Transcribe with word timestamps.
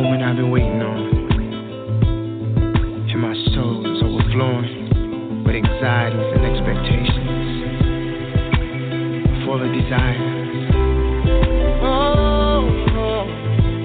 Moment 0.00 0.22
I've 0.22 0.36
been 0.36 0.50
waiting 0.50 0.80
on. 0.80 1.28
And 3.12 3.20
my 3.20 3.34
soul 3.52 3.84
is 3.84 4.00
overflowing 4.00 5.44
with 5.44 5.54
anxieties 5.60 6.24
and 6.24 6.40
expectations. 6.40 7.28
Full 9.44 9.60
of 9.60 9.68
desire. 9.76 10.16
Oh, 11.84 12.64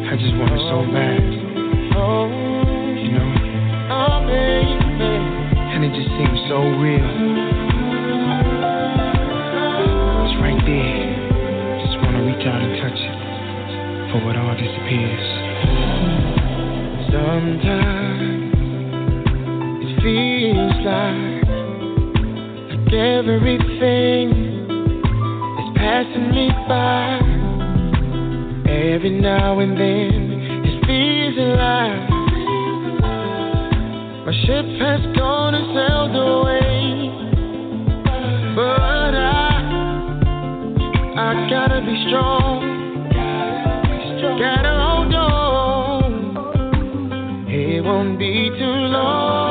I 0.07 0.15
just 0.15 0.39
want 0.39 0.55
it 0.55 0.63
so 0.71 0.79
oh, 0.79 0.87
bad. 0.95 1.19
Oh, 1.99 2.31
you 2.95 3.11
know? 3.11 3.27
And 5.75 5.83
it 5.83 5.91
just 5.99 6.07
seems 6.15 6.39
so 6.47 6.63
real. 6.79 7.11
It's 10.23 10.35
right 10.39 10.63
there. 10.63 11.11
Just 11.83 11.99
wanna 11.99 12.23
reach 12.23 12.47
out 12.47 12.63
and 12.63 12.71
touch 12.79 13.03
it. 13.03 13.19
For 14.15 14.31
it 14.31 14.37
all 14.39 14.55
disappears. 14.55 15.44
Sometimes 17.11 18.53
it 19.81 19.91
feels 20.01 20.77
like, 20.85 21.47
like 22.69 22.93
everything 22.93 24.27
is 25.59 25.69
passing 25.75 26.27
me 26.31 26.45
by. 26.67 27.19
Every 28.67 29.19
now 29.19 29.59
and 29.59 29.77
then 29.77 30.41
it 30.65 30.85
feels 30.85 31.37
alive. 31.37 32.09
My 34.25 34.33
ship 34.45 34.65
has 34.81 35.01
gone 35.15 35.53
and 35.55 35.67
sailed 35.75 36.15
away, 36.15 37.09
but 38.55 39.13
I, 39.15 39.23
I 41.17 41.49
gotta 41.49 41.79
be 41.81 41.95
strong. 42.07 42.73
Gotta 44.39 44.74
won't 47.85 48.17
be 48.17 48.49
too 48.57 48.65
long. 48.65 49.44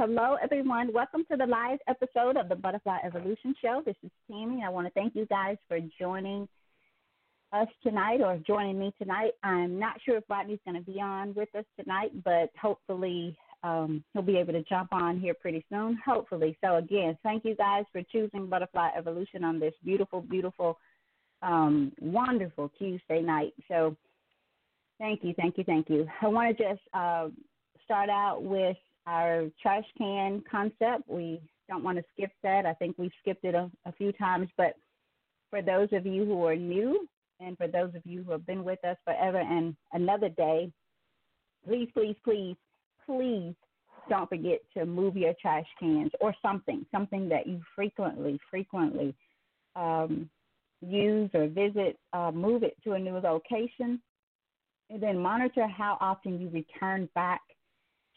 Hello, 0.00 0.38
everyone. 0.42 0.90
Welcome 0.94 1.26
to 1.30 1.36
the 1.36 1.44
live 1.44 1.78
episode 1.86 2.38
of 2.38 2.48
the 2.48 2.56
Butterfly 2.56 3.00
Evolution 3.04 3.54
Show. 3.60 3.82
This 3.84 3.96
is 4.02 4.10
Tammy. 4.30 4.62
I 4.64 4.70
want 4.70 4.86
to 4.86 4.92
thank 4.94 5.14
you 5.14 5.26
guys 5.26 5.58
for 5.68 5.78
joining 5.98 6.48
us 7.52 7.68
tonight 7.82 8.22
or 8.22 8.38
joining 8.46 8.78
me 8.78 8.94
tonight. 8.96 9.32
I'm 9.42 9.78
not 9.78 10.00
sure 10.02 10.16
if 10.16 10.24
Rodney's 10.26 10.58
going 10.64 10.82
to 10.82 10.90
be 10.90 11.02
on 11.02 11.34
with 11.34 11.54
us 11.54 11.66
tonight, 11.78 12.12
but 12.24 12.48
hopefully 12.58 13.36
um, 13.62 14.02
he'll 14.14 14.22
be 14.22 14.38
able 14.38 14.54
to 14.54 14.62
jump 14.62 14.90
on 14.90 15.20
here 15.20 15.34
pretty 15.34 15.66
soon. 15.70 15.98
Hopefully. 16.02 16.56
So 16.64 16.76
again, 16.76 17.18
thank 17.22 17.44
you 17.44 17.54
guys 17.54 17.84
for 17.92 18.00
choosing 18.10 18.46
Butterfly 18.46 18.92
Evolution 18.96 19.44
on 19.44 19.60
this 19.60 19.74
beautiful, 19.84 20.22
beautiful, 20.22 20.78
um, 21.42 21.92
wonderful 22.00 22.72
Tuesday 22.78 23.20
night. 23.20 23.52
So 23.68 23.94
thank 24.98 25.22
you, 25.22 25.34
thank 25.34 25.58
you, 25.58 25.64
thank 25.64 25.90
you. 25.90 26.06
I 26.22 26.28
want 26.28 26.56
to 26.56 26.64
just 26.70 26.80
uh, 26.94 27.28
start 27.84 28.08
out 28.08 28.42
with 28.42 28.78
our 29.06 29.46
trash 29.60 29.84
can 29.96 30.42
concept. 30.50 31.08
We 31.08 31.40
don't 31.68 31.84
want 31.84 31.98
to 31.98 32.04
skip 32.12 32.30
that. 32.42 32.66
I 32.66 32.74
think 32.74 32.96
we've 32.98 33.10
skipped 33.20 33.44
it 33.44 33.54
a, 33.54 33.70
a 33.86 33.92
few 33.92 34.12
times, 34.12 34.48
but 34.56 34.74
for 35.50 35.62
those 35.62 35.88
of 35.92 36.06
you 36.06 36.24
who 36.24 36.44
are 36.44 36.56
new 36.56 37.08
and 37.40 37.56
for 37.56 37.66
those 37.66 37.94
of 37.94 38.02
you 38.04 38.22
who 38.22 38.32
have 38.32 38.46
been 38.46 38.64
with 38.64 38.84
us 38.84 38.96
forever 39.04 39.38
and 39.38 39.74
another 39.92 40.28
day, 40.28 40.70
please, 41.66 41.88
please, 41.94 42.16
please, 42.24 42.56
please 43.06 43.54
don't 44.08 44.28
forget 44.28 44.60
to 44.76 44.86
move 44.86 45.16
your 45.16 45.34
trash 45.40 45.66
cans 45.78 46.10
or 46.20 46.34
something, 46.42 46.84
something 46.92 47.28
that 47.28 47.46
you 47.46 47.60
frequently, 47.74 48.38
frequently 48.50 49.14
um, 49.76 50.28
use 50.80 51.30
or 51.34 51.46
visit. 51.48 51.98
Uh, 52.12 52.30
move 52.30 52.62
it 52.62 52.76
to 52.84 52.92
a 52.92 52.98
new 52.98 53.18
location, 53.18 54.00
and 54.88 55.02
then 55.02 55.18
monitor 55.18 55.66
how 55.66 55.96
often 56.00 56.40
you 56.40 56.48
return 56.50 57.08
back 57.14 57.40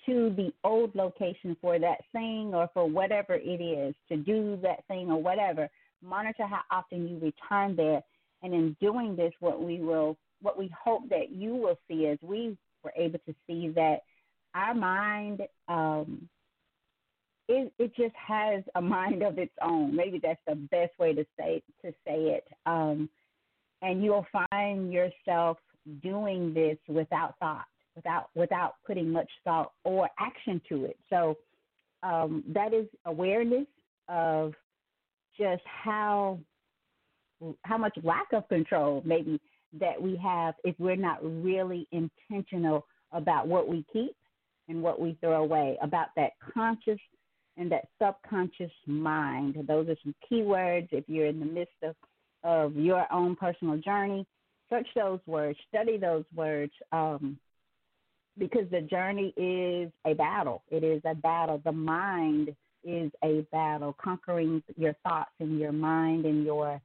to 0.05 0.33
the 0.35 0.51
old 0.63 0.94
location 0.95 1.55
for 1.61 1.79
that 1.79 2.00
thing 2.11 2.51
or 2.53 2.69
for 2.73 2.89
whatever 2.89 3.35
it 3.35 3.61
is 3.61 3.95
to 4.09 4.17
do 4.17 4.57
that 4.61 4.85
thing 4.88 5.09
or 5.09 5.21
whatever. 5.21 5.69
Monitor 6.01 6.45
how 6.45 6.61
often 6.71 7.07
you 7.07 7.17
return 7.19 7.75
there, 7.75 8.01
and 8.41 8.53
in 8.53 8.75
doing 8.81 9.15
this, 9.15 9.31
what 9.39 9.61
we 9.61 9.79
will, 9.79 10.17
what 10.41 10.57
we 10.57 10.69
hope 10.77 11.07
that 11.09 11.31
you 11.31 11.55
will 11.55 11.77
see 11.88 12.05
is 12.05 12.19
we 12.21 12.57
were 12.83 12.94
able 12.97 13.19
to 13.19 13.35
see 13.47 13.69
that 13.69 14.00
our 14.53 14.73
mind, 14.73 15.41
um, 15.69 16.27
it, 17.47 17.71
it 17.79 17.95
just 17.95 18.15
has 18.15 18.63
a 18.75 18.81
mind 18.81 19.23
of 19.23 19.38
its 19.38 19.53
own. 19.61 19.95
Maybe 19.95 20.19
that's 20.21 20.41
the 20.47 20.55
best 20.55 20.91
way 21.00 21.13
to 21.13 21.25
say 21.39 21.61
to 21.83 21.91
say 22.05 22.38
it. 22.38 22.47
Um, 22.65 23.09
and 23.81 24.03
you'll 24.03 24.25
find 24.51 24.91
yourself 24.91 25.57
doing 26.01 26.53
this 26.53 26.77
without 26.88 27.38
thought 27.39 27.65
without 27.95 28.29
without 28.35 28.75
putting 28.85 29.09
much 29.11 29.29
thought 29.43 29.71
or 29.83 30.09
action 30.19 30.61
to 30.69 30.85
it. 30.85 30.97
So 31.09 31.37
um, 32.01 32.43
that 32.53 32.73
is 32.73 32.87
awareness 33.05 33.67
of 34.07 34.53
just 35.37 35.63
how 35.65 36.39
how 37.63 37.77
much 37.77 37.97
lack 38.03 38.27
of 38.33 38.47
control 38.47 39.01
maybe 39.05 39.39
that 39.79 40.01
we 40.01 40.15
have 40.15 40.53
if 40.63 40.75
we're 40.79 40.95
not 40.95 41.19
really 41.21 41.87
intentional 41.91 42.85
about 43.11 43.47
what 43.47 43.67
we 43.67 43.85
keep 43.91 44.15
and 44.69 44.81
what 44.81 44.99
we 44.99 45.17
throw 45.19 45.43
away, 45.43 45.77
about 45.81 46.07
that 46.15 46.31
conscious 46.53 46.99
and 47.57 47.71
that 47.71 47.87
subconscious 48.01 48.71
mind. 48.87 49.55
Those 49.67 49.89
are 49.89 49.97
some 50.03 50.15
keywords 50.31 50.87
if 50.91 51.03
you're 51.07 51.27
in 51.27 51.39
the 51.39 51.45
midst 51.45 51.75
of, 51.83 51.95
of 52.43 52.75
your 52.75 53.11
own 53.11 53.35
personal 53.35 53.77
journey. 53.77 54.25
Search 54.69 54.87
those 54.95 55.19
words, 55.25 55.57
study 55.69 55.97
those 55.97 56.23
words, 56.35 56.71
um, 56.91 57.37
because 58.38 58.69
the 58.71 58.81
journey 58.81 59.33
is 59.38 59.91
a 60.06 60.13
battle. 60.13 60.63
It 60.69 60.83
is 60.83 61.01
a 61.06 61.15
battle. 61.15 61.62
The 61.63 61.71
mind 61.71 62.56
is 62.83 63.12
a 63.24 63.45
battle, 63.51 63.95
conquering 64.01 64.63
your 64.75 64.95
thoughts 65.07 65.31
and 65.39 65.59
your 65.59 65.71
mind 65.71 66.25
and 66.25 66.44
your 66.44 66.81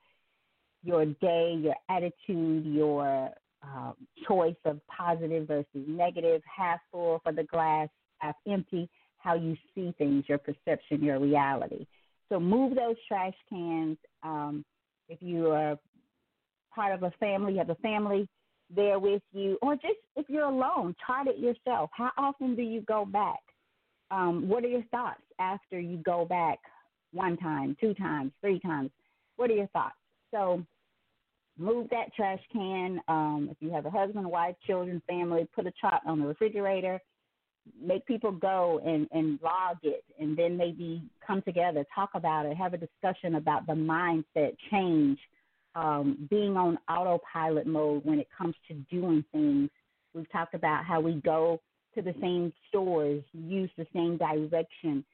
your 0.85 1.05
day, 1.05 1.59
your 1.61 1.75
attitude, 1.89 2.65
your 2.65 3.31
um, 3.63 3.95
choice 4.27 4.55
of 4.65 4.81
positive 4.87 5.49
versus 5.49 5.67
negative, 5.75 6.41
half 6.45 6.79
full 6.93 7.21
for 7.25 7.33
the 7.33 7.43
glass, 7.45 7.89
half 8.19 8.37
empty, 8.49 8.89
how 9.19 9.35
you 9.35 9.57
see 9.75 9.93
things, 9.99 10.25
your 10.29 10.39
perception, 10.39 11.03
your 11.03 11.19
reality. 11.19 11.85
So 12.29 12.39
move 12.39 12.77
those 12.77 12.95
trash 13.09 13.35
cans. 13.51 13.97
Um, 14.23 14.65
if 15.09 15.19
you 15.21 15.49
are 15.49 15.77
part 16.73 16.95
of 16.95 17.03
a 17.03 17.11
family, 17.19 17.55
you 17.55 17.59
have 17.59 17.71
a 17.71 17.75
family, 17.77 18.29
there 18.75 18.99
with 18.99 19.23
you, 19.33 19.59
or 19.63 19.75
just 19.75 19.99
if 20.17 20.27
you're 20.29 20.45
alone, 20.45 20.95
chart 21.07 21.27
it 21.27 21.39
yourself. 21.39 21.91
How 21.93 22.11
often 22.19 22.55
do 22.55 22.63
you 22.63 22.83
go 22.83 23.05
back? 23.05 23.41
Um, 24.11 24.49
what 24.49 24.65
are 24.65 24.69
your 24.69 24.85
thoughts 24.91 25.23
after 25.39 25.79
you 25.79 25.99
go 25.99 26.25
back 26.25 26.59
one 27.13 27.37
time, 27.37 27.77
two 27.81 27.95
times, 27.95 28.33
three 28.41 28.61
times? 28.61 28.91
What 29.37 29.51
are 29.51 29.55
your 29.55 29.69
thoughts? 29.69 29.97
So 30.31 30.63
move 31.59 31.89
that 31.91 32.15
trash 32.15 32.41
can. 32.53 33.01
Um, 33.09 33.49
if 33.51 33.57
you 33.61 33.71
have 33.71 33.87
a 33.87 33.91
husband, 33.91 34.27
wife, 34.27 34.55
children, 34.67 35.03
family, 35.07 35.47
put 35.55 35.67
a 35.67 35.73
chart 35.81 36.03
on 36.07 36.21
the 36.21 36.27
refrigerator. 36.27 37.01
Make 37.83 38.07
people 38.07 38.33
go 38.33 38.81
and, 38.85 39.07
and 39.13 39.39
log 39.43 39.77
it, 39.83 40.03
and 40.19 40.37
then 40.39 40.57
maybe 40.57 41.03
come 41.27 41.43
together, 41.43 41.85
talk 41.95 42.11
about 42.15 42.47
it, 42.47 42.57
have 42.57 42.73
a 42.73 42.79
discussion 42.79 43.35
about 43.35 43.67
the 43.67 43.75
mindset 43.75 44.57
change 44.71 45.19
um, 45.75 46.27
being 46.31 46.57
on 46.57 46.79
autopilot 46.89 47.67
mode 47.67 48.05
when 48.05 48.19
it 48.19 48.29
comes 48.37 48.55
to 48.69 48.75
doing 48.91 49.25
things. 49.33 49.71
We've 50.15 50.31
talked 50.31 50.55
about 50.55 50.85
how 50.85 51.01
we 51.01 51.15
go 51.15 51.61
to 51.95 52.03
the 52.03 52.15
same 52.21 52.53
stores, 52.69 53.23
use 53.33 53.71
the 53.77 53.87
same 53.93 54.17
direction 54.17 55.05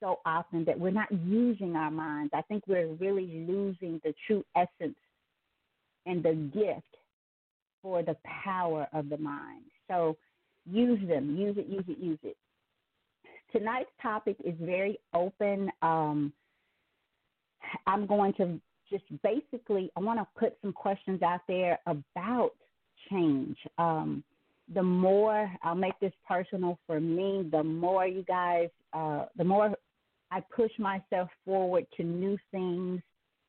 so 0.00 0.20
often 0.24 0.64
that 0.64 0.78
we're 0.78 0.90
not 0.90 1.10
using 1.10 1.74
our 1.76 1.90
minds. 1.90 2.32
I 2.34 2.42
think 2.42 2.64
we're 2.66 2.92
really 2.94 3.44
losing 3.46 4.00
the 4.04 4.14
true 4.26 4.44
essence 4.56 4.96
and 6.06 6.22
the 6.22 6.34
gift 6.54 6.96
for 7.82 8.02
the 8.02 8.16
power 8.44 8.86
of 8.92 9.08
the 9.08 9.18
mind. 9.18 9.64
So 9.88 10.16
use 10.66 11.00
them, 11.08 11.36
use 11.36 11.56
it, 11.58 11.66
use 11.66 11.84
it, 11.88 11.98
use 11.98 12.18
it. 12.22 12.36
Tonight's 13.52 13.90
topic 14.00 14.36
is 14.44 14.54
very 14.60 14.98
open. 15.14 15.70
Um, 15.82 16.32
I'm 17.86 18.06
going 18.06 18.34
to 18.34 18.60
just 18.90 19.04
basically, 19.22 19.90
I 19.96 20.00
want 20.00 20.18
to 20.18 20.26
put 20.38 20.56
some 20.62 20.72
questions 20.72 21.22
out 21.22 21.40
there 21.48 21.78
about 21.86 22.52
change. 23.10 23.56
Um, 23.78 24.22
the 24.74 24.82
more 24.82 25.50
I'll 25.62 25.74
make 25.74 25.98
this 26.00 26.12
personal 26.26 26.78
for 26.86 27.00
me, 27.00 27.48
the 27.50 27.62
more 27.62 28.06
you 28.06 28.22
guys, 28.24 28.68
uh, 28.92 29.26
the 29.36 29.44
more 29.44 29.74
I 30.30 30.40
push 30.54 30.72
myself 30.78 31.30
forward 31.44 31.86
to 31.96 32.02
new 32.02 32.36
things, 32.50 33.00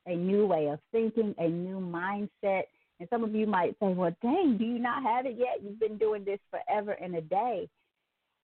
a 0.05 0.15
new 0.15 0.45
way 0.45 0.67
of 0.67 0.79
thinking, 0.91 1.35
a 1.37 1.47
new 1.47 1.79
mindset. 1.79 2.63
And 2.99 3.09
some 3.09 3.23
of 3.23 3.35
you 3.35 3.47
might 3.47 3.71
say, 3.81 3.93
well, 3.93 4.15
dang, 4.21 4.57
do 4.57 4.65
you 4.65 4.79
not 4.79 5.03
have 5.03 5.25
it 5.25 5.35
yet? 5.37 5.61
You've 5.63 5.79
been 5.79 5.97
doing 5.97 6.23
this 6.23 6.39
forever 6.49 6.93
and 6.93 7.15
a 7.15 7.21
day. 7.21 7.69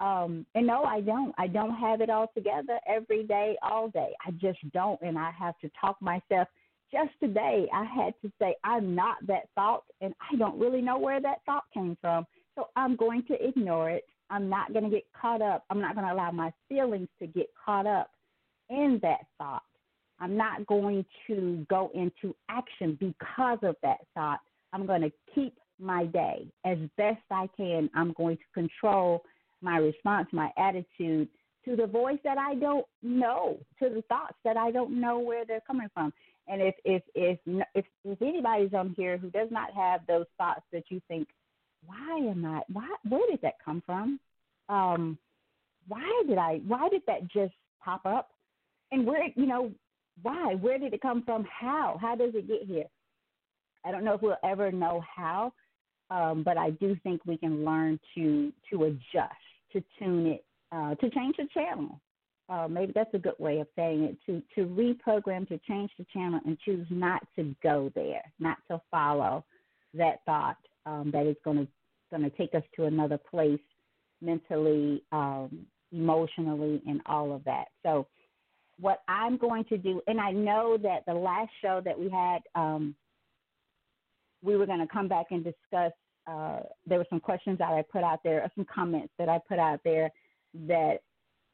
Um, 0.01 0.45
and 0.55 0.67
no, 0.67 0.83
I 0.83 0.99
don't. 0.99 1.33
I 1.37 1.47
don't 1.47 1.75
have 1.75 2.01
it 2.01 2.09
all 2.09 2.29
together 2.35 2.79
every 2.85 3.23
day, 3.23 3.55
all 3.61 3.87
day. 3.87 4.09
I 4.25 4.31
just 4.31 4.59
don't. 4.73 4.99
And 5.01 5.17
I 5.17 5.31
have 5.31 5.57
to 5.59 5.71
talk 5.79 6.01
myself 6.01 6.49
just 6.95 7.11
today 7.19 7.67
I 7.73 7.83
had 7.83 8.13
to 8.21 8.31
say 8.39 8.55
I'm 8.63 8.95
not 8.95 9.17
that 9.27 9.49
thought 9.53 9.83
and 9.99 10.13
I 10.31 10.35
don't 10.37 10.57
really 10.57 10.81
know 10.81 10.97
where 10.97 11.19
that 11.19 11.39
thought 11.45 11.63
came 11.73 11.97
from. 11.99 12.25
So 12.55 12.69
I'm 12.77 12.95
going 12.95 13.23
to 13.27 13.45
ignore 13.45 13.89
it. 13.89 14.05
I'm 14.29 14.49
not 14.49 14.71
going 14.71 14.85
to 14.85 14.89
get 14.89 15.03
caught 15.19 15.41
up. 15.41 15.65
I'm 15.69 15.81
not 15.81 15.95
going 15.95 16.07
to 16.07 16.13
allow 16.13 16.31
my 16.31 16.53
feelings 16.69 17.09
to 17.19 17.27
get 17.27 17.47
caught 17.63 17.85
up 17.85 18.11
in 18.69 18.99
that 19.01 19.25
thought. 19.37 19.63
I'm 20.19 20.37
not 20.37 20.65
going 20.65 21.05
to 21.27 21.65
go 21.69 21.91
into 21.93 22.33
action 22.49 22.97
because 22.99 23.59
of 23.61 23.75
that 23.83 23.97
thought. 24.13 24.39
I'm 24.71 24.85
going 24.85 25.01
to 25.01 25.11
keep 25.33 25.57
my 25.79 26.05
day 26.05 26.47
as 26.65 26.77
best 26.97 27.21
I 27.29 27.49
can. 27.57 27.89
I'm 27.93 28.13
going 28.13 28.37
to 28.37 28.43
control 28.53 29.23
my 29.61 29.77
response, 29.77 30.29
my 30.31 30.49
attitude 30.57 31.27
to 31.65 31.75
the 31.75 31.87
voice 31.87 32.19
that 32.23 32.37
I 32.37 32.55
don't 32.55 32.85
know, 33.03 33.57
to 33.81 33.89
the 33.89 34.03
thoughts 34.03 34.37
that 34.45 34.55
I 34.55 34.71
don't 34.71 35.01
know 35.01 35.19
where 35.19 35.45
they're 35.45 35.63
coming 35.67 35.89
from. 35.93 36.13
And 36.47 36.61
if 36.61 36.75
if 36.85 37.01
if 37.15 37.39
if, 37.73 37.85
if 38.03 38.21
anybody's 38.21 38.73
on 38.73 38.93
here 38.97 39.17
who 39.17 39.29
does 39.29 39.49
not 39.51 39.73
have 39.73 40.01
those 40.07 40.25
thoughts 40.37 40.61
that 40.71 40.83
you 40.89 41.01
think, 41.07 41.27
why 41.85 42.17
am 42.17 42.45
I? 42.45 42.61
Why? 42.71 42.87
Where 43.07 43.29
did 43.29 43.41
that 43.41 43.55
come 43.63 43.81
from? 43.85 44.19
Um, 44.69 45.17
why 45.87 46.23
did 46.27 46.37
I? 46.37 46.61
Why 46.67 46.87
did 46.89 47.01
that 47.07 47.27
just 47.31 47.53
pop 47.83 48.05
up? 48.05 48.29
And 48.91 49.05
where? 49.07 49.27
You 49.35 49.47
know, 49.47 49.71
why? 50.21 50.55
Where 50.55 50.77
did 50.77 50.93
it 50.93 51.01
come 51.01 51.23
from? 51.23 51.45
How? 51.45 51.97
How 51.99 52.15
does 52.15 52.35
it 52.35 52.47
get 52.47 52.63
here? 52.63 52.85
I 53.83 53.91
don't 53.91 54.03
know 54.03 54.13
if 54.13 54.21
we'll 54.21 54.37
ever 54.43 54.71
know 54.71 55.03
how, 55.15 55.53
um, 56.09 56.43
but 56.43 56.57
I 56.57 56.71
do 56.71 56.95
think 57.03 57.21
we 57.25 57.37
can 57.37 57.65
learn 57.65 57.99
to 58.15 58.51
to 58.71 58.83
adjust, 58.85 59.33
to 59.73 59.83
tune 59.97 60.27
it, 60.27 60.45
uh, 60.71 60.93
to 60.95 61.09
change 61.09 61.37
the 61.37 61.47
channel 61.53 61.99
uh, 62.47 62.67
maybe 62.67 62.91
that's 62.93 63.13
a 63.13 63.19
good 63.19 63.35
way 63.39 63.59
of 63.59 63.67
saying 63.75 64.03
it, 64.03 64.17
to, 64.25 64.41
to 64.53 64.67
reprogram, 64.67 65.47
to 65.47 65.59
change 65.67 65.91
the 65.97 66.05
channel 66.13 66.39
and 66.45 66.57
choose 66.59 66.85
not 66.89 67.21
to 67.35 67.55
go 67.63 67.91
there, 67.95 68.21
not 68.39 68.57
to 68.69 68.79
follow 68.91 69.43
that 69.93 70.19
thought 70.25 70.57
um, 70.85 71.09
that 71.11 71.25
is 71.25 71.35
going 71.43 71.57
to 71.57 71.67
going 72.11 72.29
to 72.29 72.37
take 72.37 72.53
us 72.53 72.63
to 72.75 72.85
another 72.85 73.17
place 73.17 73.59
mentally, 74.21 75.03
um, 75.11 75.65
emotionally, 75.91 76.81
and 76.87 77.01
all 77.07 77.33
of 77.33 77.43
that. 77.45 77.65
So, 77.83 78.07
what 78.79 78.99
I'm 79.07 79.37
going 79.37 79.63
to 79.65 79.77
do, 79.77 80.01
and 80.07 80.19
I 80.19 80.31
know 80.31 80.77
that 80.83 81.05
the 81.07 81.13
last 81.13 81.49
show 81.61 81.81
that 81.83 81.97
we 81.97 82.09
had, 82.09 82.39
um, 82.55 82.93
we 84.43 84.57
were 84.57 84.65
going 84.65 84.79
to 84.79 84.87
come 84.87 85.07
back 85.07 85.27
and 85.31 85.43
discuss. 85.43 85.91
Uh, 86.27 86.61
there 86.85 86.97
were 86.97 87.05
some 87.09 87.19
questions 87.19 87.57
that 87.59 87.69
I 87.69 87.83
put 87.91 88.03
out 88.03 88.19
there, 88.23 88.49
some 88.55 88.65
comments 88.73 89.13
that 89.17 89.29
I 89.29 89.39
put 89.47 89.59
out 89.59 89.79
there 89.83 90.11
that 90.67 90.99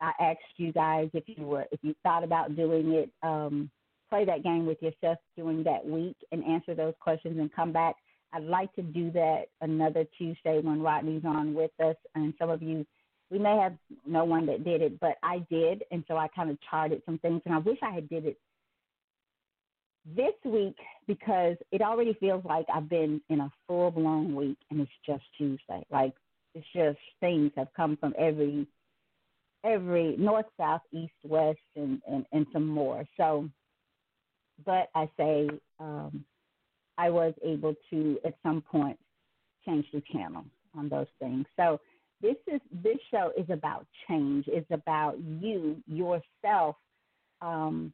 I 0.02 0.12
asked 0.20 0.40
you 0.58 0.74
guys 0.74 1.10
if 1.14 1.24
you 1.28 1.46
were 1.46 1.66
if 1.72 1.80
you 1.84 1.96
thought 2.04 2.24
about 2.24 2.56
doing 2.56 2.92
it. 2.94 3.10
Um, 3.24 3.70
play 4.10 4.26
that 4.26 4.44
game 4.44 4.66
with 4.66 4.82
yourself 4.82 5.18
during 5.38 5.64
that 5.64 5.86
week 5.86 6.18
and 6.34 6.44
answer 6.44 6.76
those 6.76 6.94
questions 7.00 7.40
and 7.40 7.54
come 7.54 7.72
back. 7.72 7.96
I'd 8.34 8.44
like 8.44 8.74
to 8.76 8.82
do 8.82 9.10
that 9.12 9.44
another 9.62 10.06
Tuesday 10.18 10.60
when 10.60 10.82
Rodney's 10.82 11.24
on 11.26 11.54
with 11.54 11.72
us, 11.84 11.96
and 12.16 12.34
some 12.38 12.50
of 12.50 12.62
you 12.62 12.86
we 13.30 13.40
may 13.40 13.56
have 13.58 13.74
no 14.06 14.26
one 14.26 14.46
that 14.48 14.66
did 14.66 14.82
it, 14.82 15.00
but 15.00 15.16
I 15.24 15.40
did, 15.50 15.86
and 15.92 16.04
so 16.08 16.18
I 16.18 16.28
kind 16.28 16.50
of 16.50 16.58
charted 16.70 17.02
some 17.06 17.18
things, 17.20 17.42
and 17.46 17.56
I 17.56 17.60
wish 17.60 17.78
I 17.82 17.92
had 17.92 18.10
did 18.10 18.26
it 18.26 18.38
this 20.18 20.34
week 20.44 20.76
because 21.08 21.56
it 21.72 21.82
already 21.82 22.14
feels 22.20 22.44
like 22.44 22.66
I've 22.74 22.90
been 22.90 23.22
in 23.30 23.40
a 23.40 23.52
full 23.68 23.92
blown 23.92 24.36
week, 24.36 24.58
and 24.70 24.82
it's 24.82 24.92
just 25.06 25.24
Tuesday. 25.38 25.86
Like 25.90 26.14
it's 26.56 26.68
just 26.76 27.00
things 27.22 27.52
have 27.56 27.70
come 27.76 27.98
from 27.98 28.14
every 28.18 28.68
every 29.64 30.16
north, 30.18 30.46
south, 30.58 30.82
east, 30.92 31.14
west, 31.24 31.60
and 31.76 32.02
and, 32.08 32.26
and 32.32 32.46
some 32.54 32.68
more. 32.68 33.06
So, 33.18 33.50
but 34.66 34.90
I 34.96 35.10
say 35.18 35.50
um, 35.80 36.24
I 36.98 37.10
was 37.10 37.34
able 37.44 37.76
to 37.90 38.20
at 38.26 38.36
some 38.44 38.62
point 38.62 38.98
change 39.66 39.86
the 39.94 40.02
channel 40.12 40.44
on 40.76 40.90
those 40.90 41.08
things. 41.20 41.46
So 41.56 41.80
this 42.22 42.36
is 42.48 42.62
this 42.84 42.98
show 43.10 43.32
is 43.38 43.50
about 43.50 43.86
change. 44.08 44.46
It's 44.48 44.70
about 44.72 45.18
you 45.20 45.78
yourself. 45.88 46.76
Um, 47.42 47.94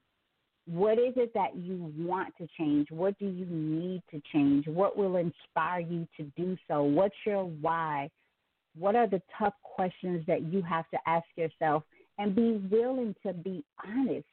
what 0.66 1.00
is 1.00 1.14
it 1.16 1.34
that 1.34 1.56
you 1.56 1.94
want 1.98 2.34
to 2.40 2.48
change? 2.58 2.92
What 2.92 3.18
do 3.20 3.26
you 3.26 3.46
need 3.46 4.04
to 4.12 4.22
change? 4.34 4.68
What 4.68 4.98
will 4.98 5.16
inspire 5.16 5.80
you 5.80 6.06
to 6.18 6.24
do 6.36 6.58
so? 6.68 6.84
What's 6.84 7.16
your 7.26 7.46
why? 7.46 8.10
What 8.78 8.96
are 8.96 9.08
the 9.08 9.22
tough 9.38 9.54
questions 9.64 10.24
that 10.28 10.44
you 10.44 10.62
have 10.62 10.90
to 10.92 10.98
ask 11.06 11.26
yourself? 11.36 11.84
And 12.20 12.36
be 12.36 12.54
willing 12.72 13.16
to 13.26 13.34
be 13.34 13.64
honest 13.86 14.26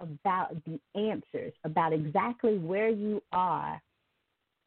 about 0.00 0.56
the 0.64 0.80
answers, 0.98 1.52
about 1.64 1.92
exactly 1.92 2.58
where 2.58 2.88
you 2.88 3.22
are, 3.32 3.80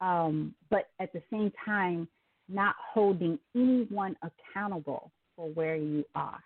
um, 0.00 0.54
but 0.70 0.88
at 1.00 1.12
the 1.12 1.22
same 1.30 1.52
time, 1.64 2.08
not 2.48 2.74
holding 2.92 3.38
anyone 3.54 4.16
accountable 4.22 5.10
for 5.34 5.48
where 5.50 5.76
you 5.76 6.04
are. 6.14 6.40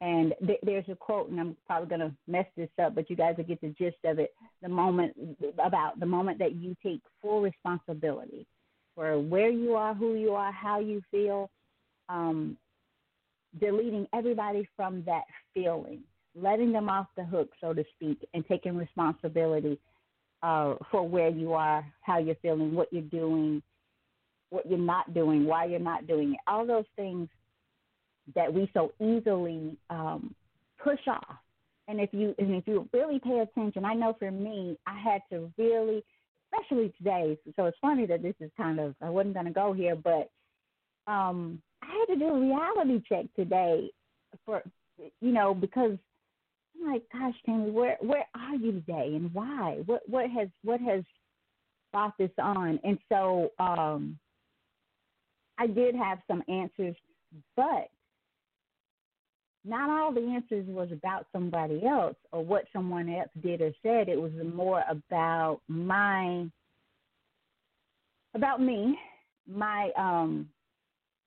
And 0.00 0.34
th- 0.46 0.60
there's 0.62 0.88
a 0.88 0.94
quote, 0.94 1.28
and 1.28 1.40
I'm 1.40 1.56
probably 1.66 1.88
going 1.88 2.00
to 2.00 2.14
mess 2.26 2.46
this 2.56 2.70
up, 2.80 2.94
but 2.94 3.10
you 3.10 3.16
guys 3.16 3.34
will 3.36 3.44
get 3.44 3.60
the 3.60 3.74
gist 3.78 3.96
of 4.04 4.18
it. 4.18 4.32
The 4.62 4.68
moment 4.68 5.14
about 5.62 5.98
the 5.98 6.06
moment 6.06 6.38
that 6.38 6.54
you 6.54 6.76
take 6.82 7.00
full 7.20 7.40
responsibility 7.40 8.46
for 8.98 9.16
where 9.20 9.48
you 9.48 9.76
are, 9.76 9.94
who 9.94 10.16
you 10.16 10.32
are, 10.32 10.50
how 10.50 10.80
you 10.80 11.00
feel, 11.08 11.48
um, 12.08 12.56
deleting 13.60 14.08
everybody 14.12 14.68
from 14.74 15.04
that 15.06 15.22
feeling, 15.54 16.00
letting 16.34 16.72
them 16.72 16.88
off 16.88 17.06
the 17.16 17.22
hook, 17.22 17.48
so 17.60 17.72
to 17.72 17.84
speak, 17.94 18.18
and 18.34 18.44
taking 18.48 18.76
responsibility 18.76 19.78
uh, 20.42 20.74
for 20.90 21.08
where 21.08 21.28
you 21.28 21.52
are, 21.52 21.86
how 22.00 22.18
you're 22.18 22.34
feeling, 22.42 22.74
what 22.74 22.92
you're 22.92 23.02
doing, 23.02 23.62
what 24.50 24.68
you're 24.68 24.76
not 24.76 25.14
doing, 25.14 25.46
why 25.46 25.64
you're 25.64 25.78
not 25.78 26.08
doing 26.08 26.32
it. 26.32 26.40
All 26.48 26.66
those 26.66 26.84
things 26.96 27.28
that 28.34 28.52
we 28.52 28.68
so 28.74 28.90
easily 29.00 29.76
um, 29.90 30.34
push 30.82 31.06
off. 31.06 31.36
And 31.86 32.00
if 32.00 32.10
you 32.12 32.34
and 32.38 32.52
if 32.52 32.66
you 32.66 32.88
really 32.92 33.20
pay 33.20 33.38
attention, 33.38 33.84
I 33.84 33.94
know 33.94 34.16
for 34.18 34.32
me, 34.32 34.76
I 34.88 34.98
had 34.98 35.22
to 35.30 35.50
really, 35.56 36.02
especially 36.58 36.92
today. 36.98 37.38
So 37.56 37.66
it's 37.66 37.78
funny 37.80 38.06
that 38.06 38.22
this 38.22 38.34
is 38.40 38.50
kind 38.56 38.78
of 38.80 38.94
I 39.02 39.10
wasn't 39.10 39.34
going 39.34 39.46
to 39.46 39.52
go 39.52 39.72
here, 39.72 39.96
but 39.96 40.30
um, 41.10 41.60
I 41.82 41.86
had 41.86 42.14
to 42.14 42.18
do 42.18 42.26
a 42.26 42.40
reality 42.40 43.02
check 43.08 43.26
today 43.36 43.90
for 44.44 44.62
you 45.20 45.32
know 45.32 45.54
because 45.54 45.96
I'm 46.80 46.92
like, 46.92 47.02
gosh, 47.12 47.34
Tammy, 47.46 47.70
where 47.70 47.96
where 48.00 48.26
are 48.34 48.56
you 48.56 48.72
today 48.72 49.12
and 49.14 49.32
why? 49.32 49.82
What 49.86 50.02
what 50.08 50.30
has 50.30 50.48
what 50.62 50.80
has 50.80 51.02
brought 51.92 52.16
this 52.18 52.30
on? 52.38 52.78
And 52.84 52.98
so 53.08 53.50
um, 53.58 54.18
I 55.58 55.66
did 55.66 55.94
have 55.94 56.18
some 56.28 56.42
answers, 56.48 56.96
but 57.56 57.88
not 59.68 59.90
all 59.90 60.12
the 60.12 60.20
answers 60.20 60.66
was 60.68 60.90
about 60.90 61.26
somebody 61.32 61.84
else 61.84 62.16
or 62.32 62.44
what 62.44 62.64
someone 62.72 63.08
else 63.08 63.28
did 63.42 63.60
or 63.60 63.72
said. 63.82 64.08
It 64.08 64.20
was 64.20 64.32
more 64.54 64.82
about 64.88 65.60
my 65.68 66.46
about 68.34 68.62
me, 68.62 68.98
my 69.46 69.90
um 69.96 70.48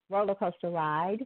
roller 0.09 0.35
coaster 0.35 0.69
ride, 0.69 1.25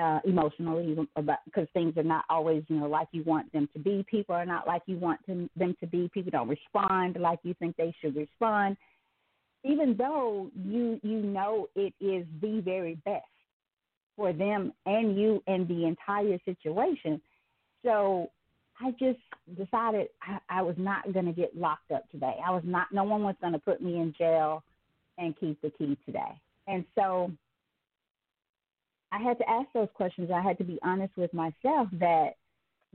uh, 0.00 0.20
emotionally, 0.24 0.96
about 1.16 1.38
because 1.44 1.66
things 1.74 1.96
are 1.96 2.02
not 2.02 2.24
always 2.30 2.62
you 2.68 2.76
know 2.78 2.86
like 2.86 3.08
you 3.12 3.24
want 3.24 3.50
them 3.52 3.68
to 3.72 3.78
be. 3.78 4.04
People 4.08 4.34
are 4.34 4.46
not 4.46 4.66
like 4.66 4.82
you 4.86 4.96
want 4.96 5.24
them 5.26 5.50
them 5.56 5.74
to 5.80 5.86
be. 5.86 6.08
People 6.14 6.30
don't 6.30 6.48
respond 6.48 7.16
like 7.20 7.40
you 7.42 7.54
think 7.54 7.76
they 7.76 7.94
should 8.00 8.14
respond, 8.14 8.76
even 9.64 9.96
though 9.96 10.50
you 10.64 11.00
you 11.02 11.20
know 11.20 11.68
it 11.74 11.94
is 12.00 12.26
the 12.40 12.60
very 12.60 12.94
best 13.04 13.24
for 14.16 14.32
them 14.32 14.72
and 14.86 15.18
you 15.18 15.42
and 15.46 15.66
the 15.68 15.86
entire 15.86 16.38
situation. 16.44 17.20
So 17.84 18.30
I 18.80 18.90
just 18.92 19.18
decided 19.56 20.08
I, 20.22 20.38
I 20.48 20.62
was 20.62 20.76
not 20.78 21.12
going 21.12 21.26
to 21.26 21.32
get 21.32 21.56
locked 21.56 21.90
up 21.92 22.10
today. 22.10 22.36
I 22.44 22.50
was 22.50 22.62
not, 22.64 22.88
no 22.92 23.04
one 23.04 23.22
was 23.22 23.36
going 23.40 23.52
to 23.52 23.58
put 23.58 23.82
me 23.82 24.00
in 24.00 24.14
jail 24.16 24.62
and 25.18 25.38
keep 25.38 25.60
the 25.62 25.70
key 25.70 25.96
today. 26.04 26.40
And 26.66 26.84
so 26.94 27.30
I 29.12 29.18
had 29.18 29.38
to 29.38 29.48
ask 29.48 29.68
those 29.74 29.88
questions. 29.94 30.30
I 30.34 30.40
had 30.40 30.58
to 30.58 30.64
be 30.64 30.78
honest 30.82 31.16
with 31.16 31.32
myself 31.32 31.88
that 32.00 32.30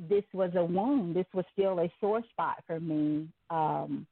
this 0.09 0.23
was 0.33 0.51
a 0.55 0.63
wound. 0.63 1.15
This 1.15 1.27
was 1.33 1.45
still 1.53 1.79
a 1.79 1.91
sore 1.99 2.21
spot 2.31 2.63
for 2.67 2.79
me. 2.79 3.27
Um, 3.49 4.05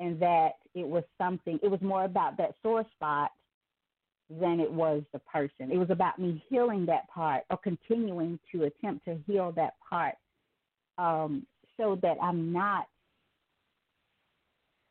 and 0.00 0.18
that 0.18 0.52
it 0.74 0.86
was 0.86 1.04
something, 1.18 1.60
it 1.62 1.70
was 1.70 1.80
more 1.82 2.04
about 2.04 2.38
that 2.38 2.54
sore 2.62 2.86
spot 2.96 3.30
than 4.30 4.60
it 4.60 4.70
was 4.70 5.02
the 5.12 5.18
person. 5.20 5.72
It 5.72 5.78
was 5.78 5.90
about 5.90 6.18
me 6.18 6.42
healing 6.48 6.86
that 6.86 7.08
part 7.08 7.42
or 7.50 7.56
continuing 7.56 8.38
to 8.52 8.64
attempt 8.64 9.04
to 9.06 9.18
heal 9.26 9.52
that 9.56 9.74
part 9.88 10.14
um, 10.98 11.46
so 11.76 11.98
that 12.02 12.16
I'm 12.22 12.52
not 12.52 12.86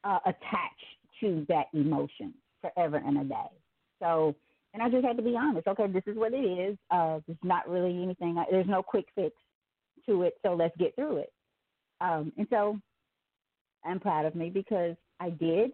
uh, 0.04 0.20
attached 0.26 0.86
to 1.22 1.46
that 1.48 1.66
emotion 1.74 2.34
forever 2.62 2.98
and 2.98 3.20
a 3.20 3.24
day. 3.24 3.50
So, 4.00 4.36
and 4.74 4.84
I 4.84 4.90
just 4.90 5.06
had 5.06 5.18
to 5.18 5.24
be 5.24 5.36
honest. 5.38 5.68
Okay, 5.68 5.88
this 5.88 6.04
is 6.06 6.18
what 6.18 6.34
it 6.34 6.38
is. 6.38 6.78
Uh, 6.92 7.20
it's 7.28 7.40
not 7.44 7.70
really 7.70 8.04
anything. 8.04 8.44
There's 8.52 8.68
no 8.68 8.84
quick 8.84 9.06
fix 9.16 9.36
to 10.06 10.24
it. 10.24 10.34
So 10.46 10.54
let's 10.54 10.76
get 10.78 10.96
through 10.96 11.18
it. 11.18 11.34
Um, 12.02 12.34
and 12.38 12.48
so 12.50 12.78
I'm 13.86 14.00
proud 14.00 14.26
of 14.26 14.36
me 14.36 14.50
because 14.50 14.96
I 15.20 15.30
did. 15.30 15.72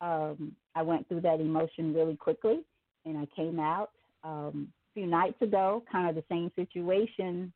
Um, 0.00 0.52
I 0.74 0.82
went 0.82 1.08
through 1.08 1.20
that 1.22 1.40
emotion 1.40 1.92
really 1.92 2.16
quickly 2.16 2.60
and 3.04 3.18
I 3.18 3.26
came 3.34 3.58
out 3.58 3.90
um, 4.24 4.68
a 4.92 4.94
few 4.94 5.06
nights 5.06 5.40
ago, 5.42 5.82
kind 5.90 6.08
of 6.08 6.14
the 6.14 6.24
same 6.28 6.50
situation. 6.56 7.52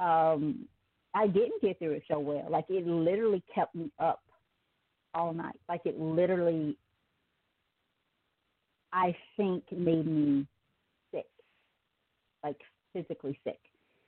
Um, 0.00 0.66
I 1.14 1.26
didn't 1.26 1.62
get 1.62 1.78
through 1.78 1.92
it 1.92 2.02
so 2.08 2.18
well. 2.18 2.46
Like 2.50 2.66
it 2.68 2.86
literally 2.86 3.42
kept 3.52 3.74
me 3.74 3.90
up 3.98 4.22
all 5.14 5.32
night. 5.32 5.58
Like 5.68 5.82
it 5.84 5.98
literally, 5.98 6.76
I 8.92 9.16
think, 9.36 9.64
made 9.72 10.06
me 10.06 10.46
sick, 11.12 11.26
like 12.44 12.60
physically 12.92 13.38
sick. 13.44 13.58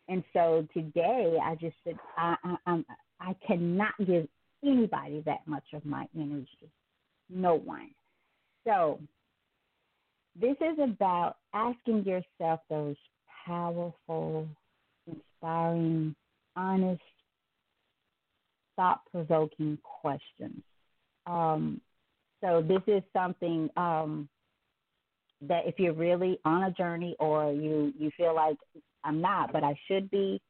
And 0.09 0.23
so 0.33 0.67
today, 0.75 1.39
I 1.43 1.55
just 1.55 1.77
said, 1.85 1.95
I, 2.17 2.37
I, 2.45 2.57
I'm, 2.67 2.85
I 3.21 3.35
cannot 3.47 3.93
give 4.05 4.29
anybody 4.65 5.23
that 5.27 5.47
much 5.47 5.65
of 5.73 5.85
my 5.85 6.07
energy. 6.17 6.71
No 7.29 7.55
one. 7.55 7.91
So 8.67 9.01
this 10.39 10.57
is 10.61 10.79
about 10.83 11.37
asking 11.55 12.05
yourself 12.05 12.61
those 12.69 12.97
powerful, 13.47 14.47
inspiring, 15.07 16.15
honest, 16.57 17.03
thought 18.77 19.01
provoking 19.11 19.79
questions. 19.83 20.63
Um, 21.27 21.81
so, 22.43 22.63
this 22.67 22.83
is 22.87 23.03
something 23.13 23.69
um, 23.77 24.29
that 25.43 25.67
if 25.67 25.79
you're 25.79 25.93
really 25.93 26.39
on 26.45 26.65
a 26.65 26.71
journey 26.73 27.17
or 27.19 27.53
you, 27.53 27.93
you 27.99 28.11
feel 28.17 28.35
like 28.35 28.57
I'm 29.05 29.21
not, 29.21 29.53
but 29.53 29.65
I 29.65 29.79
should 29.89 30.11
be, 30.11 30.41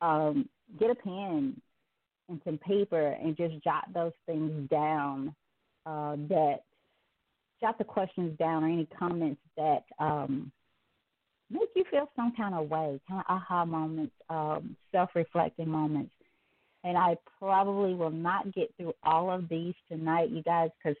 um, 0.00 0.48
get 0.78 0.90
a 0.90 0.94
pen 0.94 1.60
and 2.28 2.40
some 2.44 2.58
paper 2.58 3.16
and 3.22 3.36
just 3.36 3.62
jot 3.62 3.84
those 3.94 4.12
things 4.26 4.68
down 4.68 5.34
uh, 5.86 6.16
that 6.28 6.60
jot 7.60 7.78
the 7.78 7.84
questions 7.84 8.36
down 8.38 8.64
or 8.64 8.68
any 8.68 8.86
comments 8.98 9.40
that 9.56 9.84
um, 9.98 10.50
make 11.50 11.68
you 11.74 11.84
feel 11.90 12.10
some 12.16 12.32
kind 12.36 12.54
of 12.54 12.68
way, 12.68 13.00
kind 13.08 13.20
of 13.20 13.24
aha 13.28 13.64
moments, 13.64 14.14
um, 14.28 14.76
self 14.92 15.10
reflecting 15.14 15.68
moments. 15.68 16.12
And 16.84 16.96
I 16.96 17.16
probably 17.38 17.94
will 17.94 18.10
not 18.10 18.54
get 18.54 18.72
through 18.76 18.92
all 19.02 19.30
of 19.30 19.48
these 19.48 19.74
tonight, 19.88 20.30
you 20.30 20.42
guys, 20.42 20.70
because 20.78 20.96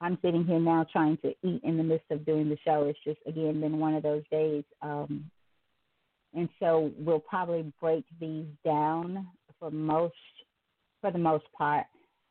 I'm 0.00 0.18
sitting 0.22 0.44
here 0.44 0.60
now 0.60 0.86
trying 0.92 1.16
to 1.18 1.34
eat 1.42 1.62
in 1.64 1.76
the 1.76 1.82
midst 1.82 2.10
of 2.10 2.26
doing 2.26 2.48
the 2.48 2.58
show. 2.64 2.84
It's 2.84 2.98
just 3.04 3.18
again 3.26 3.60
been 3.60 3.78
one 3.78 3.94
of 3.94 4.02
those 4.02 4.22
days. 4.30 4.64
Um, 4.82 5.30
and 6.34 6.48
so 6.60 6.92
we'll 6.98 7.18
probably 7.18 7.72
break 7.80 8.04
these 8.20 8.46
down 8.64 9.26
for 9.58 9.70
most 9.70 10.14
for 11.00 11.10
the 11.10 11.18
most 11.18 11.44
part. 11.56 11.86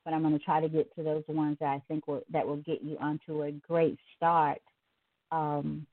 But 0.05 0.13
I'm 0.13 0.21
going 0.21 0.37
to 0.37 0.45
try 0.45 0.61
to 0.61 0.69
get 0.69 0.95
to 0.95 1.03
those 1.03 1.23
ones 1.27 1.57
that 1.59 1.69
I 1.69 1.81
think 1.87 2.07
will, 2.07 2.21
that 2.31 2.47
will 2.47 2.57
get 2.57 2.83
you 2.83 2.95
onto 3.01 3.43
a 3.43 3.51
great 3.51 3.97
start 4.15 4.61
um, 5.31 5.87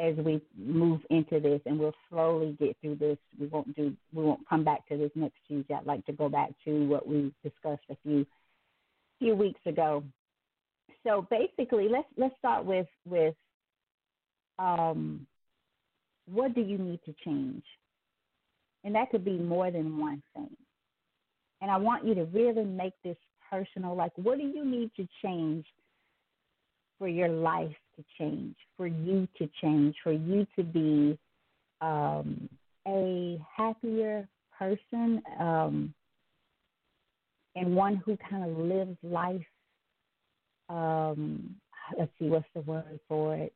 as 0.00 0.16
we 0.16 0.40
move 0.56 1.00
into 1.10 1.38
this, 1.38 1.60
and 1.66 1.78
we'll 1.78 1.94
slowly 2.10 2.56
get 2.58 2.76
through 2.80 2.96
this. 2.96 3.18
We 3.38 3.46
won't 3.46 3.76
do 3.76 3.94
we 4.12 4.24
won't 4.24 4.48
come 4.48 4.64
back 4.64 4.88
to 4.88 4.96
this 4.96 5.10
next 5.14 5.36
Tuesday. 5.46 5.74
I'd 5.74 5.86
like 5.86 6.04
to 6.06 6.12
go 6.12 6.28
back 6.28 6.50
to 6.64 6.86
what 6.86 7.06
we 7.06 7.32
discussed 7.44 7.84
a 7.90 7.96
few 8.02 8.26
few 9.18 9.34
weeks 9.34 9.60
ago. 9.66 10.02
So 11.04 11.26
basically, 11.30 11.88
let's 11.88 12.08
let's 12.16 12.36
start 12.38 12.64
with 12.64 12.88
with 13.04 13.34
um, 14.58 15.26
what 16.26 16.54
do 16.54 16.62
you 16.62 16.78
need 16.78 17.00
to 17.04 17.14
change? 17.24 17.64
And 18.84 18.94
that 18.94 19.10
could 19.10 19.24
be 19.24 19.38
more 19.38 19.70
than 19.70 19.98
one 19.98 20.22
thing. 20.34 20.56
And 21.60 21.70
I 21.70 21.76
want 21.76 22.04
you 22.04 22.14
to 22.16 22.24
really 22.24 22.64
make 22.64 22.94
this 23.04 23.16
personal. 23.52 23.94
Like, 23.94 24.12
what 24.16 24.38
do 24.38 24.44
you 24.44 24.64
need 24.64 24.90
to 24.96 25.06
change 25.22 25.66
for 26.98 27.08
your 27.08 27.28
life 27.28 27.74
to 27.96 28.04
change, 28.18 28.56
for 28.76 28.86
you 28.86 29.28
to 29.38 29.48
change, 29.60 29.94
for 30.02 30.12
you 30.12 30.46
to 30.56 30.62
be 30.62 31.18
um, 31.80 32.48
a 32.88 33.38
happier 33.56 34.26
person 34.58 35.22
um, 35.38 35.94
and 37.54 37.76
one 37.76 37.96
who 37.96 38.16
kind 38.30 38.50
of 38.50 38.56
lives 38.56 38.96
life? 39.02 39.44
Um, 40.68 41.56
let's 41.98 42.10
see, 42.18 42.28
what's 42.28 42.46
the 42.54 42.62
word 42.62 42.98
for 43.08 43.36
it? 43.36 43.52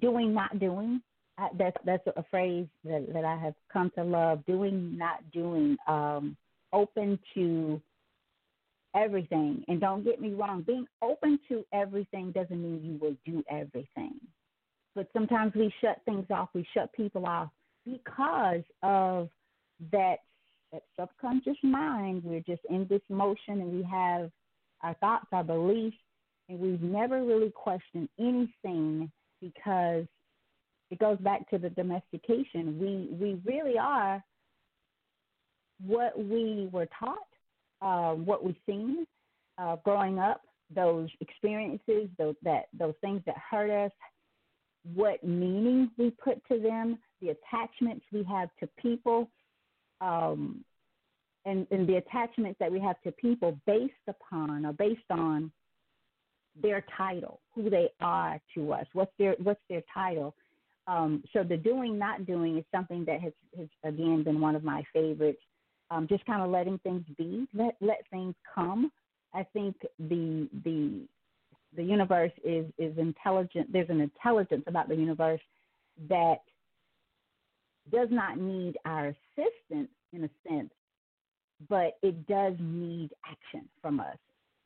Doing, 0.00 0.32
not 0.32 0.60
doing 0.60 1.02
I, 1.40 1.48
that's 1.58 1.76
that's 1.84 2.06
a 2.06 2.24
phrase 2.30 2.66
that 2.84 3.12
that 3.12 3.24
I 3.24 3.36
have 3.36 3.54
come 3.72 3.90
to 3.96 4.04
love. 4.04 4.44
Doing, 4.46 4.96
not 4.96 5.18
doing. 5.32 5.76
Um, 5.88 6.36
open 6.72 7.18
to 7.34 7.80
everything, 8.94 9.64
and 9.68 9.80
don't 9.80 10.04
get 10.04 10.20
me 10.20 10.32
wrong. 10.32 10.62
Being 10.62 10.86
open 11.02 11.38
to 11.48 11.64
everything 11.72 12.32
doesn't 12.32 12.62
mean 12.62 12.82
you 12.82 12.98
will 13.00 13.16
do 13.24 13.44
everything. 13.50 14.14
But 14.94 15.08
sometimes 15.12 15.52
we 15.54 15.72
shut 15.80 16.00
things 16.04 16.26
off. 16.30 16.48
We 16.54 16.66
shut 16.74 16.92
people 16.92 17.26
off 17.26 17.50
because 17.84 18.62
of 18.82 19.28
that 19.92 20.16
that 20.72 20.82
subconscious 20.98 21.56
mind. 21.62 22.22
We're 22.24 22.40
just 22.40 22.62
in 22.68 22.86
this 22.88 23.02
motion, 23.08 23.60
and 23.60 23.72
we 23.72 23.82
have 23.84 24.30
our 24.82 24.94
thoughts, 24.94 25.26
our 25.32 25.44
beliefs, 25.44 25.96
and 26.48 26.58
we've 26.58 26.82
never 26.82 27.24
really 27.24 27.50
questioned 27.50 28.08
anything 28.18 29.10
because 29.40 30.06
it 30.90 30.98
goes 30.98 31.18
back 31.18 31.48
to 31.50 31.58
the 31.58 31.70
domestication. 31.70 32.78
We 32.78 33.08
we 33.16 33.40
really 33.44 33.78
are 33.78 34.22
what 35.86 36.18
we 36.18 36.68
were 36.72 36.88
taught, 36.98 37.18
uh, 37.82 38.12
what 38.12 38.44
we've 38.44 38.56
seen 38.66 39.06
uh, 39.58 39.76
growing 39.84 40.18
up, 40.18 40.42
those 40.74 41.08
experiences, 41.20 42.08
those 42.18 42.36
that 42.42 42.68
those 42.78 42.94
things 43.00 43.22
that 43.26 43.36
hurt 43.50 43.70
us, 43.70 43.92
what 44.94 45.22
meaning 45.24 45.90
we 45.98 46.10
put 46.10 46.40
to 46.48 46.60
them, 46.60 46.98
the 47.20 47.30
attachments 47.30 48.04
we 48.12 48.22
have 48.24 48.48
to 48.60 48.68
people, 48.80 49.28
um, 50.00 50.64
and, 51.44 51.66
and 51.70 51.88
the 51.88 51.96
attachments 51.96 52.58
that 52.60 52.70
we 52.70 52.80
have 52.80 53.00
to 53.02 53.12
people 53.12 53.58
based 53.66 53.92
upon 54.08 54.64
or 54.64 54.72
based 54.72 55.00
on 55.10 55.50
their 56.60 56.84
title, 56.96 57.40
who 57.54 57.70
they 57.70 57.88
are 58.00 58.40
to 58.54 58.72
us, 58.72 58.86
what's 58.92 59.12
their 59.18 59.34
what's 59.42 59.60
their 59.68 59.82
title. 59.92 60.34
Um, 60.86 61.22
so 61.32 61.44
the 61.44 61.56
doing, 61.56 61.98
not 61.98 62.26
doing 62.26 62.58
is 62.58 62.64
something 62.74 63.04
that 63.04 63.20
has, 63.20 63.32
has 63.56 63.68
again 63.84 64.24
been 64.24 64.40
one 64.40 64.56
of 64.56 64.64
my 64.64 64.82
favorites. 64.92 65.40
Um, 65.90 66.06
just 66.06 66.24
kind 66.24 66.42
of 66.42 66.50
letting 66.50 66.78
things 66.78 67.02
be, 67.18 67.48
let 67.52 67.74
let 67.80 68.02
things 68.10 68.34
come. 68.54 68.92
I 69.34 69.44
think 69.52 69.76
the 69.98 70.48
the 70.64 71.02
the 71.76 71.82
universe 71.82 72.32
is 72.44 72.66
is 72.78 72.96
intelligent. 72.98 73.72
There's 73.72 73.90
an 73.90 74.00
intelligence 74.00 74.64
about 74.66 74.88
the 74.88 74.96
universe 74.96 75.40
that 76.08 76.38
does 77.92 78.08
not 78.10 78.38
need 78.38 78.76
our 78.84 79.08
assistance 79.08 79.90
in 80.12 80.24
a 80.24 80.30
sense, 80.48 80.70
but 81.68 81.98
it 82.02 82.26
does 82.26 82.54
need 82.60 83.10
action 83.24 83.68
from 83.82 84.00
us. 84.00 84.16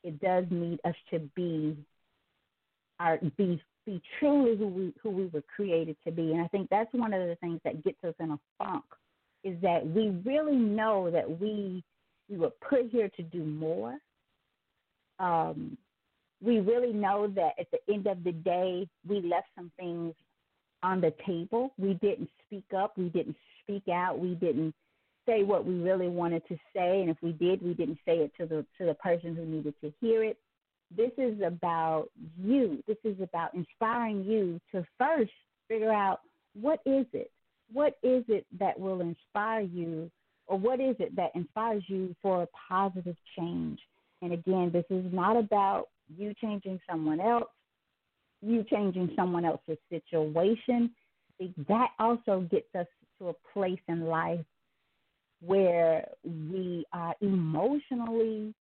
It 0.03 0.21
does 0.21 0.45
need 0.51 0.81
us 0.85 0.95
to 1.11 1.21
be 1.35 1.77
our 3.01 3.19
be 3.37 3.61
be 3.87 4.01
truly 4.19 4.57
who 4.57 4.67
we 4.67 4.95
who 5.03 5.11
we 5.11 5.27
were 5.27 5.43
created 5.55 5.97
to 6.05 6.13
be. 6.13 6.33
And 6.33 6.41
I 6.41 6.49
think 6.49 6.69
that's 6.71 6.93
one 6.93 7.13
of 7.13 7.27
the 7.27 7.37
things 7.37 7.61
that 7.65 7.85
gets 7.85 8.03
us 8.05 8.15
in 8.21 8.31
a 8.31 8.39
funk 8.59 8.85
is 9.45 9.61
that 9.63 9.87
we 9.87 10.11
really 10.25 10.57
know 10.57 11.11
that 11.11 11.41
we 11.41 11.85
we 12.29 12.39
were 12.39 12.53
put 12.69 12.91
here 12.91 13.11
to 13.17 13.23
do 13.23 13.45
more. 13.45 13.99
Um, 15.19 15.77
we 16.43 16.61
really 16.61 16.93
know 16.93 17.29
that 17.29 17.53
at 17.59 17.67
the 17.71 17.79
end 17.93 18.07
of 18.07 18.25
the 18.25 18.33
day, 18.33 18.89
we 19.07 19.21
left 19.21 19.49
some 19.55 19.71
things 19.79 20.15
on 20.83 21.01
the 21.01 21.13
table. 21.27 21.73
We 21.79 21.95
didn't 21.95 22.31
speak 22.47 22.65
up. 22.77 22.97
We 22.97 23.11
didn't 23.11 23.37
speak 23.63 23.89
out. 23.89 24.19
We 24.19 24.35
didn't 24.35 24.75
say 25.27 25.43
what 25.43 25.65
we 25.65 25.75
really 25.75 26.09
wanted 26.09 26.47
to 26.49 26.57
say, 26.75 27.01
and 27.01 27.11
if 27.11 27.17
we 27.23 27.33
did, 27.33 27.63
we 27.63 27.75
didn't 27.75 27.99
say 28.05 28.19
it 28.19 28.33
to 28.39 28.47
the 28.47 28.67
to 28.79 28.87
the 28.87 28.95
person 28.95 29.35
who 29.35 29.45
needed 29.45 29.75
to 29.83 29.93
hear 30.01 30.25
it. 30.25 30.39
This 30.95 31.11
is 31.17 31.41
about 31.41 32.09
you. 32.43 32.83
This 32.87 32.99
is 33.05 33.17
about 33.21 33.55
inspiring 33.55 34.25
you 34.25 34.61
to 34.73 34.87
first 34.99 35.33
figure 35.69 35.93
out 35.93 36.21
what 36.61 36.81
is 36.85 37.07
it? 37.13 37.31
What 37.73 37.97
is 38.03 38.25
it 38.29 38.47
that 38.59 38.79
will 38.79 39.01
inspire 39.01 39.61
you, 39.61 40.11
or 40.47 40.59
what 40.59 40.81
is 40.81 40.97
it 40.99 41.17
that 41.17 41.31
inspires 41.35 41.83
you 41.89 42.15
for 42.23 42.43
a 42.43 42.49
positive 42.69 43.17
change? 43.39 43.81
And 44.23 44.33
again, 44.33 44.71
this 44.73 44.85
is 44.91 45.13
not 45.13 45.37
about 45.37 45.89
you 46.17 46.35
changing 46.41 46.81
someone 46.89 47.21
else, 47.21 47.51
you 48.43 48.65
changing 48.65 49.11
someone 49.17 49.45
else's 49.45 49.79
situation. 49.91 50.91
That 51.69 51.89
also 51.99 52.47
gets 52.51 52.73
us 52.75 52.87
to 53.19 53.31
a 53.31 53.35
place 53.53 53.81
in 53.89 54.07
life 54.07 54.45
where 55.41 56.07
we 56.25 56.87
are 56.93 57.15
emotionally 57.21 58.55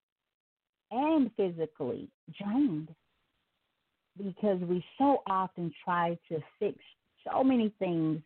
and 0.92 1.32
physically 1.36 2.10
drained 2.40 2.90
because 4.18 4.60
we 4.62 4.84
so 4.98 5.24
often 5.28 5.72
try 5.84 6.18
to 6.30 6.40
fix 6.60 6.78
so 7.28 7.44
many 7.44 7.74
things 7.80 8.22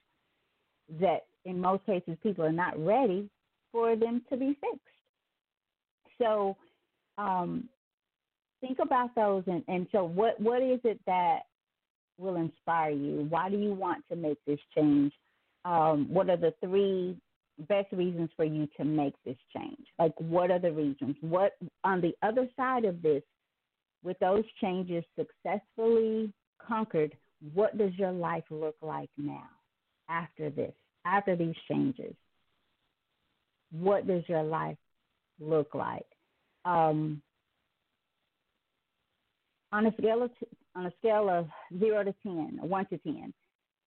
that 1.00 1.26
in 1.46 1.60
most 1.60 1.86
cases 1.86 2.18
people 2.24 2.44
are 2.44 2.52
not 2.52 2.78
ready 2.78 3.30
for 3.72 3.96
them 3.96 4.22
to 4.30 4.38
be 4.38 4.58
fixed. 4.62 4.82
So 6.20 6.56
um, 7.18 7.70
think 8.62 8.80
about 8.80 9.14
those 9.16 9.44
and, 9.48 9.64
and 9.68 9.88
so 9.92 10.04
what, 10.04 10.40
what 10.40 10.62
is 10.62 10.80
it 10.84 11.00
that 11.06 11.42
will 12.18 12.36
inspire 12.36 12.92
you? 12.92 13.28
Why 13.30 13.50
do 13.50 13.58
you 13.58 13.74
want 13.74 14.04
to 14.10 14.16
make 14.16 14.38
this 14.46 14.60
change? 14.76 15.14
Um, 15.66 16.08
what 16.10 16.30
are 16.30 16.38
the 16.38 16.54
three 16.64 17.18
best 17.68 17.92
reasons 17.92 18.30
for 18.36 18.46
you 18.46 18.68
to 18.78 18.86
make 18.86 19.14
this 19.26 19.38
change? 19.56 19.86
Like, 20.00 20.14
what 20.18 20.52
are 20.52 20.60
the 20.60 20.72
reasons? 20.72 21.16
What, 21.22 21.54
on 21.84 22.02
the 22.02 22.14
other 22.24 22.48
side 22.56 22.86
of 22.86 23.02
this, 23.02 23.24
with 24.04 24.18
those 24.20 24.44
changes 24.62 25.04
successfully 25.18 26.32
conquered, 26.66 27.16
what 27.54 27.78
does 27.78 27.92
your 27.96 28.12
life 28.12 28.44
look 28.50 28.76
like 28.82 29.10
now 29.18 29.50
after 30.10 30.50
this, 30.50 30.74
after 31.06 31.36
these 31.36 31.56
changes? 31.70 32.16
What 33.72 34.08
does 34.08 34.24
your 34.28 34.44
life 34.44 34.78
look 35.40 35.74
like? 35.76 36.06
Um, 36.66 37.22
on 39.72 39.86
a 39.86 39.94
scale 39.98 40.24
of 40.24 40.32
on 40.76 40.86
a 40.86 40.92
scale 41.00 41.30
of 41.30 41.48
zero 41.80 42.04
to 42.04 42.14
ten, 42.24 42.60
one 42.62 42.86
to 42.88 42.98
ten, 43.00 43.34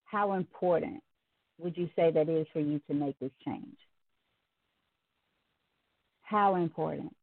how 0.04 0.33
important 0.33 1.02
would 1.59 1.76
you 1.76 1.88
say 1.94 2.11
that 2.11 2.28
is 2.28 2.46
for 2.52 2.61
you 2.61 2.80
to 2.88 2.94
make 2.94 3.18
this 3.18 3.30
change? 3.44 3.76
How 6.22 6.56
important? 6.56 7.14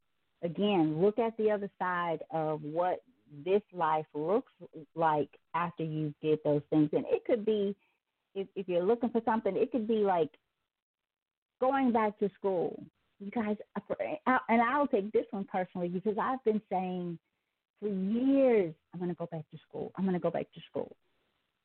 Again, 0.44 1.02
look 1.02 1.20
at 1.20 1.36
the 1.38 1.52
other 1.52 1.70
side 1.80 2.20
of 2.32 2.62
what 2.62 3.02
this 3.46 3.62
life 3.74 4.06
looks 4.14 4.52
like 4.96 5.30
after 5.54 5.84
you 5.84 6.14
did 6.22 6.40
those 6.44 6.62
things. 6.70 6.90
And 6.94 7.06
it 7.08 7.26
could 7.26 7.46
be, 7.46 7.76
if, 8.38 8.48
if 8.56 8.68
you're 8.68 8.84
looking 8.84 9.10
for 9.10 9.22
something, 9.26 9.56
it 9.58 9.72
could 9.72 9.88
be 9.88 9.96
like 9.96 10.30
going 11.60 11.92
back 11.92 12.18
to 12.20 12.30
school. 12.38 12.82
You 13.20 13.32
guys, 13.32 13.58
and 14.48 14.62
I'll 14.62 14.88
take 14.88 15.12
this 15.12 15.26
one 15.32 15.48
personally 15.52 15.88
because 15.88 16.18
I've 16.22 16.44
been 16.44 16.62
saying 16.70 17.18
for 17.80 17.90
years, 17.90 18.76
I'm 18.94 19.00
going 19.00 19.12
to 19.12 19.18
go 19.18 19.28
back 19.32 19.44
to 19.52 19.58
school. 19.68 19.92
I'm 19.98 20.04
going 20.04 20.14
to 20.14 20.20
go 20.20 20.30
back 20.30 20.48
to 20.54 20.62
school. 20.70 20.96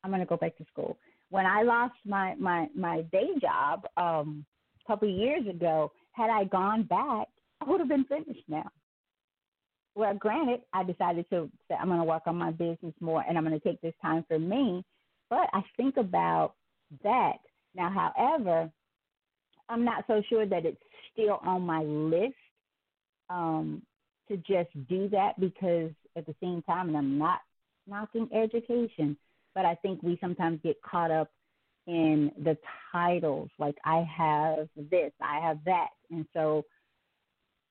I'm 0.02 0.10
going 0.10 0.20
to 0.20 0.26
go 0.26 0.38
back 0.38 0.56
to 0.56 0.64
school 0.72 0.98
when 1.32 1.46
I 1.46 1.62
lost 1.62 1.94
my 2.04 2.34
my 2.36 2.68
my 2.74 3.02
day 3.10 3.28
job 3.40 3.86
um, 3.96 4.44
a 4.84 4.92
couple 4.92 5.08
of 5.08 5.18
years 5.18 5.46
ago, 5.48 5.90
had 6.12 6.28
I 6.28 6.44
gone 6.44 6.82
back, 6.82 7.28
I 7.60 7.64
would 7.66 7.80
have 7.80 7.88
been 7.88 8.04
finished 8.04 8.44
now. 8.48 8.68
well, 9.94 10.14
granted, 10.14 10.60
I 10.74 10.82
decided 10.84 11.24
to 11.30 11.50
say 11.68 11.74
I'm 11.74 11.88
going 11.88 12.00
to 12.00 12.04
work 12.04 12.24
on 12.26 12.36
my 12.36 12.50
business 12.50 12.94
more 13.00 13.24
and 13.26 13.38
I'm 13.38 13.46
going 13.46 13.58
to 13.58 13.66
take 13.66 13.80
this 13.80 13.94
time 14.02 14.26
for 14.28 14.38
me. 14.38 14.84
But 15.30 15.48
I 15.54 15.62
think 15.78 15.96
about 15.96 16.54
that. 17.02 17.38
Now, 17.74 17.90
however, 17.90 18.70
I'm 19.68 19.84
not 19.84 20.04
so 20.06 20.22
sure 20.28 20.46
that 20.46 20.66
it's 20.66 20.82
still 21.12 21.40
on 21.44 21.62
my 21.62 21.82
list 21.82 22.34
um, 23.30 23.82
to 24.28 24.36
just 24.38 24.70
do 24.88 25.08
that 25.08 25.38
because 25.40 25.90
at 26.16 26.26
the 26.26 26.34
same 26.42 26.62
time, 26.62 26.88
and 26.88 26.96
I'm 26.96 27.18
not 27.18 27.40
knocking 27.86 28.28
education, 28.32 29.16
but 29.54 29.64
I 29.64 29.74
think 29.76 30.02
we 30.02 30.18
sometimes 30.20 30.60
get 30.62 30.80
caught 30.82 31.10
up 31.10 31.30
in 31.86 32.30
the 32.44 32.56
titles. 32.92 33.48
Like, 33.58 33.76
I 33.84 34.06
have 34.16 34.68
this, 34.90 35.12
I 35.20 35.40
have 35.40 35.58
that. 35.64 35.88
And 36.10 36.26
so, 36.32 36.64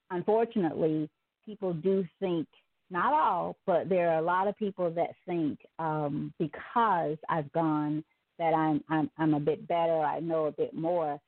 unfortunately, 0.09 1.09
people 1.45 1.73
do 1.73 2.05
think, 2.19 2.47
not 2.89 3.13
all, 3.13 3.55
but 3.65 3.87
there 3.87 4.09
are 4.09 4.19
a 4.19 4.25
lot 4.25 4.47
of 4.47 4.57
people 4.57 4.91
that 4.91 5.11
think 5.25 5.59
um, 5.79 6.33
because 6.37 7.17
I've 7.29 7.51
gone 7.53 8.03
that 8.41 8.55
I'm, 8.55 8.83
I'm 8.89 9.11
I'm 9.19 9.33
a 9.35 9.39
bit 9.39 9.67
better, 9.67 9.99
I 9.99 10.19
know 10.19 10.45
a 10.45 10.51
bit 10.51 10.73
more. 10.73 11.19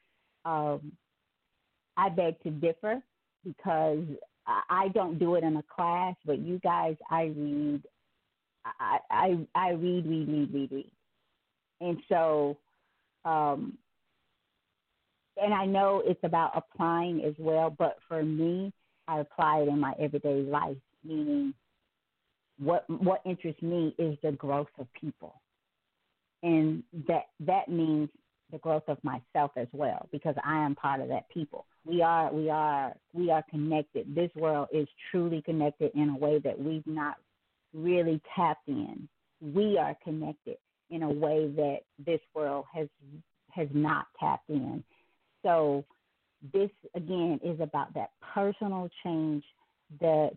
Um, 0.45 0.91
I 1.95 2.09
beg 2.09 2.41
to 2.41 2.49
differ 2.49 3.01
because 3.45 4.03
I 4.47 4.87
don't 4.95 5.19
do 5.19 5.35
it 5.35 5.43
in 5.43 5.55
a 5.57 5.63
class, 5.63 6.15
but 6.25 6.39
you 6.39 6.59
guys, 6.59 6.95
I 7.11 7.25
read, 7.37 7.83
I 8.65 8.97
I, 9.11 9.47
I 9.53 9.69
read, 9.69 10.07
read, 10.07 10.27
read, 10.27 10.53
read, 10.53 10.71
read, 10.71 10.91
and 11.81 11.97
so, 12.09 12.57
um, 13.25 13.77
and 15.37 15.53
I 15.53 15.65
know 15.65 16.01
it's 16.03 16.23
about 16.23 16.51
applying 16.55 17.23
as 17.23 17.35
well. 17.37 17.69
But 17.69 17.97
for 18.07 18.23
me, 18.23 18.73
I 19.07 19.19
apply 19.19 19.59
it 19.59 19.67
in 19.67 19.79
my 19.79 19.93
everyday 19.99 20.41
life, 20.41 20.77
meaning 21.03 21.53
what 22.57 22.89
what 22.89 23.21
interests 23.23 23.61
me 23.61 23.93
is 23.99 24.17
the 24.23 24.31
growth 24.31 24.73
of 24.79 24.87
people, 24.99 25.41
and 26.43 26.83
that 27.07 27.23
that 27.39 27.69
means 27.69 28.09
the 28.51 28.59
growth 28.59 28.83
of 28.87 28.97
myself 29.03 29.51
as 29.55 29.67
well 29.71 30.07
because 30.11 30.35
I 30.45 30.63
am 30.63 30.75
part 30.75 31.01
of 31.01 31.07
that 31.07 31.27
people. 31.29 31.65
We 31.85 32.01
are 32.01 32.31
we 32.31 32.49
are 32.49 32.93
we 33.13 33.31
are 33.31 33.43
connected. 33.49 34.13
This 34.13 34.29
world 34.35 34.67
is 34.71 34.87
truly 35.09 35.41
connected 35.41 35.91
in 35.95 36.09
a 36.09 36.17
way 36.17 36.39
that 36.39 36.59
we've 36.59 36.85
not 36.85 37.15
really 37.73 38.21
tapped 38.35 38.67
in. 38.67 39.09
We 39.41 39.77
are 39.77 39.97
connected 40.03 40.57
in 40.89 41.03
a 41.03 41.09
way 41.09 41.51
that 41.55 41.79
this 42.05 42.21
world 42.35 42.65
has 42.73 42.87
has 43.51 43.67
not 43.73 44.05
tapped 44.19 44.49
in. 44.49 44.83
So 45.43 45.83
this 46.53 46.69
again 46.95 47.39
is 47.43 47.59
about 47.59 47.93
that 47.95 48.11
personal 48.33 48.89
change 49.03 49.43
that 49.99 50.31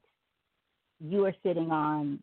you 1.00 1.24
are 1.26 1.34
sitting 1.42 1.70
on 1.70 2.22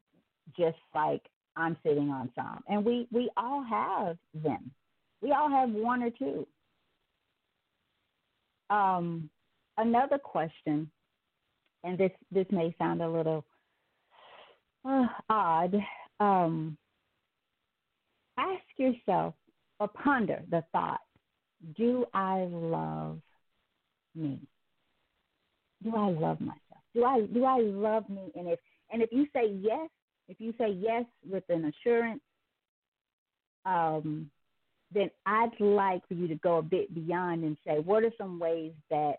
just 0.57 0.77
like 0.95 1.21
I'm 1.55 1.77
sitting 1.83 2.09
on 2.09 2.29
some. 2.35 2.63
And 2.67 2.83
we, 2.83 3.07
we 3.11 3.29
all 3.37 3.63
have 3.63 4.17
them. 4.33 4.71
We 5.21 5.31
all 5.31 5.49
have 5.49 5.69
one 5.69 6.03
or 6.03 6.09
two. 6.09 6.47
Um, 8.69 9.29
another 9.77 10.17
question, 10.17 10.89
and 11.83 11.97
this, 11.97 12.11
this 12.31 12.47
may 12.51 12.75
sound 12.77 13.01
a 13.01 13.09
little 13.09 13.45
uh, 14.85 15.05
odd. 15.29 15.75
Um, 16.19 16.77
ask 18.37 18.63
yourself 18.77 19.33
or 19.79 19.87
ponder 19.87 20.41
the 20.49 20.63
thought 20.71 21.01
Do 21.77 22.05
I 22.13 22.47
love 22.49 23.19
me? 24.15 24.39
Do 25.83 25.95
I 25.95 26.09
love 26.09 26.39
myself? 26.39 26.59
Do 26.93 27.03
I 27.03 27.21
do 27.33 27.43
I 27.43 27.59
love 27.59 28.09
me? 28.09 28.31
And 28.35 28.47
if 28.47 28.59
and 28.91 29.01
if 29.01 29.09
you 29.11 29.27
say 29.33 29.53
yes, 29.61 29.89
if 30.27 30.39
you 30.39 30.53
say 30.57 30.69
yes 30.69 31.05
with 31.29 31.43
an 31.49 31.65
assurance, 31.65 32.21
um, 33.65 34.29
then 34.93 35.09
I'd 35.25 35.59
like 35.59 36.07
for 36.07 36.13
you 36.13 36.27
to 36.27 36.35
go 36.35 36.57
a 36.57 36.61
bit 36.61 36.93
beyond 36.93 37.43
and 37.43 37.57
say, 37.65 37.79
what 37.79 38.03
are 38.03 38.11
some 38.17 38.39
ways 38.39 38.73
that 38.89 39.15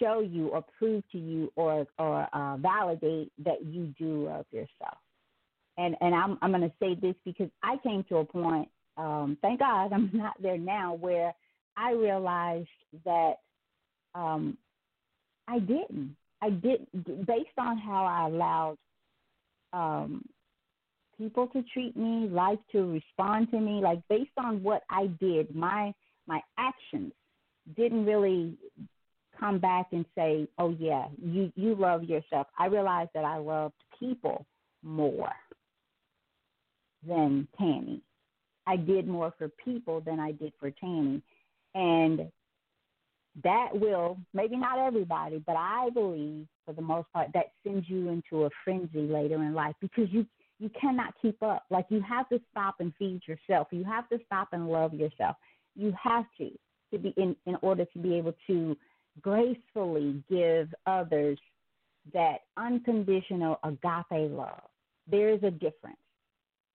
show 0.00 0.20
you 0.20 0.48
or 0.48 0.64
prove 0.78 1.02
to 1.12 1.18
you 1.18 1.52
or 1.56 1.86
or 1.98 2.28
uh, 2.32 2.56
validate 2.56 3.32
that 3.44 3.64
you 3.64 3.94
do 3.98 4.26
love 4.26 4.46
yourself? 4.52 4.98
And 5.78 5.96
and 6.00 6.14
I'm 6.14 6.38
I'm 6.42 6.50
going 6.50 6.62
to 6.62 6.72
say 6.80 6.94
this 6.94 7.16
because 7.24 7.50
I 7.62 7.76
came 7.82 8.04
to 8.08 8.18
a 8.18 8.24
point. 8.24 8.68
Um, 8.96 9.38
thank 9.42 9.60
God 9.60 9.92
I'm 9.92 10.10
not 10.12 10.40
there 10.40 10.58
now 10.58 10.94
where 10.94 11.32
I 11.76 11.92
realized 11.92 12.68
that 13.04 13.34
um, 14.14 14.56
I 15.48 15.58
didn't. 15.58 16.16
I 16.42 16.50
didn't, 16.50 17.26
based 17.26 17.56
on 17.56 17.78
how 17.78 18.04
I 18.04 18.26
allowed 18.26 18.76
um, 19.72 20.24
people 21.16 21.46
to 21.48 21.62
treat 21.72 21.96
me, 21.96 22.28
life 22.28 22.58
to 22.72 22.92
respond 22.92 23.50
to 23.52 23.60
me, 23.60 23.80
like 23.80 24.00
based 24.08 24.32
on 24.36 24.62
what 24.62 24.82
I 24.90 25.06
did, 25.20 25.54
my 25.54 25.94
my 26.26 26.40
actions 26.58 27.12
didn't 27.76 28.04
really 28.04 28.56
come 29.38 29.58
back 29.60 29.86
and 29.92 30.04
say, 30.16 30.48
"Oh 30.58 30.74
yeah, 30.78 31.06
you 31.22 31.52
you 31.54 31.76
love 31.76 32.04
yourself." 32.04 32.48
I 32.58 32.66
realized 32.66 33.10
that 33.14 33.24
I 33.24 33.38
loved 33.38 33.74
people 33.98 34.44
more 34.82 35.32
than 37.06 37.46
Tammy. 37.56 38.02
I 38.66 38.76
did 38.76 39.06
more 39.06 39.32
for 39.38 39.48
people 39.64 40.00
than 40.00 40.18
I 40.18 40.32
did 40.32 40.52
for 40.58 40.70
Tammy. 40.70 41.22
And 41.74 42.30
that 43.42 43.68
will, 43.72 44.18
maybe 44.34 44.56
not 44.56 44.78
everybody, 44.78 45.42
but 45.46 45.56
I 45.56 45.88
believe 45.94 46.46
for 46.64 46.72
the 46.72 46.82
most 46.82 47.12
part, 47.12 47.28
that 47.34 47.52
sends 47.64 47.88
you 47.88 48.08
into 48.08 48.44
a 48.44 48.50
frenzy 48.64 49.00
later 49.00 49.36
in 49.36 49.54
life 49.54 49.74
because 49.80 50.08
you 50.10 50.26
you 50.58 50.70
cannot 50.80 51.12
keep 51.20 51.42
up. 51.42 51.64
Like 51.70 51.86
you 51.88 52.00
have 52.02 52.28
to 52.28 52.40
stop 52.50 52.76
and 52.78 52.92
feed 52.98 53.22
yourself. 53.26 53.68
You 53.72 53.84
have 53.84 54.08
to 54.10 54.18
stop 54.26 54.48
and 54.52 54.68
love 54.68 54.94
yourself. 54.94 55.36
You 55.74 55.92
have 56.00 56.24
to 56.38 56.50
to 56.92 56.98
be 56.98 57.12
in 57.16 57.34
in 57.46 57.56
order 57.62 57.84
to 57.84 57.98
be 57.98 58.14
able 58.14 58.34
to 58.46 58.76
gracefully 59.20 60.22
give 60.30 60.72
others 60.86 61.38
that 62.12 62.42
unconditional 62.56 63.58
agape 63.64 64.30
love. 64.30 64.62
There 65.10 65.30
is 65.30 65.42
a 65.42 65.50
difference. 65.50 65.96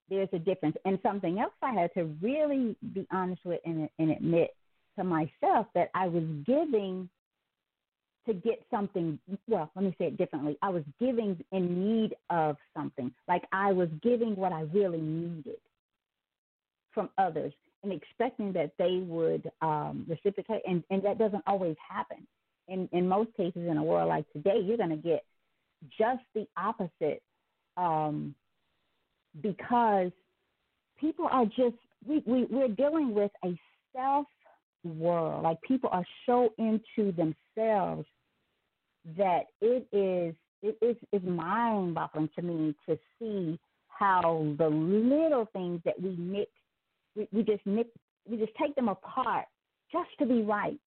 There's 0.10 0.30
a 0.34 0.40
difference. 0.40 0.76
And 0.86 1.00
something 1.04 1.40
else 1.40 1.54
I 1.62 1.74
had 1.74 1.94
to 1.96 2.06
really 2.22 2.76
be 2.94 3.06
honest 3.12 3.44
with 3.44 3.60
and, 3.66 3.90
and 4.00 4.12
admit 4.12 4.56
to 4.98 5.04
myself 5.04 5.68
that 5.74 5.90
I 5.94 6.08
was 6.08 6.24
giving 6.46 7.10
to 8.28 8.34
get 8.34 8.62
something. 8.70 9.18
Well, 9.48 9.72
let 9.76 9.86
me 9.86 9.96
say 9.98 10.08
it 10.08 10.18
differently. 10.18 10.58
I 10.62 10.70
was 10.70 10.84
giving 11.00 11.44
in 11.52 12.02
need 12.02 12.16
of 12.30 12.58
something, 12.76 13.12
like 13.28 13.44
I 13.52 13.72
was 13.72 13.90
giving 14.04 14.36
what 14.36 14.52
I 14.52 14.62
really 14.74 15.02
needed 15.02 15.60
from 16.94 17.10
others 17.18 17.54
and 17.84 17.94
expecting 17.94 18.52
that 18.54 18.72
they 18.78 19.04
would 19.08 19.50
um, 19.62 20.06
reciprocate. 20.10 20.62
And, 20.68 20.84
and 20.90 21.04
that 21.04 21.18
doesn't 21.18 21.44
always 21.48 21.76
happen. 21.88 22.28
In, 22.68 22.90
in 22.92 23.08
most 23.08 23.34
cases, 23.38 23.68
in 23.70 23.78
a 23.78 23.84
world 23.84 24.10
like 24.10 24.26
today, 24.34 24.60
you're 24.62 24.78
going 24.78 24.90
to 24.90 24.98
get 24.98 25.24
just 25.98 26.24
the 26.36 26.46
opposite 26.58 27.22
um, 27.78 28.36
because 29.42 30.12
people 31.00 31.30
are 31.32 31.46
just, 31.46 31.78
we, 32.06 32.24
we, 32.26 32.46
we're 32.50 32.68
dealing 32.68 33.14
with 33.14 33.32
a 33.46 33.58
self 33.96 34.26
world. 34.84 35.44
Like 35.44 35.62
people 35.62 35.90
are 35.92 36.06
so 36.26 36.54
into 36.58 37.12
themselves 37.12 38.06
that 39.18 39.46
it 39.62 39.88
is 39.92 40.36
it 40.62 40.78
is 40.82 40.98
is 41.14 41.28
mind 41.28 41.96
boggling 41.96 42.30
to 42.36 42.42
me 42.42 42.76
to 42.88 42.98
see 43.20 43.60
how 43.88 44.54
the 44.58 44.68
little 44.68 45.48
things 45.54 45.82
that 45.86 46.00
we 46.02 46.16
nick 46.18 46.50
we, 47.16 47.28
we 47.32 47.44
just 47.44 47.66
nick 47.66 47.88
we 48.30 48.38
just 48.38 48.52
take 48.60 48.76
them 48.76 48.90
apart 48.90 49.46
just 49.92 50.10
to 50.20 50.26
be 50.26 50.42
right. 50.42 50.80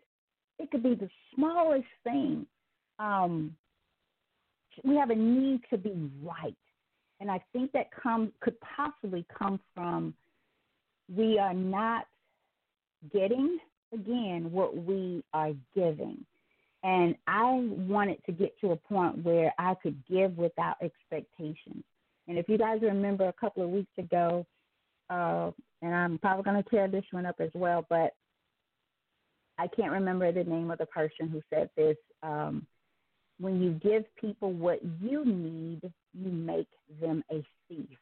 It 0.58 0.70
could 0.70 0.82
be 0.82 0.94
the 0.94 1.08
smallest 1.34 1.86
thing. 2.04 2.46
Um, 2.98 3.56
we 4.84 4.94
have 4.96 5.08
a 5.08 5.14
need 5.14 5.62
to 5.70 5.78
be 5.78 6.10
right, 6.22 6.56
and 7.18 7.30
I 7.30 7.42
think 7.52 7.72
that 7.72 7.86
come 7.90 8.32
could 8.40 8.56
possibly 8.60 9.24
come 9.36 9.58
from 9.74 10.14
we 11.14 11.38
are 11.38 11.54
not 11.54 12.06
getting 13.12 13.58
again 13.92 14.50
what 14.52 14.76
we 14.76 15.22
are 15.32 15.52
giving. 15.74 16.24
And 16.82 17.14
I 17.26 17.44
wanted 17.44 18.24
to 18.24 18.32
get 18.32 18.58
to 18.60 18.72
a 18.72 18.76
point 18.76 19.22
where 19.22 19.52
I 19.58 19.74
could 19.82 20.02
give 20.08 20.36
without 20.38 20.76
expectations. 20.82 21.84
And 22.26 22.38
if 22.38 22.48
you 22.48 22.56
guys 22.56 22.80
remember 22.80 23.28
a 23.28 23.32
couple 23.34 23.62
of 23.62 23.70
weeks 23.70 23.92
ago, 23.98 24.46
uh, 25.10 25.50
and 25.82 25.94
I'm 25.94 26.18
probably 26.18 26.44
going 26.44 26.62
to 26.62 26.70
tear 26.70 26.88
this 26.88 27.04
one 27.10 27.26
up 27.26 27.36
as 27.40 27.50
well, 27.54 27.84
but 27.90 28.14
I 29.58 29.66
can't 29.66 29.92
remember 29.92 30.32
the 30.32 30.44
name 30.44 30.70
of 30.70 30.78
the 30.78 30.86
person 30.86 31.28
who 31.28 31.42
said 31.50 31.68
this. 31.76 31.96
Um, 32.22 32.66
when 33.38 33.60
you 33.60 33.72
give 33.72 34.04
people 34.16 34.52
what 34.52 34.80
you 35.00 35.24
need, 35.24 35.80
you 36.14 36.30
make 36.30 36.68
them 37.00 37.22
a 37.30 37.44
thief. 37.68 37.98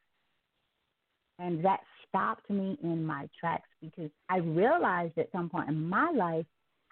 And 1.39 1.65
that 1.65 1.81
stopped 2.09 2.49
me 2.51 2.79
in 2.83 3.05
my 3.05 3.29
tracks 3.39 3.69
because 3.81 4.11
I 4.29 4.39
realized 4.39 5.19
at 5.19 5.31
some 5.33 5.49
point 5.49 5.69
in 5.69 5.89
my 5.89 6.11
life 6.11 6.47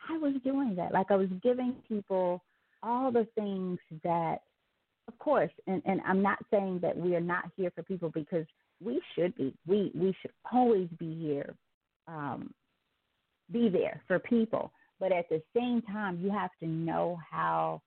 I 0.08 0.18
was 0.18 0.34
doing 0.44 0.74
that. 0.76 0.92
Like 0.92 1.10
I 1.10 1.16
was 1.16 1.28
giving 1.42 1.74
people 1.88 2.42
all 2.82 3.10
the 3.10 3.26
things 3.34 3.78
that, 4.04 4.38
of 5.08 5.18
course, 5.18 5.50
and, 5.66 5.82
and 5.84 6.00
I'm 6.06 6.22
not 6.22 6.38
saying 6.50 6.80
that 6.82 6.96
we 6.96 7.16
are 7.16 7.20
not 7.20 7.50
here 7.56 7.72
for 7.74 7.82
people 7.82 8.10
because 8.14 8.46
we 8.84 9.00
should 9.14 9.34
be. 9.36 9.54
We 9.66 9.90
we 9.94 10.14
should 10.20 10.32
always 10.52 10.88
be 10.98 11.18
here, 11.18 11.54
um, 12.06 12.52
be 13.50 13.68
there 13.68 14.02
for 14.06 14.18
people. 14.18 14.70
But 15.00 15.12
at 15.12 15.28
the 15.28 15.42
same 15.56 15.82
time, 15.82 16.20
you 16.22 16.30
have 16.30 16.50
to 16.60 16.66
know 16.66 17.18
how 17.28 17.80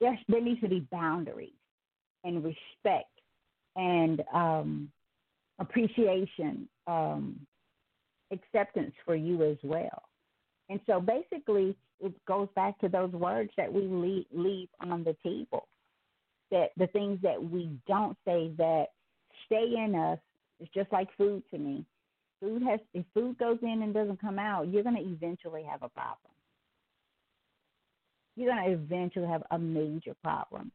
there 0.00 0.18
there 0.28 0.42
needs 0.42 0.60
to 0.60 0.68
be 0.68 0.86
boundaries 0.90 1.52
and 2.24 2.44
respect 2.44 3.08
and 3.76 4.22
um, 4.34 4.90
appreciation, 5.58 6.68
um, 6.86 7.38
acceptance 8.32 8.92
for 9.04 9.14
you 9.14 9.42
as 9.42 9.56
well. 9.62 10.02
And 10.68 10.80
so 10.86 11.00
basically, 11.00 11.76
it 12.00 12.12
goes 12.26 12.48
back 12.54 12.78
to 12.80 12.88
those 12.88 13.12
words 13.12 13.50
that 13.56 13.72
we 13.72 13.82
leave, 13.82 14.26
leave 14.32 14.68
on 14.80 15.04
the 15.04 15.16
table. 15.24 15.66
That 16.50 16.68
the 16.76 16.86
things 16.88 17.18
that 17.22 17.42
we 17.42 17.70
don't 17.86 18.16
say 18.24 18.52
that 18.56 18.86
stay 19.46 19.74
in 19.76 19.94
us 19.94 20.18
is 20.60 20.68
just 20.74 20.90
like 20.92 21.08
food 21.16 21.42
to 21.50 21.58
me. 21.58 21.84
Food 22.40 22.62
has 22.62 22.80
if 22.94 23.04
food 23.12 23.36
goes 23.38 23.58
in 23.62 23.82
and 23.82 23.92
doesn't 23.92 24.20
come 24.20 24.38
out, 24.38 24.68
you're 24.68 24.84
going 24.84 24.96
to 24.96 25.02
eventually 25.02 25.64
have 25.64 25.82
a 25.82 25.88
problem. 25.88 26.32
You're 28.36 28.54
going 28.54 28.64
to 28.64 28.72
eventually 28.72 29.26
have 29.26 29.42
a 29.50 29.58
major 29.58 30.14
problem. 30.22 30.70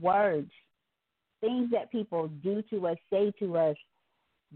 Words, 0.00 0.50
things 1.40 1.70
that 1.72 1.90
people 1.90 2.28
do 2.42 2.62
to 2.70 2.88
us, 2.88 2.98
say 3.10 3.32
to 3.38 3.56
us, 3.56 3.76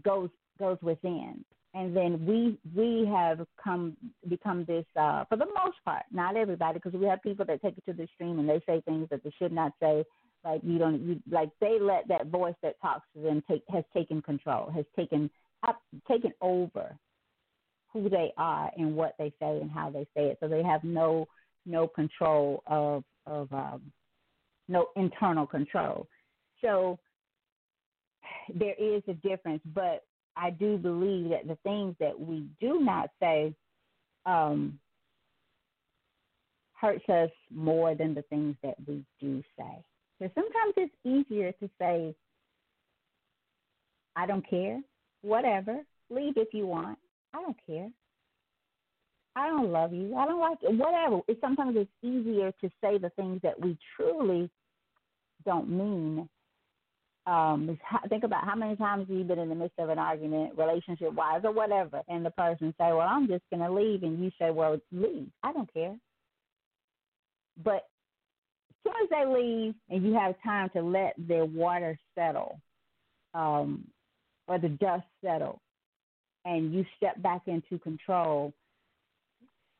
goes 0.03 0.29
goes 0.59 0.77
within 0.81 1.43
and 1.73 1.95
then 1.95 2.25
we 2.25 2.57
we 2.75 3.07
have 3.07 3.45
come 3.61 3.95
become 4.27 4.65
this 4.65 4.85
uh, 4.99 5.23
for 5.25 5.37
the 5.37 5.45
most 5.45 5.77
part, 5.85 6.03
not 6.11 6.35
everybody, 6.35 6.79
because 6.83 6.99
we 6.99 7.05
have 7.05 7.23
people 7.23 7.45
that 7.45 7.61
take 7.61 7.77
it 7.77 7.85
to 7.85 7.93
the 7.93 8.03
extreme 8.03 8.39
and 8.39 8.49
they 8.49 8.61
say 8.65 8.81
things 8.81 9.07
that 9.09 9.23
they 9.23 9.31
should 9.39 9.51
not 9.51 9.73
say. 9.81 10.03
Like 10.43 10.61
you 10.63 10.79
don't, 10.79 11.01
you 11.01 11.21
like 11.29 11.49
they 11.61 11.77
let 11.79 12.07
that 12.07 12.27
voice 12.27 12.55
that 12.63 12.81
talks 12.81 13.05
to 13.15 13.21
them 13.21 13.43
take 13.49 13.63
has 13.69 13.83
taken 13.93 14.21
control, 14.21 14.71
has 14.71 14.85
taken 14.95 15.29
up, 15.65 15.81
taken 16.07 16.33
over 16.41 16.95
who 17.93 18.09
they 18.09 18.33
are 18.37 18.71
and 18.75 18.95
what 18.95 19.13
they 19.19 19.31
say 19.39 19.59
and 19.61 19.69
how 19.69 19.91
they 19.91 20.03
say 20.15 20.27
it. 20.27 20.37
So 20.39 20.47
they 20.47 20.63
have 20.63 20.83
no 20.83 21.27
no 21.65 21.87
control 21.87 22.63
of 22.65 23.03
of 23.27 23.53
um, 23.53 23.81
no 24.67 24.87
internal 24.95 25.45
control. 25.45 26.07
So 26.61 26.97
there 28.53 28.75
is 28.77 29.01
a 29.07 29.13
difference, 29.13 29.61
but 29.73 30.03
I 30.35 30.49
do 30.51 30.77
believe 30.77 31.29
that 31.29 31.47
the 31.47 31.57
things 31.63 31.95
that 31.99 32.19
we 32.19 32.45
do 32.59 32.79
not 32.79 33.09
say 33.19 33.53
um, 34.25 34.79
hurts 36.73 37.07
us 37.09 37.29
more 37.53 37.95
than 37.95 38.13
the 38.13 38.23
things 38.23 38.55
that 38.63 38.75
we 38.87 39.03
do 39.19 39.43
say. 39.57 39.83
Because 40.19 40.33
sometimes 40.35 40.73
it's 40.77 40.95
easier 41.03 41.51
to 41.53 41.69
say, 41.79 42.15
I 44.15 44.25
don't 44.25 44.47
care, 44.47 44.81
whatever, 45.21 45.79
leave 46.09 46.37
if 46.37 46.53
you 46.53 46.67
want. 46.67 46.97
I 47.33 47.41
don't 47.41 47.57
care. 47.65 47.89
I 49.35 49.47
don't 49.47 49.71
love 49.71 49.93
you. 49.93 50.15
I 50.15 50.25
don't 50.25 50.39
like 50.39 50.57
it. 50.61 50.73
Whatever. 50.73 51.21
It's 51.27 51.39
sometimes 51.39 51.77
it's 51.77 51.89
easier 52.03 52.51
to 52.61 52.69
say 52.81 52.97
the 52.97 53.11
things 53.15 53.39
that 53.43 53.59
we 53.59 53.77
truly 53.95 54.49
don't 55.45 55.69
mean 55.69 56.27
um, 57.25 57.77
think 58.09 58.23
about 58.23 58.45
how 58.45 58.55
many 58.55 58.75
times 58.75 59.05
you've 59.09 59.27
been 59.27 59.39
in 59.39 59.49
the 59.49 59.55
midst 59.55 59.77
of 59.77 59.89
an 59.89 59.99
argument, 59.99 60.57
relationship 60.57 61.13
wise 61.13 61.41
or 61.43 61.51
whatever, 61.51 62.01
and 62.07 62.25
the 62.25 62.31
person 62.31 62.73
say, 62.77 62.91
"Well, 62.91 63.01
I'm 63.01 63.27
just 63.27 63.43
going 63.51 63.61
to 63.61 63.71
leave," 63.71 64.03
and 64.03 64.23
you 64.23 64.31
say, 64.39 64.49
"Well, 64.49 64.79
leave. 64.91 65.29
I 65.43 65.53
don't 65.53 65.71
care." 65.71 65.95
But 67.63 67.87
as 68.69 68.75
soon 68.83 68.93
as 69.03 69.09
they 69.09 69.25
leave, 69.25 69.75
and 69.89 70.03
you 70.03 70.13
have 70.13 70.35
time 70.43 70.69
to 70.73 70.81
let 70.81 71.13
their 71.17 71.45
water 71.45 71.97
settle, 72.15 72.59
um, 73.33 73.87
or 74.47 74.57
the 74.57 74.69
dust 74.69 75.05
settle, 75.23 75.61
and 76.45 76.73
you 76.73 76.85
step 76.97 77.21
back 77.21 77.43
into 77.45 77.77
control, 77.79 78.51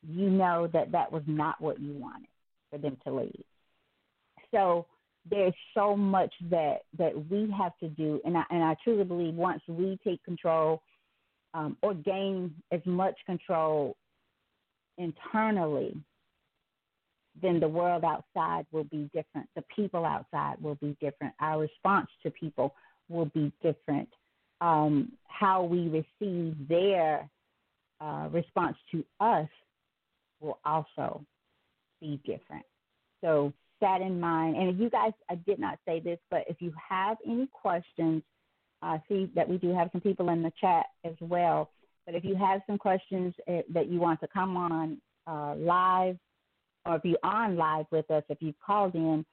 you 0.07 0.29
know 0.29 0.67
that 0.73 0.91
that 0.91 1.11
was 1.11 1.23
not 1.25 1.59
what 1.59 1.79
you 1.79 1.93
wanted 1.93 2.27
for 2.69 2.77
them 2.77 2.97
to 3.03 3.11
leave. 3.11 3.43
So 4.51 4.85
there's 5.29 5.53
so 5.73 5.95
much 5.95 6.33
that 6.49 6.79
that 6.97 7.29
we 7.29 7.53
have 7.57 7.77
to 7.79 7.89
do, 7.89 8.19
and 8.25 8.37
I 8.37 8.43
and 8.49 8.63
I 8.63 8.75
truly 8.83 9.03
believe 9.03 9.35
once 9.35 9.61
we 9.67 9.99
take 10.03 10.23
control 10.23 10.81
um, 11.53 11.77
or 11.81 11.93
gain 11.93 12.53
as 12.71 12.81
much 12.85 13.15
control 13.25 13.95
internally, 14.97 15.95
then 17.41 17.59
the 17.59 17.67
world 17.67 18.03
outside 18.03 18.65
will 18.71 18.83
be 18.85 19.09
different. 19.13 19.47
The 19.55 19.63
people 19.75 20.05
outside 20.05 20.55
will 20.61 20.75
be 20.75 20.97
different. 20.99 21.33
Our 21.39 21.61
response 21.61 22.09
to 22.23 22.31
people 22.31 22.73
will 23.09 23.25
be 23.25 23.51
different. 23.61 24.09
Um, 24.59 25.13
how 25.27 25.63
we 25.63 25.87
receive 25.87 26.55
their 26.67 27.29
uh, 27.99 28.29
response 28.31 28.77
to 28.91 29.03
us 29.19 29.47
will 30.39 30.59
also 30.65 31.23
be 31.99 32.19
different. 32.25 32.65
So 33.21 33.53
that 33.81 34.01
in 34.01 34.19
mind. 34.19 34.55
And 34.55 34.69
if 34.69 34.79
you 34.79 34.89
guys, 34.89 35.11
I 35.29 35.35
did 35.35 35.59
not 35.59 35.79
say 35.85 35.99
this, 35.99 36.19
but 36.29 36.45
if 36.47 36.61
you 36.61 36.73
have 36.89 37.17
any 37.25 37.47
questions, 37.51 38.23
uh, 38.81 38.97
see 39.07 39.29
that 39.35 39.47
we 39.47 39.57
do 39.57 39.73
have 39.73 39.89
some 39.91 40.01
people 40.01 40.29
in 40.29 40.41
the 40.41 40.51
chat 40.59 40.85
as 41.03 41.13
well. 41.19 41.69
But 42.05 42.15
if 42.15 42.23
you 42.23 42.35
have 42.35 42.61
some 42.65 42.77
questions 42.77 43.33
uh, 43.47 43.61
that 43.73 43.87
you 43.87 43.99
want 43.99 44.19
to 44.21 44.27
come 44.27 44.57
on 44.57 44.97
uh, 45.27 45.55
live, 45.55 46.17
or 46.85 46.95
if 46.95 47.05
you're 47.05 47.17
on 47.23 47.57
live 47.57 47.85
with 47.91 48.09
us, 48.09 48.23
if 48.29 48.39
you've 48.41 48.59
called 48.65 48.95
in, 48.95 49.25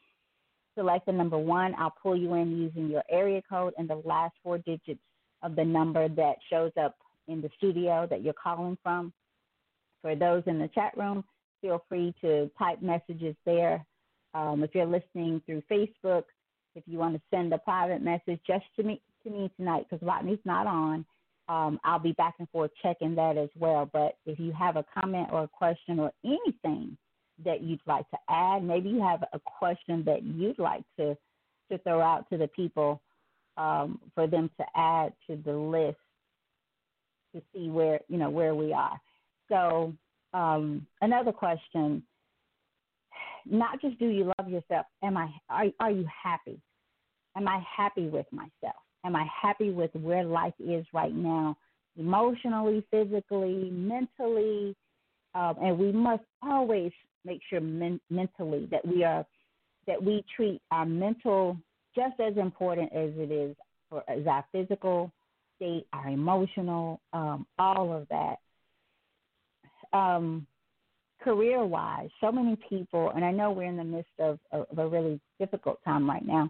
select 0.77 1.07
the 1.07 1.13
number 1.13 1.39
one. 1.39 1.75
I'll 1.79 1.95
pull 2.03 2.17
you 2.17 2.35
in 2.35 2.57
using 2.57 2.89
your 2.89 3.03
area 3.11 3.43
code 3.49 3.75
and 3.79 3.89
the 3.89 4.01
last 4.05 4.35
four 4.43 4.59
digits 4.59 5.01
of 5.43 5.57
the 5.57 5.65
number 5.65 6.09
that 6.09 6.37
shows 6.51 6.73
up 6.81 6.97
in 7.27 7.41
the 7.41 7.51
studio 7.57 8.07
that 8.11 8.23
you're 8.23 8.35
calling 8.35 8.77
from. 8.83 9.13
For 10.03 10.15
those 10.15 10.43
in 10.47 10.59
the 10.59 10.69
chat 10.69 10.97
room, 10.97 11.25
feel 11.61 11.85
free 11.89 12.15
to 12.21 12.51
type 12.59 12.81
messages 12.83 13.35
there 13.45 13.85
um, 14.35 14.63
if 14.63 14.75
you're 14.75 14.87
listening 14.87 15.43
through 15.47 15.63
Facebook, 15.71 16.25
if 16.75 16.85
you 16.87 16.99
want 16.99 17.15
to 17.15 17.21
send 17.31 17.53
a 17.53 17.59
private 17.59 18.03
message 18.03 18.41
just 18.47 18.65
to 18.77 18.83
me 18.83 19.01
to 19.25 19.31
me 19.31 19.51
tonight, 19.57 19.87
because 19.89 20.07
Rodney's 20.07 20.39
not 20.45 20.67
on, 20.67 21.05
um, 21.49 21.81
I'll 21.85 21.99
be 21.99 22.13
back 22.13 22.35
and 22.39 22.49
forth 22.51 22.71
checking 22.83 23.15
that 23.17 23.37
as 23.37 23.49
well. 23.59 23.89
But 23.93 24.17
if 24.27 24.39
you 24.39 24.53
have 24.53 24.77
a 24.77 24.85
comment 24.95 25.29
or 25.33 25.45
a 25.45 25.49
question 25.49 25.99
or 25.99 26.13
anything 26.25 26.97
that 27.45 27.63
you'd 27.63 27.81
like 27.87 28.09
to 28.11 28.19
add, 28.29 28.63
maybe 28.63 28.91
you 28.91 29.03
have 29.03 29.25
a 29.33 29.41
question 29.41 30.05
that 30.05 30.23
you'd 30.23 30.59
like 30.59 30.85
to 30.99 31.17
to 31.71 31.79
throw 31.79 32.01
out 32.01 32.29
to 32.31 32.39
the 32.39 32.49
people 32.49 33.01
um, 33.57 34.01
for 34.15 34.27
them 34.27 34.51
to 34.59 34.65
add 34.75 35.13
to 35.27 35.37
the 35.45 35.53
list 35.53 35.99
to 37.35 37.43
see 37.53 37.69
where 37.69 38.01
you 38.09 38.19
know 38.19 38.31
where 38.31 38.55
we 38.55 38.73
are. 38.73 39.01
So 39.49 39.93
um, 40.35 40.87
another 41.01 41.33
question 41.33 42.03
not 43.51 43.81
just 43.81 43.99
do 43.99 44.07
you 44.09 44.33
love 44.39 44.49
yourself, 44.49 44.87
am 45.03 45.17
I 45.17 45.29
are, 45.49 45.67
are 45.81 45.91
you 45.91 46.07
happy? 46.23 46.61
Am 47.37 47.47
I 47.49 47.63
happy 47.77 48.09
with 48.09 48.27
myself? 48.33 48.83
Am 49.05 49.15
I 49.15 49.27
happy 49.43 49.71
with 49.71 49.91
where 49.95 50.25
life 50.25 50.55
is 50.59 50.85
right 50.93 51.15
now, 51.15 51.57
emotionally, 51.97 52.85
physically, 52.91 53.71
mentally? 53.71 54.75
Um, 55.35 55.55
and 55.63 55.79
we 55.79 55.93
must 55.93 56.25
always 56.43 56.93
make 57.25 57.41
sure 57.49 57.61
men- 57.61 58.01
mentally 58.11 58.67
that 58.71 58.87
we 58.87 59.05
are 59.05 59.25
that 59.87 60.03
we 60.03 60.25
treat 60.35 60.61
our 60.71 60.85
mental 60.85 61.57
just 61.95 62.19
as 62.21 62.37
important 62.37 62.93
as 62.93 63.11
it 63.17 63.31
is 63.31 63.57
for 63.89 64.03
as 64.09 64.27
our 64.27 64.45
physical 64.53 65.11
state, 65.57 65.87
our 65.93 66.09
emotional, 66.09 67.01
um, 67.13 67.47
all 67.59 67.93
of 67.93 68.07
that. 68.09 68.37
Um, 69.93 70.47
career 71.29 71.63
wise, 71.63 72.09
so 72.23 72.33
many 72.33 72.57
people, 72.71 73.13
and 73.15 73.23
I 73.23 73.31
know 73.31 73.53
we're 73.53 73.65
in 73.65 73.77
the 73.77 73.85
midst 73.85 74.19
of, 74.19 74.39
of 74.51 74.67
a 74.79 74.89
really 74.89 75.21
difficult 75.39 75.79
time 75.85 76.09
right 76.09 76.27
now, 76.27 76.49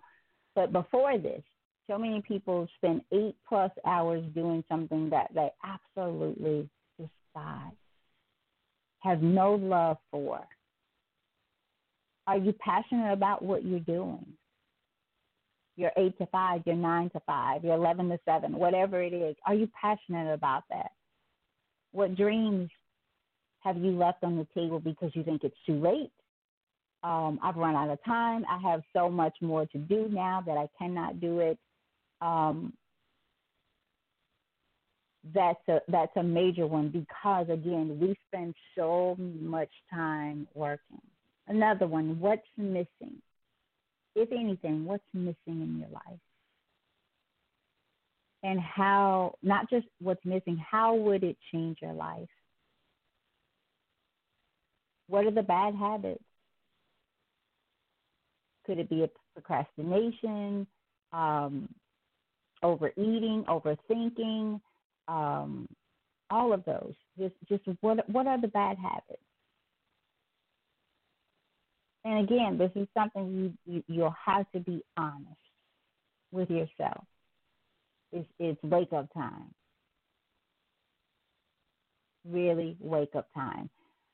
but 0.55 0.73
before 0.73 1.19
this, 1.19 1.43
so 1.91 1.99
many 1.99 2.23
people 2.23 2.69
spend 2.77 3.01
eight 3.13 3.35
plus 3.49 3.73
hours 3.85 4.23
doing 4.37 4.63
something 4.69 5.11
that 5.11 5.31
they 5.35 5.49
absolutely 5.65 6.69
despise, 6.97 7.73
have 9.01 9.21
no 9.21 9.55
love 9.55 9.97
for. 10.13 10.47
Are 12.29 12.39
you 12.39 12.53
passionate 12.53 13.13
about 13.13 13.43
what 13.43 13.65
you're 13.65 13.81
doing? 13.81 14.27
You're 15.75 15.93
eight 15.97 16.17
to 16.19 16.27
five, 16.27 16.63
you're 16.67 16.77
nine 16.77 17.11
to 17.11 17.21
five, 17.27 17.65
you're 17.65 17.75
11 17.75 18.11
to 18.11 18.19
seven, 18.25 18.53
whatever 18.53 19.03
it 19.03 19.13
is. 19.13 19.35
Are 19.45 19.55
you 19.55 19.69
passionate 19.81 20.33
about 20.33 20.63
that? 20.71 20.93
What 21.91 22.15
dreams 22.15 22.71
have 23.69 23.85
you 23.85 23.93
left 23.93 24.25
on 24.25 24.37
the 24.37 24.47
table 24.55 24.81
because 24.81 25.11
you 25.15 25.23
think 25.23 25.45
it's 25.45 25.57
too 25.67 25.81
late? 25.81 26.11
Um, 27.03 27.39
I've 27.43 27.57
run 27.57 27.77
out 27.77 27.91
of 27.91 27.99
time. 28.05 28.45
I 28.51 28.59
have 28.69 28.83
so 28.93 29.09
much 29.09 29.35
more 29.41 29.67
to 29.67 29.79
do 29.79 30.09
now 30.11 30.43
that 30.47 30.57
I 30.57 30.69
cannot 30.79 31.21
do 31.21 31.41
it. 31.41 31.59
Um, 32.21 32.73
that's 35.35 35.61
a 35.69 35.81
that's 35.89 36.17
a 36.17 36.23
major 36.23 36.67
one 36.67 36.89
because 36.89 37.49
again 37.51 37.99
we 38.01 38.17
spend 38.29 38.55
so 38.77 39.15
much 39.19 39.69
time 39.93 40.47
working 40.55 41.03
Another 41.49 41.87
one, 41.87 42.21
what's 42.21 42.47
missing? 42.59 43.23
If 44.15 44.31
anything, 44.33 44.85
what's 44.85 45.03
missing 45.15 45.37
in 45.47 45.79
your 45.79 45.89
life? 45.89 46.21
And 48.43 48.61
how, 48.61 49.35
not 49.43 49.69
just 49.71 49.87
what's 50.01 50.25
missing, 50.25 50.59
how 50.59 50.95
would 50.95 51.25
it 51.25 51.37
change 51.51 51.79
your 51.81 51.95
life? 51.95 52.29
What 55.09 55.25
are 55.25 55.31
the 55.31 55.43
bad 55.43 55.75
habits? 55.75 56.23
Could 58.67 58.79
it 58.79 58.91
be 58.91 59.05
a 59.05 59.09
procrastination, 59.35 60.67
um, 61.13 61.69
overeating, 62.63 63.45
overthinking, 63.49 64.61
um, 65.09 65.67
all 66.31 66.53
of 66.53 66.65
those? 66.67 66.93
Just, 67.19 67.35
just 67.49 67.63
what, 67.81 68.09
what 68.11 68.27
are 68.27 68.41
the 68.41 68.49
bad 68.49 68.77
habits? 68.77 69.23
And 72.05 72.25
again, 72.25 72.59
this 72.59 72.71
is 72.75 72.87
something 72.95 73.55
you, 73.67 73.73
you 73.75 73.85
you'll 73.87 74.15
have 74.25 74.51
to 74.53 74.61
be 74.61 74.83
honest 74.97 75.27
with 76.31 76.51
yourself. 76.51 77.05
It's, 78.13 78.29
it's 78.39 78.63
wake 78.63 78.93
up 78.93 79.13
time. 79.13 79.53
Really 82.25 82.77
wake 82.81 83.15
up 83.15 83.29
time. 83.35 83.69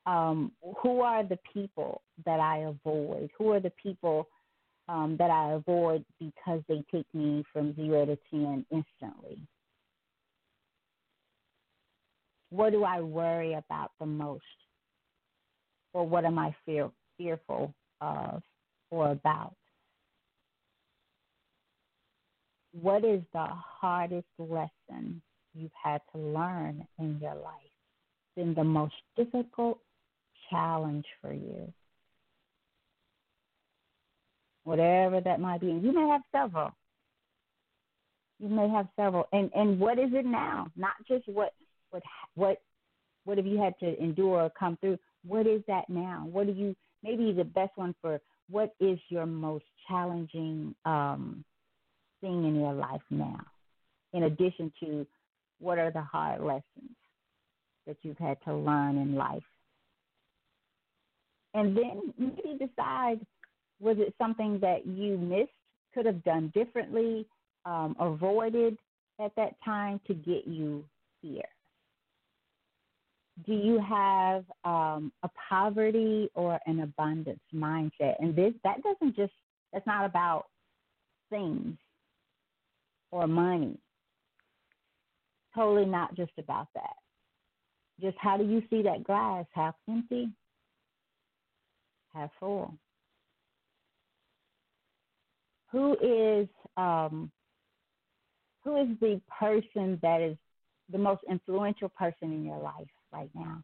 Um, 0.05 0.51
who 0.81 1.01
are 1.01 1.23
the 1.23 1.39
people 1.51 2.01
that 2.25 2.39
I 2.39 2.59
avoid? 2.59 3.31
Who 3.37 3.51
are 3.51 3.59
the 3.59 3.73
people 3.81 4.27
um, 4.87 5.15
that 5.17 5.31
I 5.31 5.53
avoid 5.53 6.05
because 6.19 6.61
they 6.67 6.83
take 6.91 7.07
me 7.13 7.43
from 7.51 7.75
zero 7.75 8.05
to 8.05 8.17
10 8.29 8.65
instantly? 8.69 9.39
What 12.51 12.71
do 12.71 12.83
I 12.83 13.01
worry 13.01 13.53
about 13.53 13.91
the 13.99 14.05
most? 14.05 14.43
Or 15.93 16.07
what 16.07 16.25
am 16.25 16.37
I 16.37 16.55
fear, 16.65 16.91
fearful 17.17 17.73
of 18.01 18.43
or 18.91 19.11
about? 19.11 19.55
What 22.81 23.05
is 23.05 23.21
the 23.33 23.47
hardest 23.47 24.27
lesson 24.37 25.21
you've 25.53 25.71
had 25.81 26.01
to 26.13 26.19
learn 26.19 26.85
in 26.99 27.17
your 27.21 27.35
life? 27.35 27.71
Been 28.35 28.53
the 28.53 28.63
most 28.65 28.95
difficult 29.15 29.79
challenge 30.49 31.05
for 31.21 31.33
you? 31.33 31.71
Whatever 34.63 35.21
that 35.21 35.39
might 35.39 35.61
be. 35.61 35.67
You 35.67 35.93
may 35.93 36.07
have 36.09 36.21
several. 36.31 36.71
You 38.39 38.49
may 38.49 38.67
have 38.69 38.87
several. 38.95 39.27
And 39.31 39.49
and 39.55 39.79
what 39.79 39.99
is 39.99 40.09
it 40.13 40.25
now? 40.25 40.67
Not 40.75 40.93
just 41.07 41.27
what 41.27 41.53
what 41.91 42.03
what 42.35 42.61
what 43.25 43.37
have 43.37 43.45
you 43.45 43.59
had 43.59 43.77
to 43.79 44.01
endure 44.01 44.41
or 44.43 44.51
come 44.57 44.77
through? 44.81 44.97
What 45.25 45.47
is 45.47 45.61
that 45.67 45.89
now? 45.89 46.27
What 46.31 46.47
do 46.47 46.53
you 46.53 46.75
maybe 47.03 47.31
the 47.31 47.43
best 47.43 47.71
one 47.75 47.95
for 48.01 48.19
what 48.49 48.73
is 48.79 48.99
your 49.09 49.25
most 49.25 49.65
challenging 49.87 50.75
um, 50.85 51.43
thing 52.21 52.45
in 52.45 52.55
your 52.55 52.73
life 52.73 53.01
now? 53.09 53.39
In 54.13 54.23
addition 54.23 54.71
to 54.81 55.05
what 55.59 55.77
are 55.77 55.91
the 55.91 56.01
hard 56.01 56.41
lessons 56.41 56.95
that 57.87 57.97
you've 58.01 58.17
had 58.17 58.37
to 58.45 58.53
learn 58.53 58.97
in 58.97 59.15
life? 59.15 59.43
And 61.55 61.75
then 61.75 62.13
maybe 62.17 62.57
decide 62.59 63.19
was 63.79 63.97
it 63.99 64.13
something 64.17 64.59
that 64.61 64.85
you 64.85 65.17
missed, 65.17 65.51
could 65.93 66.05
have 66.05 66.23
done 66.23 66.51
differently, 66.53 67.25
um, 67.65 67.95
avoided 67.99 68.77
at 69.19 69.35
that 69.35 69.55
time 69.65 69.99
to 70.07 70.13
get 70.13 70.47
you 70.47 70.83
here? 71.21 71.41
do 73.45 73.53
you 73.53 73.79
have 73.79 74.45
um, 74.63 75.11
a 75.23 75.29
poverty 75.49 76.29
or 76.35 76.59
an 76.65 76.81
abundance 76.81 77.41
mindset? 77.53 78.15
And 78.19 78.35
this 78.35 78.53
that 78.63 78.81
doesn't 78.81 79.15
just 79.15 79.33
that's 79.73 79.85
not 79.85 80.05
about 80.05 80.45
things 81.29 81.75
or 83.11 83.27
money. 83.27 83.77
Totally 85.53 85.85
not 85.85 86.15
just 86.15 86.31
about 86.37 86.67
that. 86.75 86.95
Just 88.01 88.17
how 88.19 88.37
do 88.37 88.45
you 88.45 88.61
see 88.69 88.81
that 88.83 89.03
glass 89.03 89.45
half 89.53 89.75
empty, 89.89 90.29
half 92.15 92.31
full? 92.39 92.73
Who 95.71 95.93
is 96.01 96.47
um, 96.77 97.31
who 98.63 98.81
is 98.81 98.87
the 98.99 99.21
person 99.39 99.99
that 100.01 100.21
is 100.21 100.37
the 100.91 100.97
most 100.97 101.21
influential 101.29 101.89
person 101.89 102.31
in 102.31 102.43
your 102.45 102.59
life? 102.59 102.87
right 103.15 103.29
now? 103.33 103.63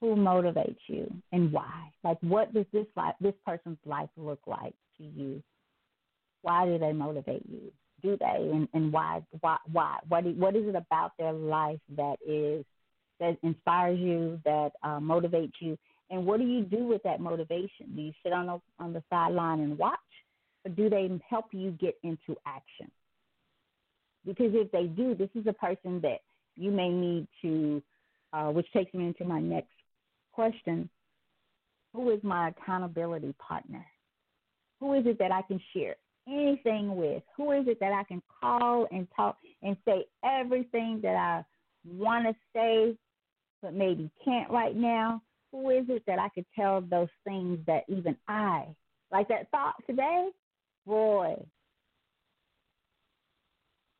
Who 0.00 0.14
motivates 0.14 0.76
you 0.88 1.10
and 1.32 1.52
why? 1.52 1.90
Like, 2.04 2.18
what 2.20 2.52
does 2.52 2.66
this 2.72 2.86
life, 2.96 3.14
this 3.20 3.34
person's 3.46 3.78
life 3.86 4.10
look 4.16 4.40
like 4.46 4.74
to 4.98 5.04
you? 5.04 5.42
Why 6.42 6.66
do 6.66 6.78
they 6.78 6.92
motivate 6.92 7.44
you? 7.48 7.72
Do 8.02 8.16
they, 8.20 8.50
and, 8.52 8.68
and 8.74 8.92
why? 8.92 9.22
Why? 9.40 9.56
Why? 9.72 9.98
What? 10.08 10.26
What 10.36 10.54
is 10.54 10.66
it 10.66 10.76
about 10.76 11.12
their 11.18 11.32
life 11.32 11.80
that 11.96 12.16
is 12.26 12.64
that 13.18 13.38
inspires 13.42 13.98
you, 13.98 14.38
that 14.44 14.72
uh, 14.82 15.00
motivates 15.00 15.54
you, 15.60 15.78
and 16.10 16.24
what 16.24 16.40
do 16.40 16.46
you 16.46 16.62
do 16.62 16.84
with 16.84 17.02
that 17.02 17.20
motivation? 17.20 17.94
Do 17.94 18.02
you 18.02 18.12
sit 18.22 18.32
on 18.32 18.46
the 18.46 18.60
on 18.78 18.92
the 18.92 19.02
sideline 19.10 19.60
and 19.60 19.78
watch, 19.78 19.98
or 20.64 20.70
do 20.70 20.88
they 20.88 21.10
help 21.28 21.46
you 21.52 21.72
get 21.72 21.96
into 22.02 22.36
action? 22.46 22.90
Because 24.24 24.52
if 24.54 24.70
they 24.72 24.84
do, 24.84 25.14
this 25.14 25.30
is 25.34 25.46
a 25.46 25.52
person 25.52 26.00
that 26.02 26.20
you 26.56 26.70
may 26.70 26.88
need 26.88 27.28
to 27.42 27.82
uh, 28.32 28.50
which 28.50 28.70
takes 28.72 28.92
me 28.92 29.06
into 29.06 29.24
my 29.24 29.40
next 29.40 29.72
question. 30.32 30.88
Who 31.94 32.10
is 32.10 32.22
my 32.22 32.48
accountability 32.48 33.34
partner? 33.38 33.84
Who 34.80 34.92
is 34.94 35.06
it 35.06 35.18
that 35.18 35.32
I 35.32 35.42
can 35.42 35.60
share 35.74 35.96
anything 36.28 36.96
with? 36.96 37.22
Who 37.36 37.52
is 37.52 37.66
it 37.66 37.80
that 37.80 37.92
I 37.92 38.04
can 38.04 38.22
call 38.40 38.86
and 38.92 39.06
talk 39.16 39.38
and 39.62 39.76
say 39.86 40.04
everything 40.24 41.00
that 41.02 41.16
I 41.16 41.44
want 41.88 42.26
to 42.26 42.34
say, 42.54 42.96
but 43.62 43.72
maybe 43.72 44.10
can't 44.22 44.50
right 44.50 44.76
now? 44.76 45.22
Who 45.56 45.70
is 45.70 45.86
it 45.88 46.02
that 46.06 46.18
I 46.18 46.28
could 46.28 46.44
tell 46.54 46.82
those 46.82 47.08
things 47.24 47.58
that 47.66 47.84
even 47.88 48.14
I, 48.28 48.66
like 49.10 49.28
that 49.28 49.50
thought 49.50 49.74
today, 49.86 50.28
boy, 50.86 51.34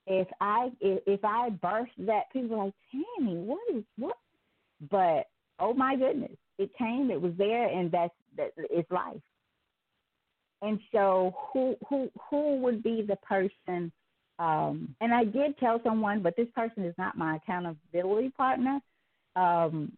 if 0.07 0.29
I 0.39 0.71
if, 0.83 1.25
I 1.25 1.49
burst 1.49 1.93
that, 2.01 2.31
people 2.31 2.59
like, 2.59 2.75
Tammy, 2.93 3.39
what 3.39 3.59
is 3.75 3.85
what? 3.97 4.19
But 4.91 5.29
oh 5.59 5.73
my 5.73 5.97
goodness, 5.97 6.37
it 6.59 6.77
came, 6.77 7.11
it 7.11 7.21
was 7.21 7.33
there, 7.39 7.69
and 7.69 7.91
that's 7.91 8.13
life. 8.91 9.17
And 10.61 10.79
so, 10.93 11.35
who 11.53 11.77
who 11.89 12.11
who 12.31 12.59
would 12.59 12.83
be 12.83 13.01
the 13.01 13.17
person? 13.17 13.91
Um, 14.39 14.95
and 15.01 15.15
I 15.15 15.25
did 15.25 15.57
tell 15.57 15.81
someone, 15.83 16.21
but 16.21 16.37
this 16.37 16.49
person 16.55 16.85
is 16.85 16.95
not 16.99 17.17
my 17.17 17.37
accountability 17.37 18.29
partner. 18.37 18.81
Um, 19.35 19.93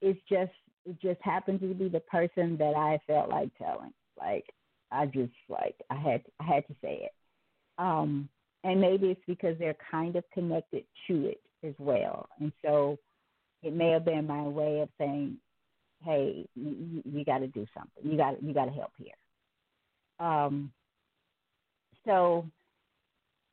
it's 0.00 0.20
just 0.30 0.52
it 0.84 1.00
just 1.00 1.20
happened 1.22 1.60
to 1.60 1.74
be 1.74 1.88
the 1.88 2.00
person 2.00 2.56
that 2.58 2.74
I 2.76 2.98
felt 3.06 3.28
like 3.28 3.50
telling. 3.58 3.92
Like 4.18 4.44
I 4.90 5.06
just 5.06 5.32
like 5.48 5.76
I 5.90 5.96
had 5.96 6.22
I 6.40 6.44
had 6.44 6.66
to 6.68 6.74
say 6.82 7.00
it. 7.04 7.12
Um, 7.78 8.28
and 8.64 8.80
maybe 8.80 9.08
it's 9.08 9.20
because 9.26 9.56
they're 9.58 9.76
kind 9.90 10.16
of 10.16 10.24
connected 10.32 10.84
to 11.08 11.26
it 11.26 11.40
as 11.64 11.74
well. 11.78 12.28
And 12.38 12.52
so 12.64 12.98
it 13.62 13.74
may 13.74 13.90
have 13.90 14.04
been 14.04 14.26
my 14.26 14.42
way 14.42 14.80
of 14.80 14.88
saying, 14.98 15.38
"Hey, 16.04 16.46
you, 16.54 17.02
you 17.04 17.24
got 17.24 17.38
to 17.38 17.48
do 17.48 17.66
something. 17.76 18.10
You 18.10 18.16
got 18.16 18.42
you 18.42 18.52
got 18.52 18.66
to 18.66 18.72
help 18.72 18.92
here." 18.98 20.26
Um, 20.26 20.72
so 22.04 22.46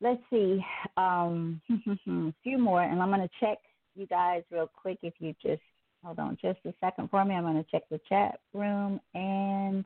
let's 0.01 0.21
see, 0.29 0.63
um, 0.97 1.61
a 2.07 2.33
few 2.43 2.57
more, 2.57 2.81
and 2.81 3.01
I'm 3.01 3.09
going 3.09 3.21
to 3.21 3.29
check 3.39 3.57
you 3.95 4.07
guys 4.07 4.43
real 4.51 4.69
quick. 4.81 4.99
If 5.03 5.13
you 5.19 5.35
just 5.41 5.61
hold 6.03 6.19
on 6.19 6.37
just 6.41 6.59
a 6.65 6.73
second 6.79 7.09
for 7.09 7.23
me, 7.25 7.35
I'm 7.35 7.43
going 7.43 7.55
to 7.55 7.69
check 7.69 7.83
the 7.89 7.99
chat 8.07 8.39
room 8.53 8.99
and 9.13 9.85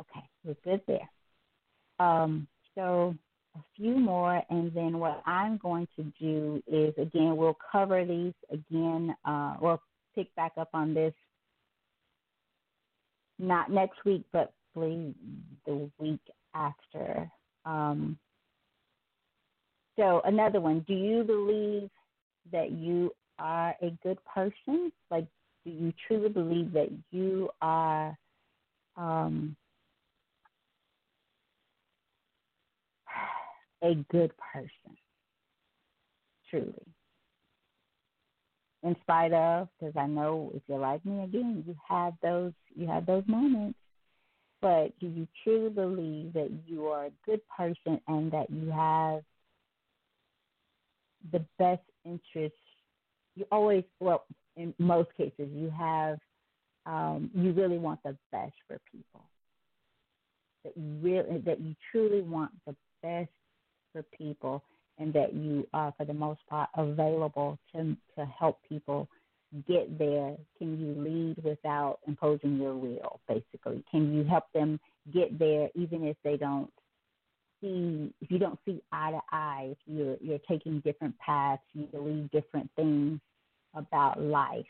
okay, 0.00 0.24
we're 0.44 0.56
good 0.64 0.80
there. 0.86 1.08
Um, 1.98 2.46
so 2.74 3.14
a 3.56 3.60
few 3.76 3.96
more, 3.96 4.42
and 4.50 4.72
then 4.74 4.98
what 4.98 5.22
I'm 5.26 5.58
going 5.58 5.86
to 5.96 6.12
do 6.20 6.62
is 6.66 6.92
again 6.98 7.36
we'll 7.36 7.56
cover 7.70 8.04
these 8.04 8.34
again. 8.50 9.14
Uh, 9.24 9.54
we'll 9.60 9.80
pick 10.14 10.34
back 10.34 10.52
up 10.58 10.70
on 10.74 10.94
this 10.94 11.14
not 13.38 13.70
next 13.70 14.04
week, 14.04 14.24
but 14.32 14.52
please 14.74 15.14
the 15.66 15.90
week 15.98 16.20
after. 16.54 17.30
Um, 17.64 18.18
so 19.96 20.20
another 20.24 20.60
one. 20.60 20.84
Do 20.86 20.94
you 20.94 21.22
believe 21.22 21.88
that 22.52 22.72
you 22.72 23.12
are 23.38 23.74
a 23.82 23.90
good 24.02 24.18
person? 24.24 24.92
Like, 25.10 25.26
do 25.64 25.70
you 25.70 25.92
truly 26.06 26.28
believe 26.28 26.72
that 26.72 26.90
you 27.10 27.50
are 27.62 28.16
um, 28.96 29.56
a 33.82 33.94
good 34.10 34.32
person, 34.52 34.96
truly. 36.50 36.86
in 38.84 38.94
spite 39.00 39.32
of, 39.32 39.68
because 39.78 39.96
I 39.96 40.06
know 40.06 40.52
if 40.54 40.62
you're 40.68 40.78
like 40.78 41.04
me 41.04 41.24
again, 41.24 41.64
you 41.66 41.74
have 41.88 42.14
those 42.22 42.52
you 42.76 42.86
have 42.86 43.06
those 43.06 43.24
moments. 43.26 43.78
But 44.60 44.98
do 45.00 45.06
you 45.08 45.26
truly 45.42 45.70
believe 45.70 46.32
that 46.34 46.50
you 46.66 46.86
are 46.88 47.06
a 47.06 47.10
good 47.26 47.40
person 47.56 48.00
and 48.08 48.30
that 48.32 48.50
you 48.50 48.70
have 48.70 49.22
the 51.32 51.44
best 51.58 51.82
interest? 52.04 52.54
You 53.36 53.46
always, 53.50 53.84
well, 54.00 54.24
in 54.56 54.74
most 54.78 55.10
cases, 55.16 55.48
you 55.52 55.70
have, 55.76 56.18
um, 56.86 57.30
you 57.34 57.52
really 57.52 57.78
want 57.78 58.00
the 58.04 58.16
best 58.30 58.54
for 58.68 58.78
people. 58.90 59.22
That 60.64 60.76
you 60.76 60.94
really, 61.00 61.38
that 61.40 61.60
you 61.60 61.74
truly 61.90 62.22
want 62.22 62.52
the 62.66 62.74
best 63.02 63.30
for 63.92 64.02
people, 64.16 64.62
and 64.98 65.12
that 65.12 65.34
you 65.34 65.66
are, 65.74 65.92
for 65.96 66.04
the 66.04 66.14
most 66.14 66.40
part, 66.48 66.68
available 66.76 67.58
to 67.74 67.96
to 68.16 68.24
help 68.26 68.58
people 68.68 69.08
get 69.68 69.98
there? 69.98 70.36
Can 70.58 70.78
you 70.78 70.94
lead 71.02 71.42
without 71.44 71.98
imposing 72.06 72.56
your 72.56 72.74
will, 72.74 73.20
basically? 73.28 73.84
Can 73.90 74.12
you 74.12 74.24
help 74.24 74.44
them 74.52 74.80
get 75.12 75.38
there 75.38 75.68
even 75.74 76.04
if 76.04 76.16
they 76.24 76.36
don't 76.36 76.70
see 77.64 78.12
if 78.20 78.30
you 78.30 78.38
don't 78.38 78.58
see 78.66 78.82
eye 78.92 79.12
to 79.12 79.20
eye, 79.32 79.68
if 79.72 79.78
you're 79.86 80.16
you're 80.20 80.38
taking 80.48 80.80
different 80.80 81.18
paths, 81.18 81.62
you 81.72 81.86
believe 81.86 82.30
different 82.30 82.70
things 82.76 83.20
about 83.74 84.20
life. 84.20 84.66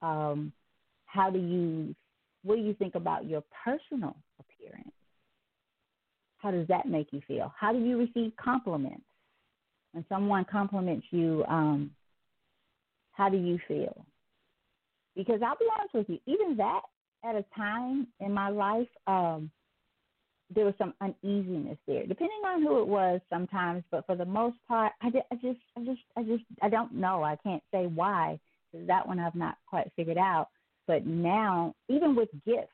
Um, 0.00 0.52
how 1.06 1.30
do 1.30 1.38
you 1.38 1.94
what 2.42 2.56
do 2.56 2.62
you 2.62 2.74
think 2.74 2.94
about 2.94 3.26
your 3.26 3.42
personal 3.64 4.16
appearance? 4.40 4.90
How 6.38 6.50
does 6.50 6.66
that 6.68 6.86
make 6.86 7.08
you 7.12 7.20
feel? 7.26 7.52
How 7.58 7.72
do 7.72 7.78
you 7.78 7.98
receive 7.98 8.32
compliments? 8.36 9.04
When 9.92 10.04
someone 10.08 10.44
compliments 10.50 11.06
you, 11.10 11.44
um, 11.48 11.90
how 13.12 13.28
do 13.28 13.36
you 13.36 13.58
feel? 13.68 14.04
Because 15.14 15.40
I'll 15.42 15.56
be 15.56 15.66
honest 15.78 15.94
with 15.94 16.08
you, 16.08 16.18
even 16.26 16.56
that 16.56 16.80
at 17.24 17.36
a 17.36 17.44
time 17.56 18.08
in 18.20 18.32
my 18.32 18.48
life, 18.48 18.88
um, 19.06 19.50
there 20.54 20.64
was 20.64 20.74
some 20.78 20.94
uneasiness 21.00 21.78
there, 21.86 22.06
depending 22.06 22.40
on 22.44 22.62
who 22.62 22.80
it 22.80 22.86
was 22.86 23.20
sometimes. 23.30 23.82
But 23.90 24.06
for 24.06 24.16
the 24.16 24.24
most 24.24 24.56
part, 24.68 24.92
I, 25.00 25.10
just, 25.10 25.24
I 25.32 25.36
just, 25.36 25.60
I 25.76 25.80
just, 25.84 26.00
I 26.16 26.22
just, 26.22 26.44
I 26.62 26.68
don't 26.68 26.94
know. 26.94 27.22
I 27.22 27.36
can't 27.42 27.62
say 27.72 27.86
why. 27.86 28.38
That 28.72 29.06
one 29.06 29.20
I've 29.20 29.34
not 29.34 29.56
quite 29.66 29.90
figured 29.96 30.18
out. 30.18 30.48
But 30.86 31.06
now, 31.06 31.74
even 31.88 32.14
with 32.14 32.28
gifts, 32.44 32.68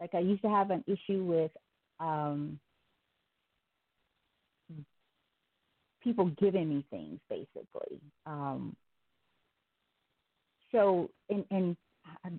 like 0.00 0.14
I 0.14 0.18
used 0.18 0.42
to 0.42 0.48
have 0.48 0.70
an 0.70 0.84
issue 0.86 1.24
with 1.24 1.50
um, 2.00 2.58
people 6.02 6.30
giving 6.40 6.68
me 6.68 6.84
things, 6.90 7.20
basically. 7.28 8.00
Um, 8.26 8.76
so 10.72 11.10
and 11.28 11.44
and 11.50 11.76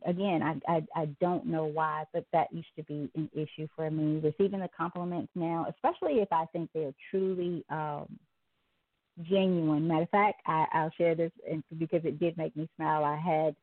again 0.06 0.42
I, 0.44 0.60
I 0.72 0.84
i 0.96 1.06
don't 1.20 1.46
know 1.46 1.66
why 1.66 2.04
but 2.14 2.26
that 2.34 2.54
used 2.54 2.76
to 2.78 2.84
be 2.84 3.10
an 3.16 3.30
issue 3.34 3.68
for 3.76 3.90
me 3.90 4.20
receiving 4.20 4.60
the 4.60 4.70
compliments 4.76 5.32
now 5.36 5.68
especially 5.70 6.20
if 6.20 6.30
i 6.32 6.46
think 6.54 6.70
they're 6.74 6.94
truly 7.10 7.64
um 7.70 8.08
genuine. 9.30 9.88
Matter 9.88 10.04
of 10.04 10.10
fact 10.10 10.42
i 10.48 10.66
i'll 10.74 10.92
share 10.98 11.16
this 11.16 11.32
because 11.78 12.02
it 12.06 12.20
did 12.20 12.38
make 12.38 12.56
me 12.56 12.70
smile 12.76 13.04
i 13.04 13.18
had 13.18 13.56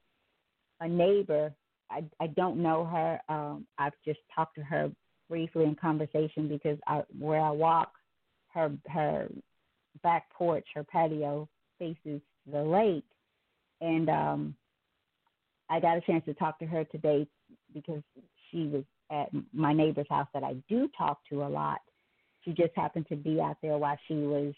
a 0.80 0.88
neighbor 0.88 1.52
i 1.90 2.04
i 2.20 2.26
don't 2.26 2.62
know 2.62 2.84
her 2.84 3.20
um 3.28 3.66
i've 3.78 3.92
just 4.04 4.20
talked 4.34 4.54
to 4.56 4.62
her 4.62 4.90
briefly 5.28 5.64
in 5.64 5.74
conversation 5.74 6.48
because 6.48 6.78
i 6.86 7.02
where 7.18 7.40
i 7.40 7.50
walk 7.50 7.92
her 8.52 8.70
her 8.88 9.28
back 10.02 10.30
porch 10.30 10.66
her 10.74 10.84
patio 10.84 11.48
faces 11.78 12.20
the 12.50 12.62
lake 12.62 13.04
and 13.80 14.08
um 14.08 14.54
I 15.70 15.80
got 15.80 15.96
a 15.96 16.00
chance 16.00 16.24
to 16.24 16.34
talk 16.34 16.58
to 16.60 16.66
her 16.66 16.84
today 16.84 17.26
because 17.74 18.02
she 18.50 18.66
was 18.66 18.84
at 19.10 19.28
my 19.52 19.72
neighbor's 19.72 20.06
house 20.08 20.28
that 20.34 20.42
I 20.44 20.56
do 20.68 20.88
talk 20.96 21.20
to 21.30 21.42
a 21.42 21.48
lot. 21.48 21.80
She 22.44 22.52
just 22.52 22.72
happened 22.76 23.06
to 23.08 23.16
be 23.16 23.40
out 23.40 23.56
there 23.62 23.76
while 23.76 23.98
she 24.06 24.14
was 24.14 24.54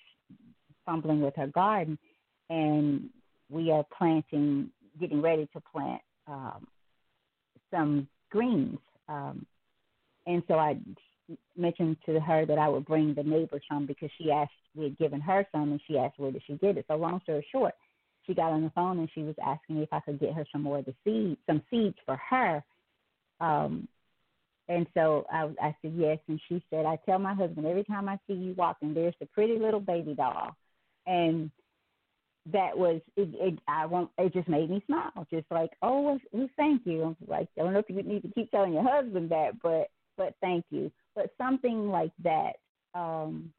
fumbling 0.87 1.21
with 1.21 1.35
her 1.37 1.49
garden, 1.49 1.99
and 2.49 3.09
we 3.49 3.71
are 3.71 3.85
planting, 3.97 4.71
getting 5.01 5.21
ready 5.21 5.49
to 5.53 5.61
plant 5.61 6.01
um, 6.27 6.67
some 7.71 8.09
greens. 8.31 8.79
Um, 9.09 9.47
and 10.27 10.43
so 10.47 10.55
I 10.55 10.79
mentioned 11.57 11.97
to 12.07 12.21
her 12.21 12.47
that 12.47 12.59
I 12.59 12.69
would 12.69 12.85
bring 12.85 13.15
the 13.15 13.23
neighbor 13.23 13.61
some 13.71 13.87
because 13.87 14.11
she 14.19 14.31
asked, 14.31 14.53
we 14.75 14.85
had 14.85 14.99
given 14.99 15.21
her 15.21 15.47
some, 15.53 15.73
and 15.73 15.81
she 15.87 15.99
asked 15.99 16.19
where 16.19 16.31
did 16.31 16.43
she 16.47 16.55
get 16.55 16.79
it. 16.79 16.85
So 16.89 16.97
long 16.97 17.21
story 17.23 17.47
short, 17.51 17.75
she 18.31 18.35
got 18.35 18.53
on 18.53 18.62
the 18.62 18.70
phone 18.70 19.01
and 19.01 19.11
she 19.12 19.22
was 19.22 19.35
asking 19.45 19.76
me 19.76 19.83
if 19.83 19.93
I 19.93 20.01
could 20.01 20.20
get 20.20 20.35
her 20.35 20.47
some 20.53 20.62
more 20.62 20.78
of 20.78 20.85
the 20.85 20.95
seeds, 21.05 21.41
some 21.47 21.62
seeds 21.68 21.97
for 22.07 22.16
her. 22.16 22.62
Um, 23.41 23.89
and 24.68 24.87
so 24.95 25.26
I, 25.33 25.51
I 25.61 25.76
said 25.83 25.95
yes, 25.97 26.18
and 26.28 26.41
she 26.49 26.62
said, 26.70 26.87
I 26.87 26.97
tell 27.05 27.18
my 27.18 27.35
husband 27.35 27.66
every 27.66 27.83
time 27.83 28.09
I 28.09 28.18
see 28.26 28.35
you 28.35 28.55
walking, 28.57 28.95
there's 28.95 29.14
the 29.18 29.26
pretty 29.26 29.59
little 29.59 29.81
baby 29.81 30.14
doll, 30.14 30.55
and 31.07 31.51
that 32.53 32.76
was 32.78 33.01
it, 33.16 33.28
it 33.35 33.59
I 33.66 33.87
won't 33.87 34.11
it 34.16 34.33
just 34.33 34.49
made 34.49 34.70
me 34.70 34.83
smile, 34.87 35.26
just 35.31 35.47
like 35.51 35.70
oh 35.83 36.18
well, 36.33 36.49
thank 36.57 36.83
you. 36.87 37.16
Like 37.26 37.49
I 37.59 37.62
don't 37.62 37.72
know 37.72 37.81
if 37.81 37.91
you 37.91 38.03
need 38.03 38.22
to 38.22 38.31
keep 38.33 38.51
telling 38.53 38.74
your 38.74 38.89
husband 38.89 39.31
that, 39.31 39.61
but 39.61 39.89
but 40.16 40.35
thank 40.41 40.64
you. 40.70 40.93
But 41.16 41.33
something 41.37 41.91
like 41.91 42.12
that 42.22 42.53
um, 42.95 43.53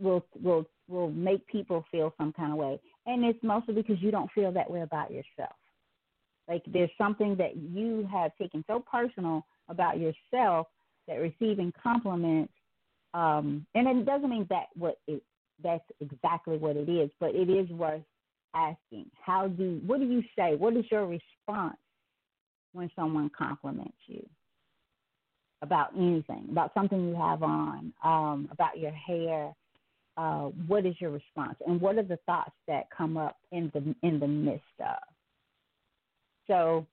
will 0.00 0.24
will 0.42 0.64
will 0.88 1.10
make 1.10 1.46
people 1.46 1.84
feel 1.92 2.14
some 2.16 2.32
kind 2.32 2.52
of 2.52 2.58
way 2.58 2.80
and 3.06 3.24
it's 3.24 3.42
mostly 3.42 3.74
because 3.74 4.00
you 4.00 4.10
don't 4.10 4.30
feel 4.32 4.52
that 4.52 4.70
way 4.70 4.82
about 4.82 5.10
yourself. 5.10 5.56
Like 6.48 6.62
there's 6.66 6.90
something 6.98 7.36
that 7.36 7.56
you 7.56 8.08
have 8.10 8.32
taken 8.36 8.64
so 8.66 8.84
personal 8.90 9.46
about 9.68 9.98
yourself 9.98 10.66
that 11.06 11.14
receiving 11.14 11.72
compliments, 11.80 12.52
um, 13.14 13.66
and 13.74 13.86
it 13.86 14.04
doesn't 14.04 14.30
mean 14.30 14.46
that 14.50 14.66
what 14.74 14.98
it 15.06 15.22
that's 15.62 15.84
exactly 16.00 16.56
what 16.56 16.76
it 16.76 16.88
is, 16.88 17.10
but 17.20 17.34
it 17.34 17.50
is 17.50 17.68
worth 17.70 18.02
asking. 18.54 19.10
How 19.24 19.48
do 19.48 19.80
what 19.86 20.00
do 20.00 20.06
you 20.06 20.22
say? 20.36 20.56
What 20.56 20.76
is 20.76 20.84
your 20.90 21.06
response 21.06 21.76
when 22.72 22.90
someone 22.96 23.30
compliments 23.36 23.98
you 24.06 24.24
about 25.62 25.90
anything, 25.96 26.48
about 26.50 26.72
something 26.74 27.08
you 27.08 27.14
have 27.14 27.42
on, 27.42 27.92
um, 28.02 28.48
about 28.50 28.78
your 28.78 28.92
hair, 28.92 29.54
uh, 30.20 30.50
what 30.66 30.84
is 30.84 30.94
your 31.00 31.10
response? 31.10 31.56
And 31.66 31.80
what 31.80 31.96
are 31.96 32.02
the 32.02 32.18
thoughts 32.26 32.52
that 32.68 32.88
come 32.96 33.16
up 33.16 33.38
in 33.52 33.70
the 33.72 33.94
in 34.06 34.20
the 34.20 34.28
midst 34.28 34.64
of? 34.78 34.98
So 36.46 36.86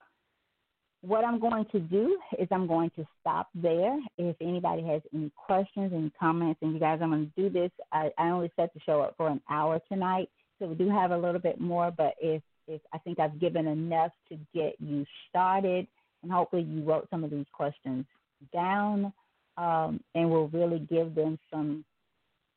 what 1.02 1.24
i'm 1.24 1.40
going 1.40 1.66
to 1.72 1.80
do 1.80 2.18
is 2.40 2.48
i'm 2.52 2.68
going 2.68 2.90
to 2.96 3.06
stop 3.20 3.50
there. 3.54 4.00
If 4.18 4.38
anybody 4.40 4.82
has 4.84 5.02
any 5.14 5.30
questions 5.36 5.92
any 5.94 6.12
comments 6.18 6.60
and 6.62 6.74
you 6.74 6.80
guys 6.80 7.00
i'm 7.02 7.10
going 7.10 7.32
to 7.36 7.42
do 7.42 7.50
this. 7.50 7.72
I, 7.92 8.10
I 8.18 8.30
only 8.30 8.52
set 8.56 8.74
the 8.74 8.80
show 8.86 9.02
up 9.02 9.16
for 9.18 9.28
an 9.28 9.42
hour 9.50 9.82
tonight 9.92 10.30
so 10.58 10.68
we 10.68 10.76
do 10.76 10.90
have 10.90 11.12
a 11.12 11.18
little 11.18 11.42
bit 11.42 11.60
more 11.60 11.92
but 11.92 12.14
if 12.22 12.42
if 12.68 12.82
i 12.94 12.98
think 13.00 13.20
i've 13.20 13.40
given 13.40 13.68
enough 13.68 14.12
to 14.30 14.38
get 14.56 14.76
you 14.80 15.06
started 15.30 15.86
and 16.24 16.32
hopefully 16.32 16.64
you 16.64 16.82
wrote 16.84 17.08
some 17.10 17.24
of 17.24 17.30
these 17.30 17.46
questions 17.52 18.06
down 18.54 19.12
um, 19.58 20.00
and 20.16 20.30
we'll 20.30 20.48
really 20.48 20.80
give 20.80 21.14
them 21.14 21.38
some 21.52 21.84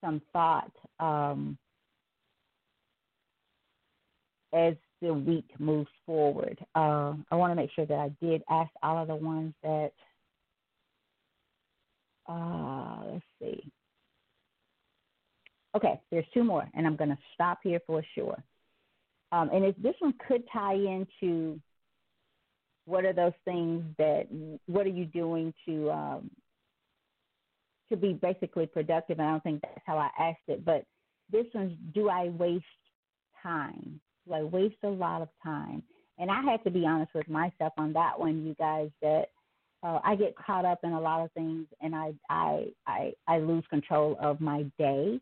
some 0.00 0.22
thought 0.32 0.72
um, 0.98 1.58
as 4.52 4.74
the 5.00 5.12
week 5.12 5.48
moves 5.58 5.90
forward. 6.04 6.58
Uh, 6.74 7.14
I 7.30 7.36
want 7.36 7.50
to 7.52 7.54
make 7.54 7.70
sure 7.74 7.86
that 7.86 7.98
I 7.98 8.10
did 8.24 8.42
ask 8.50 8.70
all 8.82 8.98
of 8.98 9.08
the 9.08 9.14
ones 9.14 9.54
that. 9.62 9.92
Uh, 12.28 13.12
let's 13.12 13.24
see. 13.40 13.72
Okay, 15.76 16.00
there's 16.10 16.24
two 16.34 16.44
more, 16.44 16.68
and 16.74 16.86
I'm 16.86 16.96
going 16.96 17.10
to 17.10 17.18
stop 17.34 17.58
here 17.62 17.80
for 17.86 18.04
sure. 18.14 18.36
Um, 19.32 19.50
and 19.52 19.74
this 19.78 19.94
one 20.00 20.14
could 20.26 20.42
tie 20.52 20.74
into 20.74 21.60
what 22.86 23.04
are 23.04 23.12
those 23.12 23.32
things 23.44 23.84
that 23.98 24.26
what 24.66 24.86
are 24.86 24.90
you 24.90 25.04
doing 25.04 25.54
to 25.66 25.90
um, 25.90 26.30
to 27.90 27.96
be 27.96 28.12
basically 28.14 28.66
productive. 28.66 29.18
And 29.18 29.28
I 29.28 29.30
don't 29.32 29.42
think 29.42 29.62
that's 29.62 29.80
how 29.86 29.98
I 29.98 30.10
asked 30.18 30.48
it. 30.48 30.64
But 30.64 30.84
this 31.30 31.46
one's 31.54 31.76
do 31.94 32.08
I 32.08 32.28
waste 32.28 32.64
time? 33.42 34.00
Do 34.26 34.34
I 34.34 34.42
waste 34.42 34.82
a 34.84 34.88
lot 34.88 35.22
of 35.22 35.28
time? 35.42 35.82
And 36.18 36.30
I 36.30 36.42
had 36.42 36.62
to 36.64 36.70
be 36.70 36.86
honest 36.86 37.14
with 37.14 37.28
myself 37.28 37.72
on 37.78 37.92
that 37.94 38.18
one, 38.18 38.44
you 38.44 38.54
guys, 38.54 38.90
that 39.00 39.26
uh, 39.82 40.00
I 40.04 40.14
get 40.14 40.36
caught 40.36 40.64
up 40.64 40.80
in 40.84 40.92
a 40.92 41.00
lot 41.00 41.24
of 41.24 41.32
things 41.32 41.66
and 41.80 41.94
I 41.94 42.12
I 42.28 42.66
I, 42.86 43.12
I 43.26 43.38
lose 43.38 43.64
control 43.70 44.16
of 44.20 44.40
my 44.40 44.64
day. 44.78 45.20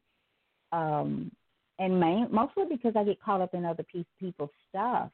Um, 0.73 1.31
and 1.79 2.01
main, 2.01 2.29
mostly 2.33 2.65
because 2.69 2.95
I 2.97 3.05
get 3.05 3.23
caught 3.23 3.41
up 3.41 3.55
in 3.55 3.65
other 3.65 3.85
pe- 3.85 4.05
people's 4.19 4.51
stuff. 4.69 5.11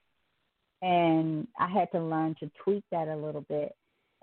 And 0.80 1.46
I 1.58 1.68
had 1.68 1.90
to 1.92 2.00
learn 2.00 2.34
to 2.40 2.50
tweak 2.62 2.84
that 2.90 3.08
a 3.08 3.16
little 3.16 3.42
bit 3.42 3.74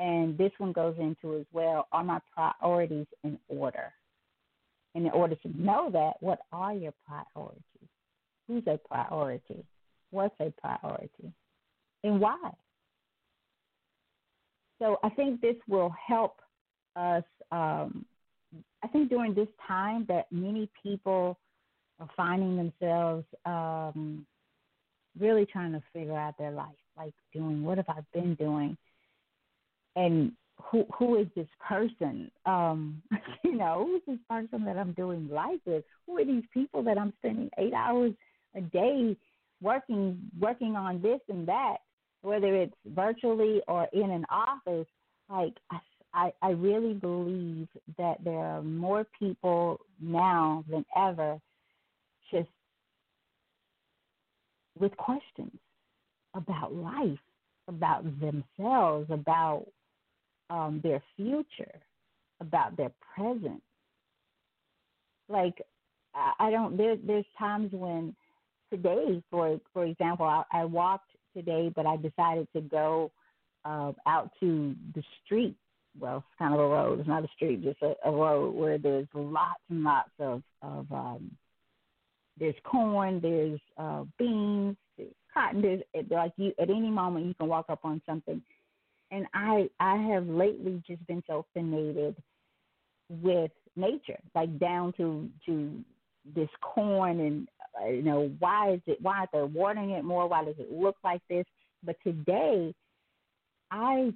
and 0.01 0.37
this 0.37 0.51
one 0.57 0.73
goes 0.73 0.95
into 0.99 1.37
as 1.37 1.45
well 1.53 1.87
are 1.93 2.03
my 2.03 2.19
priorities 2.35 3.07
in 3.23 3.39
order? 3.47 3.93
And 4.95 5.05
in 5.05 5.11
order 5.13 5.35
to 5.35 5.61
know 5.61 5.89
that, 5.93 6.15
what 6.19 6.39
are 6.51 6.73
your 6.73 6.93
priorities? 7.07 7.63
Who's 8.47 8.63
a 8.67 8.77
priority? 8.77 9.63
what's 10.11 10.35
a 10.39 10.53
priority 10.61 11.33
and 12.03 12.19
why. 12.19 12.51
So 14.79 14.97
I 15.03 15.09
think 15.09 15.41
this 15.41 15.55
will 15.67 15.93
help 16.07 16.41
us. 16.95 17.23
Um, 17.51 18.05
I 18.83 18.87
think 18.87 19.09
during 19.09 19.33
this 19.33 19.47
time 19.67 20.05
that 20.09 20.25
many 20.31 20.69
people 20.81 21.37
are 21.99 22.09
finding 22.15 22.57
themselves 22.57 23.25
um, 23.45 24.25
really 25.19 25.45
trying 25.45 25.71
to 25.73 25.83
figure 25.93 26.17
out 26.17 26.37
their 26.37 26.51
life, 26.51 26.67
like 26.97 27.13
doing 27.33 27.63
what 27.63 27.77
have 27.77 27.89
I 27.89 27.99
been 28.13 28.35
doing, 28.35 28.77
and 29.95 30.31
who 30.69 30.85
who 30.97 31.17
is 31.17 31.27
this 31.35 31.47
person? 31.67 32.31
Um, 32.45 33.01
you 33.43 33.55
know, 33.55 33.85
who 33.85 33.95
is 33.95 34.01
this 34.07 34.19
person 34.29 34.65
that 34.65 34.77
I'm 34.77 34.93
doing 34.93 35.29
life 35.29 35.59
with? 35.65 35.83
Who 36.05 36.17
are 36.17 36.25
these 36.25 36.43
people 36.53 36.83
that 36.83 36.97
I'm 36.97 37.13
spending 37.19 37.49
eight 37.57 37.73
hours 37.73 38.13
a 38.55 38.61
day 38.61 39.15
working 39.61 40.19
working 40.39 40.75
on 40.75 41.01
this 41.01 41.19
and 41.29 41.47
that, 41.47 41.77
whether 42.21 42.55
it's 42.55 42.75
virtually 42.85 43.61
or 43.67 43.87
in 43.93 44.11
an 44.11 44.25
office? 44.29 44.87
Like 45.29 45.53
I, 45.71 45.79
I, 46.13 46.33
I 46.41 46.49
really 46.51 46.93
believe 46.93 47.67
that 47.97 48.23
there 48.23 48.39
are 48.39 48.61
more 48.61 49.05
people 49.17 49.79
now 49.99 50.63
than 50.69 50.85
ever 50.97 51.39
just 52.31 52.49
with 54.79 54.95
questions 54.97 55.57
about 56.33 56.73
life, 56.73 57.19
about 57.67 58.03
themselves, 58.19 59.09
about 59.09 59.65
um, 60.51 60.81
their 60.83 61.01
future, 61.15 61.79
about 62.41 62.75
their 62.75 62.91
present. 63.15 63.61
Like 65.29 65.61
I, 66.13 66.33
I 66.39 66.51
don't. 66.51 66.77
There, 66.77 66.97
there's 66.97 67.25
times 67.39 67.71
when 67.71 68.15
today, 68.69 69.23
for 69.31 69.59
for 69.73 69.85
example, 69.85 70.25
I, 70.25 70.43
I 70.51 70.65
walked 70.65 71.09
today, 71.35 71.71
but 71.73 71.85
I 71.85 71.95
decided 71.95 72.47
to 72.53 72.61
go 72.61 73.11
uh, 73.63 73.93
out 74.05 74.29
to 74.41 74.75
the 74.93 75.03
street. 75.23 75.55
Well, 75.99 76.17
it's 76.17 76.39
kind 76.39 76.53
of 76.53 76.59
a 76.59 76.67
road. 76.67 76.99
It's 76.99 77.07
not 77.07 77.23
a 77.23 77.27
street, 77.35 77.63
just 77.63 77.81
a, 77.81 77.95
a 78.05 78.11
road 78.11 78.55
where 78.55 78.77
there's 78.77 79.07
lots 79.13 79.61
and 79.69 79.83
lots 79.83 80.11
of 80.19 80.43
of 80.61 80.85
um, 80.91 81.31
there's 82.39 82.55
corn, 82.63 83.19
there's 83.21 83.59
uh, 83.77 84.03
beans, 84.17 84.75
there's 84.97 85.13
cotton. 85.33 85.61
There's 85.61 85.81
like 86.09 86.33
you 86.37 86.51
at 86.59 86.69
any 86.69 86.89
moment 86.89 87.25
you 87.25 87.33
can 87.35 87.47
walk 87.47 87.65
up 87.69 87.81
on 87.83 88.01
something, 88.05 88.41
and 89.11 89.27
I 89.33 89.69
I 89.79 89.97
have 89.97 90.27
lately 90.27 90.81
just 90.87 91.05
been 91.07 91.23
so 91.27 91.45
fascinated 91.53 92.15
with 93.09 93.51
nature, 93.75 94.19
like 94.33 94.57
down 94.59 94.93
to 94.97 95.29
to 95.45 95.83
this 96.35 96.49
corn 96.61 97.19
and 97.19 97.47
uh, 97.81 97.89
you 97.89 98.01
know 98.01 98.31
why 98.39 98.73
is 98.73 98.81
it 98.87 98.99
why 99.01 99.19
are 99.19 99.29
they 99.33 99.43
watering 99.43 99.91
it 99.91 100.03
more? 100.03 100.27
Why 100.27 100.43
does 100.45 100.55
it 100.57 100.71
look 100.71 100.95
like 101.03 101.21
this? 101.29 101.45
But 101.83 101.97
today, 102.03 102.73
I 103.69 104.13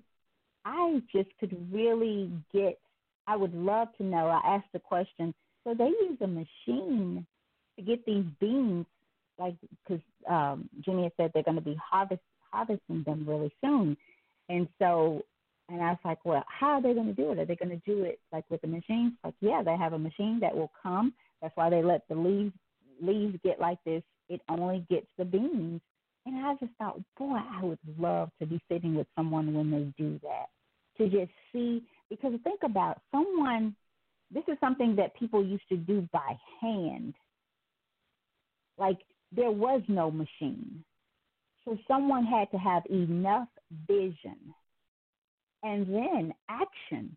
I 0.64 1.02
just 1.14 1.30
could 1.40 1.56
really 1.72 2.32
get. 2.54 2.80
I 3.28 3.36
would 3.36 3.56
love 3.56 3.88
to 3.98 4.04
know. 4.04 4.28
I 4.28 4.56
asked 4.56 4.72
the 4.72 4.80
question. 4.80 5.34
So 5.64 5.74
they 5.74 5.86
use 5.86 6.18
a 6.22 6.28
machine 6.28 7.26
to 7.76 7.82
get 7.84 8.06
these 8.06 8.26
beans, 8.40 8.86
like 9.40 9.56
because 9.84 10.04
um, 10.30 10.70
had 10.86 11.12
said 11.18 11.32
they're 11.34 11.44
going 11.44 11.56
to 11.56 11.62
be 11.62 11.78
harvest 11.84 12.22
harvesting 12.52 13.04
them 13.04 13.26
really 13.28 13.52
soon, 13.62 13.98
and 14.50 14.68
so. 14.80 15.22
And 15.68 15.82
I 15.82 15.90
was 15.90 15.98
like, 16.06 16.24
well, 16.24 16.44
how 16.48 16.74
are 16.74 16.82
they 16.82 16.94
going 16.94 17.08
to 17.08 17.14
do 17.14 17.32
it? 17.32 17.40
Are 17.40 17.46
they 17.46 17.56
going 17.56 17.70
to 17.70 17.92
do 17.92 18.04
it 18.04 18.20
like 18.32 18.46
with 18.52 18.62
the 18.62 18.68
machines? 18.68 19.14
Like, 19.24 19.34
yeah, 19.42 19.64
they 19.66 19.76
have 19.76 19.94
a 19.94 19.98
machine 19.98 20.38
that 20.42 20.56
will 20.56 20.72
come. 20.84 21.12
That's 21.42 21.58
why 21.58 21.72
they 21.72 21.82
let 21.82 22.08
the 22.08 22.14
leaves 22.14 22.54
leaves 23.02 23.36
get 23.44 23.60
like 23.60 23.80
this. 23.84 24.04
It 24.30 24.42
only 24.48 24.86
gets 24.92 25.08
the 25.18 25.26
beans. 25.26 25.82
And 26.28 26.46
I 26.46 26.54
just 26.60 26.72
thought, 26.78 27.02
boy, 27.18 27.38
I 27.38 27.64
would 27.64 27.80
love 28.00 28.30
to 28.40 28.46
be 28.46 28.62
sitting 28.72 28.94
with 28.94 29.08
someone 29.16 29.56
when 29.56 29.72
they 29.72 29.92
do 29.98 30.20
that. 30.22 30.46
To 30.98 31.10
just 31.10 31.32
see, 31.52 31.84
because 32.12 32.34
think 32.44 32.62
about 32.64 33.02
someone, 33.12 33.76
this 34.32 34.44
is 34.48 34.58
something 34.60 34.96
that 34.98 35.16
people 35.16 35.44
used 35.44 35.68
to 35.70 35.78
do 35.78 36.08
by 36.14 36.38
hand 36.62 37.16
like 38.78 38.98
there 39.32 39.52
was 39.52 39.82
no 39.88 40.12
machine. 40.12 40.84
So 41.64 41.78
someone 41.88 42.26
had 42.26 42.52
to 42.52 42.58
have 42.58 42.84
enough 42.90 43.48
vision 43.88 44.38
and 45.64 45.88
then 45.88 46.34
action. 46.50 47.16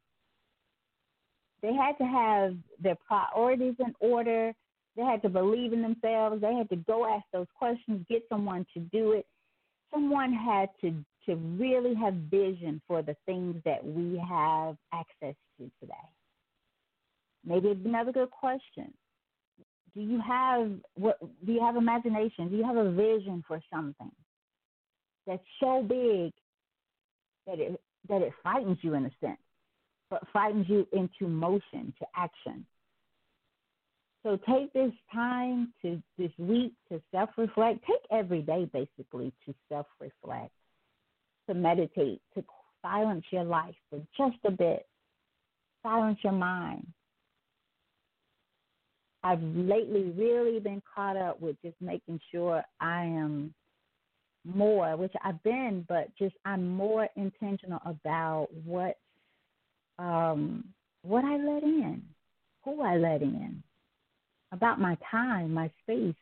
They 1.62 1.74
had 1.74 1.96
to 1.98 2.04
have 2.04 2.56
their 2.80 2.96
priorities 3.06 3.74
in 3.78 3.94
order. 4.00 4.52
They 4.96 5.02
had 5.02 5.22
to 5.22 5.28
believe 5.28 5.72
in 5.72 5.82
themselves. 5.82 6.40
They 6.40 6.54
had 6.54 6.68
to 6.70 6.76
go 6.76 7.06
ask 7.06 7.24
those 7.32 7.46
questions, 7.56 8.06
get 8.08 8.22
someone 8.28 8.66
to 8.74 8.80
do 8.80 9.12
it. 9.12 9.26
Someone 9.92 10.32
had 10.32 10.68
to, 10.82 10.92
to 11.26 11.36
really 11.36 11.94
have 11.94 12.14
vision 12.14 12.80
for 12.86 13.02
the 13.02 13.16
things 13.26 13.56
that 13.64 13.84
we 13.84 14.22
have 14.28 14.76
access 14.92 15.34
to 15.58 15.70
today. 15.80 15.94
Maybe 17.44 17.70
another 17.70 18.12
good 18.12 18.30
question 18.30 18.92
do 19.94 20.04
you 20.04 20.20
have 20.20 20.70
what 20.94 21.18
do 21.44 21.52
you 21.52 21.60
have 21.60 21.76
imagination 21.76 22.48
do 22.48 22.56
you 22.56 22.64
have 22.64 22.76
a 22.76 22.90
vision 22.90 23.42
for 23.46 23.60
something 23.72 24.12
that's 25.26 25.42
so 25.60 25.82
big 25.82 26.32
that 27.48 27.58
it 27.58 27.80
that 28.08 28.22
it 28.22 28.32
frightens 28.42 28.78
you 28.82 28.94
in 28.94 29.06
a 29.06 29.10
sense 29.20 29.38
but 30.10 30.22
frightens 30.32 30.66
you 30.68 30.86
into 30.92 31.28
motion 31.28 31.92
to 31.98 32.06
action. 32.16 32.64
So 34.22 34.38
take 34.48 34.72
this 34.72 34.92
time 35.12 35.72
to 35.82 36.02
this 36.18 36.32
week 36.38 36.72
to 36.90 37.00
self 37.12 37.30
reflect 37.36 37.84
take 37.86 38.02
every 38.10 38.42
day 38.42 38.68
basically 38.72 39.32
to 39.46 39.54
self 39.68 39.86
reflect 40.00 40.50
to 41.48 41.54
meditate 41.54 42.20
to 42.34 42.44
silence 42.82 43.24
your 43.30 43.44
life 43.44 43.74
for 43.90 44.00
just 44.16 44.38
a 44.44 44.50
bit. 44.50 44.86
Silence 45.82 46.18
your 46.22 46.32
mind. 46.32 46.86
I've 49.22 49.42
lately 49.42 50.12
really 50.16 50.60
been 50.60 50.82
caught 50.94 51.16
up 51.16 51.40
with 51.40 51.56
just 51.62 51.76
making 51.80 52.20
sure 52.30 52.62
I 52.80 53.04
am 53.04 53.54
more, 54.44 54.96
which 54.96 55.12
I've 55.24 55.42
been, 55.42 55.84
but 55.88 56.08
just 56.18 56.34
I'm 56.44 56.68
more 56.68 57.08
intentional 57.16 57.80
about 57.84 58.48
what 58.64 58.98
um, 59.98 60.64
what 61.02 61.24
I 61.24 61.36
let 61.36 61.62
in, 61.62 62.02
who 62.64 62.82
I 62.82 62.96
let 62.96 63.22
in, 63.22 63.62
about 64.52 64.80
my 64.80 64.96
time, 65.10 65.52
my 65.52 65.70
space. 65.82 66.14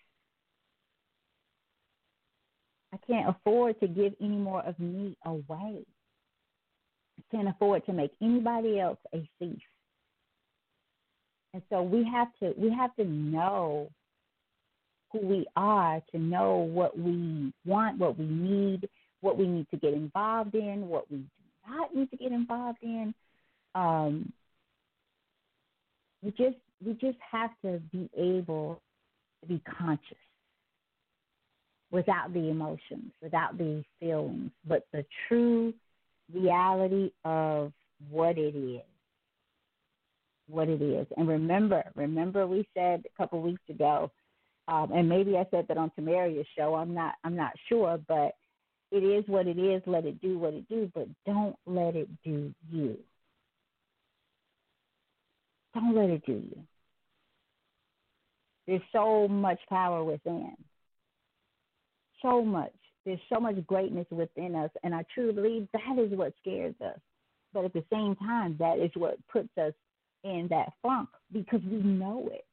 I 2.93 2.99
can't 3.07 3.29
afford 3.29 3.79
to 3.81 3.89
give 3.89 4.15
any 4.21 4.37
more 4.37 4.63
of 4.65 4.79
me 4.79 5.17
away. 5.27 5.85
I 7.19 7.23
can't 7.31 7.49
afford 7.49 7.85
to 7.87 7.93
make 7.93 8.13
anybody 8.23 8.81
else 8.81 8.99
a 9.15 9.29
thief. 9.39 9.61
And 11.53 11.63
so 11.71 11.83
we 11.83 12.05
have 12.05 12.29
to 12.41 12.55
we 12.59 12.71
have 12.71 12.95
to 12.97 13.05
know 13.05 13.91
who 15.21 15.27
we 15.27 15.47
are 15.57 16.01
to 16.13 16.19
know 16.19 16.57
what 16.57 16.99
we 16.99 17.53
want, 17.65 17.99
what 17.99 18.19
we 18.19 18.27
need, 18.27 18.89
what 19.21 19.39
we 19.39 19.47
need 19.47 19.67
to 19.71 19.77
get 19.77 19.95
involved 19.95 20.55
in, 20.55 20.89
what 20.89 21.11
we 21.11 21.19
do 21.19 21.25
not 21.69 21.95
need 21.95 22.11
to 22.11 22.17
get 22.17 22.33
involved 22.33 22.79
in. 22.83 23.15
Um, 23.75 24.33
we 26.23 26.31
just 26.31 26.57
we 26.85 26.93
just 26.95 27.19
have 27.31 27.51
to 27.63 27.81
be 27.93 28.09
able 28.17 28.81
to 29.41 29.49
be 29.49 29.63
conscious 29.79 30.17
without 31.91 32.33
the 32.33 32.49
emotions, 32.49 33.13
without 33.23 33.57
the 33.59 33.85
feelings, 34.01 34.51
but 34.67 34.87
the 34.93 35.05
true 35.29 35.73
reality 36.33 37.11
of 37.25 37.73
what 38.11 38.37
it 38.39 38.57
is 38.57 38.83
what 40.49 40.69
it 40.69 40.83
is. 40.83 41.07
And 41.17 41.29
remember, 41.29 41.83
remember 41.95 42.47
we 42.47 42.67
said 42.75 43.05
a 43.05 43.17
couple 43.17 43.41
weeks 43.43 43.63
ago, 43.69 44.11
um, 44.69 44.91
and 44.93 45.09
maybe 45.09 45.37
I 45.37 45.47
said 45.51 45.67
that 45.69 45.79
on 45.79 45.91
Tamaria's 45.91 46.47
show. 46.57 46.75
I'm 46.75 46.95
not 46.95 47.15
I'm 47.25 47.37
not 47.37 47.53
sure, 47.69 47.99
but 48.09 48.33
it 48.91 49.05
is 49.05 49.25
what 49.29 49.47
it 49.47 49.59
is. 49.59 49.83
Let 49.87 50.05
it 50.05 50.21
do 50.21 50.39
what 50.39 50.55
it 50.55 50.69
do, 50.69 50.91
but 50.95 51.09
don't 51.25 51.57
let 51.67 51.95
it 51.95 52.09
do 52.25 52.53
you. 52.71 52.99
Don't 55.75 55.95
let 55.95 56.11
it 56.11 56.25
do 56.27 56.33
you. 56.33 56.59
There's 58.67 58.83
so 58.93 59.29
much 59.29 59.61
power 59.69 60.03
within. 60.03 60.57
So 62.23 62.43
much. 62.43 62.73
There's 63.05 63.21
so 63.33 63.39
much 63.39 63.65
greatness 63.67 64.07
within 64.11 64.57
us, 64.57 64.71
and 64.83 64.93
I 64.93 65.05
truly 65.15 65.33
believe 65.33 65.69
that 65.73 65.99
is 65.99 66.11
what 66.19 66.33
scares 66.41 66.75
us. 66.85 66.99
But 67.53 67.67
at 67.67 67.73
the 67.73 67.85
same 67.93 68.17
time, 68.17 68.57
that 68.59 68.79
is 68.79 68.91
what 68.95 69.19
puts 69.29 69.57
us 69.57 69.73
in 70.25 70.49
that 70.51 70.73
funk 70.83 71.09
because 71.33 71.61
we 71.63 71.77
know 71.79 72.29
it. 72.33 72.45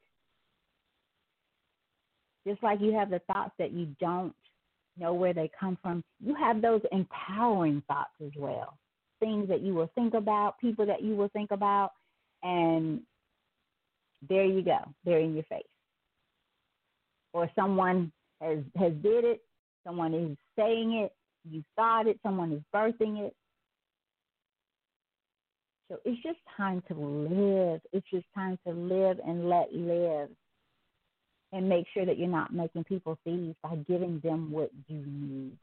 Just 2.47 2.61
like 2.63 2.81
you 2.81 2.93
have 2.93 3.09
the 3.09 3.21
thoughts 3.31 3.51
that 3.59 3.71
you 3.71 3.87
don't 3.99 4.33
know 4.97 5.13
where 5.13 5.33
they 5.33 5.49
come 5.59 5.77
from, 5.81 6.03
you 6.23 6.35
have 6.35 6.61
those 6.61 6.81
empowering 6.91 7.81
thoughts 7.87 8.11
as 8.23 8.31
well. 8.37 8.77
Things 9.19 9.47
that 9.49 9.61
you 9.61 9.73
will 9.73 9.89
think 9.95 10.13
about, 10.13 10.59
people 10.59 10.85
that 10.85 11.01
you 11.01 11.15
will 11.15 11.29
think 11.29 11.51
about, 11.51 11.91
and 12.43 13.01
there 14.27 14.45
you 14.45 14.61
go. 14.61 14.79
They're 15.05 15.19
in 15.19 15.33
your 15.33 15.43
face. 15.43 15.63
Or 17.33 17.49
someone 17.55 18.11
has 18.41 18.59
has 18.75 18.93
did 19.01 19.23
it 19.23 19.41
Someone 19.85 20.13
is 20.13 20.37
saying 20.57 20.93
it. 20.93 21.13
You 21.49 21.63
thought 21.75 22.07
it. 22.07 22.19
Someone 22.23 22.53
is 22.53 22.61
birthing 22.73 23.19
it. 23.27 23.35
So 25.89 25.97
it's 26.05 26.21
just 26.23 26.39
time 26.55 26.81
to 26.87 26.93
live. 26.93 27.81
It's 27.91 28.09
just 28.09 28.25
time 28.33 28.57
to 28.65 28.73
live 28.73 29.19
and 29.25 29.49
let 29.49 29.73
live. 29.73 30.29
And 31.53 31.69
make 31.69 31.85
sure 31.93 32.05
that 32.05 32.17
you're 32.17 32.27
not 32.27 32.51
making 32.51 32.83
people 32.85 33.17
thieves 33.23 33.55
by 33.61 33.75
giving 33.87 34.19
them 34.23 34.51
what 34.51 34.71
you 34.87 35.05
need. 35.05 35.57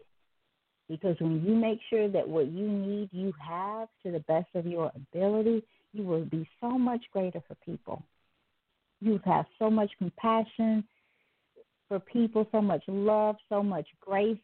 Because 0.88 1.16
when 1.18 1.44
you 1.44 1.54
make 1.54 1.80
sure 1.90 2.08
that 2.08 2.28
what 2.28 2.46
you 2.46 2.68
need 2.68 3.10
you 3.12 3.32
have 3.44 3.88
to 4.04 4.12
the 4.12 4.20
best 4.20 4.48
of 4.54 4.66
your 4.66 4.92
ability, 4.94 5.64
you 5.92 6.04
will 6.04 6.24
be 6.24 6.48
so 6.60 6.70
much 6.70 7.00
greater 7.12 7.42
for 7.46 7.56
people. 7.64 8.02
You 9.00 9.20
have 9.24 9.46
so 9.58 9.68
much 9.68 9.90
compassion 9.98 10.84
for 11.88 11.98
people, 11.98 12.46
so 12.52 12.62
much 12.62 12.82
love, 12.86 13.36
so 13.48 13.62
much 13.62 13.86
grace, 14.00 14.38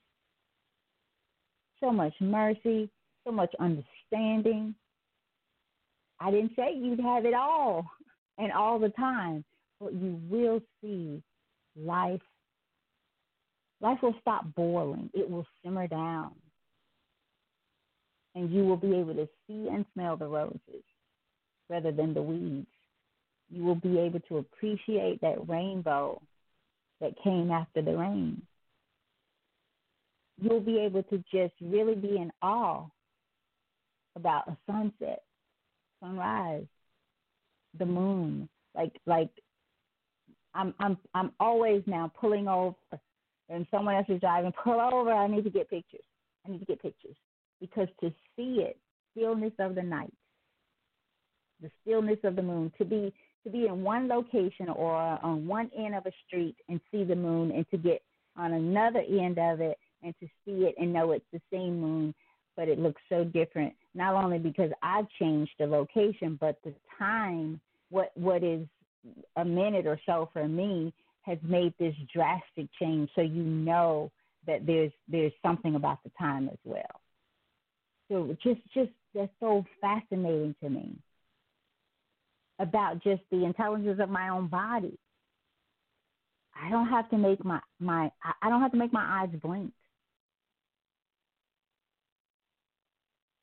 so 1.80 1.92
much 1.92 2.14
mercy, 2.20 2.90
so 3.24 3.30
much 3.30 3.54
understanding. 3.60 4.74
I 6.18 6.32
didn't 6.32 6.52
say 6.56 6.74
you'd 6.74 7.00
have 7.00 7.24
it 7.24 7.34
all 7.34 7.86
and 8.38 8.50
all 8.52 8.78
the 8.80 8.88
time, 8.90 9.44
but 9.80 9.92
you 9.92 10.20
will 10.28 10.60
see 10.80 11.22
life. 11.76 12.20
Life 13.80 13.98
will 14.02 14.14
stop 14.20 14.44
boiling, 14.54 15.10
it 15.14 15.28
will 15.28 15.46
simmer 15.62 15.86
down. 15.86 16.32
And 18.34 18.50
you 18.52 18.64
will 18.64 18.76
be 18.76 18.94
able 18.94 19.14
to 19.14 19.28
see 19.46 19.68
and 19.68 19.84
smell 19.94 20.16
the 20.16 20.26
roses 20.26 20.84
rather 21.68 21.92
than 21.92 22.14
the 22.14 22.22
weeds. 22.22 22.66
You 23.50 23.64
will 23.64 23.76
be 23.76 23.98
able 23.98 24.20
to 24.28 24.38
appreciate 24.38 25.20
that 25.20 25.48
rainbow 25.48 26.20
that 27.00 27.12
came 27.22 27.50
after 27.50 27.82
the 27.82 27.96
rain. 27.96 28.42
You'll 30.40 30.60
be 30.60 30.78
able 30.80 31.02
to 31.04 31.22
just 31.32 31.54
really 31.60 31.94
be 31.94 32.16
in 32.16 32.30
awe 32.42 32.86
about 34.16 34.48
a 34.48 34.56
sunset, 34.66 35.22
sunrise, 36.00 36.66
the 37.78 37.86
moon. 37.86 38.48
Like 38.74 38.92
like 39.06 39.30
I'm 40.56 40.74
I'm 40.80 40.96
I'm 41.14 41.32
always 41.38 41.82
now 41.86 42.10
pulling 42.18 42.48
over 42.48 42.76
and 43.48 43.66
someone 43.70 43.94
else 43.94 44.06
is 44.08 44.20
driving, 44.20 44.52
pull 44.64 44.80
over, 44.80 45.12
I 45.12 45.28
need 45.28 45.44
to 45.44 45.50
get 45.50 45.70
pictures. 45.70 46.00
I 46.44 46.50
need 46.50 46.58
to 46.58 46.64
get 46.64 46.82
pictures. 46.82 47.16
Because 47.60 47.88
to 48.00 48.10
see 48.34 48.60
it, 48.60 48.76
stillness 49.12 49.52
of 49.58 49.74
the 49.74 49.82
night, 49.82 50.12
the 51.62 51.70
stillness 51.82 52.18
of 52.24 52.36
the 52.36 52.42
moon, 52.42 52.72
to 52.78 52.84
be 52.84 53.12
to 53.44 53.50
be 53.50 53.66
in 53.66 53.82
one 53.82 54.08
location 54.08 54.68
or 54.68 54.94
on 55.22 55.46
one 55.46 55.70
end 55.78 55.94
of 55.94 56.04
a 56.04 56.10
street 56.26 56.56
and 56.68 56.80
see 56.90 57.04
the 57.04 57.14
moon 57.14 57.52
and 57.52 57.64
to 57.70 57.76
get 57.76 58.02
on 58.36 58.52
another 58.52 59.02
end 59.08 59.38
of 59.38 59.60
it 59.60 59.78
and 60.02 60.12
to 60.20 60.26
see 60.44 60.66
it 60.66 60.74
and 60.78 60.92
know 60.92 61.12
it's 61.12 61.24
the 61.32 61.40
same 61.52 61.80
moon 61.80 62.12
but 62.56 62.68
it 62.68 62.80
looks 62.80 63.00
so 63.08 63.22
different 63.22 63.72
not 63.94 64.14
only 64.14 64.38
because 64.38 64.72
I've 64.82 65.08
changed 65.20 65.52
the 65.60 65.66
location 65.66 66.36
but 66.40 66.58
the 66.64 66.74
time 66.98 67.60
what 67.90 68.10
what 68.16 68.42
is 68.42 68.66
a 69.36 69.44
minute 69.44 69.86
or 69.86 69.98
so 70.06 70.28
for 70.32 70.46
me 70.48 70.92
has 71.22 71.38
made 71.42 71.74
this 71.78 71.94
drastic 72.12 72.66
change 72.80 73.10
so 73.14 73.20
you 73.20 73.42
know 73.42 74.10
that 74.46 74.64
there's 74.66 74.92
there's 75.08 75.32
something 75.44 75.74
about 75.74 75.98
the 76.04 76.10
time 76.18 76.48
as 76.48 76.58
well 76.64 77.00
so 78.08 78.36
just 78.42 78.60
just 78.72 78.90
that's 79.14 79.32
so 79.40 79.64
fascinating 79.80 80.54
to 80.62 80.68
me 80.68 80.96
about 82.58 83.02
just 83.02 83.22
the 83.30 83.44
intelligence 83.44 84.00
of 84.00 84.08
my 84.08 84.28
own 84.28 84.48
body. 84.48 84.98
I 86.54 86.70
don't 86.70 86.88
have 86.88 87.08
to 87.10 87.18
make 87.18 87.44
my 87.44 87.60
my 87.80 88.10
I 88.42 88.48
don't 88.48 88.62
have 88.62 88.72
to 88.72 88.78
make 88.78 88.92
my 88.92 89.22
eyes 89.22 89.30
blink. 89.42 89.72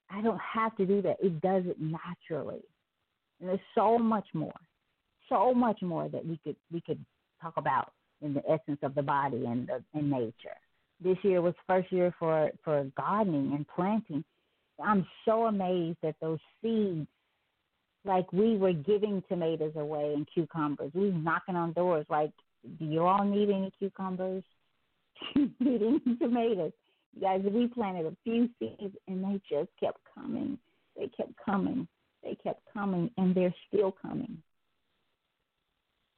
I 0.10 0.22
don't 0.22 0.40
have 0.40 0.76
to 0.78 0.86
do 0.86 1.02
that. 1.02 1.18
It 1.22 1.42
does 1.42 1.64
it 1.66 1.78
naturally. 1.80 2.62
And 3.40 3.50
there's 3.50 3.60
so 3.76 3.98
much 3.98 4.28
more. 4.34 4.54
So 5.30 5.54
much 5.54 5.82
more 5.82 6.10
that 6.10 6.26
we 6.26 6.40
could 6.44 6.56
we 6.72 6.82
could 6.82 7.04
talk 7.42 7.54
about 7.58 7.94
in 8.22 8.34
the 8.34 8.44
essence 8.50 8.80
of 8.84 8.96
the 8.96 9.02
body 9.02 9.46
and 9.46 9.68
the 9.68 9.84
and 9.94 10.10
nature. 10.10 10.58
This 11.04 11.18
year 11.24 11.42
was 11.42 11.54
first 11.68 11.92
year 11.92 12.14
for 12.20 12.52
for 12.64 12.86
gardening 12.96 13.54
and 13.54 13.66
planting. 13.68 14.24
I'm 14.84 15.06
so 15.26 15.46
amazed 15.46 15.98
that 16.02 16.16
those 16.22 16.40
seeds 16.62 17.08
like 18.06 18.32
we 18.34 18.58
were 18.58 18.74
giving 18.74 19.24
tomatoes 19.30 19.74
away 19.76 20.14
and 20.14 20.28
cucumbers. 20.34 20.92
We 20.94 21.10
were 21.12 21.18
knocking 21.18 21.56
on 21.56 21.74
doors 21.74 22.06
like, 22.10 22.32
do 22.80 22.86
you 22.86 23.06
all 23.06 23.24
need 23.24 23.50
any 23.50 23.72
cucumbers? 23.80 24.44
need 25.36 25.82
any 25.82 26.18
tomatoes? 26.18 26.72
You 27.16 27.22
guys, 27.22 27.42
we 27.44 27.68
planted 27.68 28.06
a 28.08 28.16
few 28.24 28.50
seeds 28.60 28.96
and 29.08 29.24
they 29.24 29.40
just 29.50 29.70
kept 29.80 30.00
coming. 30.14 30.58
They 30.98 31.10
kept 31.16 31.34
coming. 31.46 31.88
They 32.24 32.36
kept 32.44 32.62
coming 32.74 33.10
and 33.18 33.36
they're 33.36 33.56
still 33.68 33.94
coming. 34.02 34.42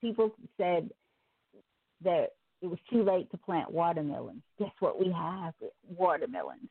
People 0.02 0.32
said 0.58 0.90
that 2.04 2.34
it 2.62 2.68
was 2.68 2.80
too 2.92 3.04
late 3.04 3.30
to 3.32 3.38
plant 3.38 3.72
watermelons. 3.72 4.42
Guess 4.60 4.72
what 4.80 5.00
we 5.00 5.12
have? 5.12 5.54
Watermelons. 5.88 6.70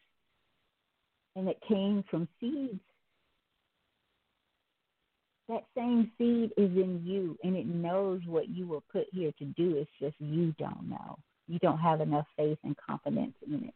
And 1.37 1.49
it 1.49 1.59
came 1.69 2.05
from 2.11 2.29
seeds 2.41 2.81
that 5.49 5.65
same 5.77 6.11
seed 6.17 6.53
is 6.57 6.71
in 6.71 7.03
you 7.05 7.37
and 7.45 7.55
it 7.55 7.67
knows 7.67 8.21
what 8.27 8.49
you 8.49 8.67
were 8.67 8.81
put 8.93 9.07
here 9.13 9.33
to 9.39 9.45
do. 9.45 9.77
It's 9.77 9.91
just 10.01 10.15
you 10.19 10.55
don't 10.59 10.89
know. 10.89 11.19
You 11.49 11.59
don't 11.59 11.79
have 11.79 12.01
enough 12.01 12.27
faith 12.37 12.59
and 12.65 12.75
confidence 12.77 13.35
in 13.47 13.65
it. 13.65 13.75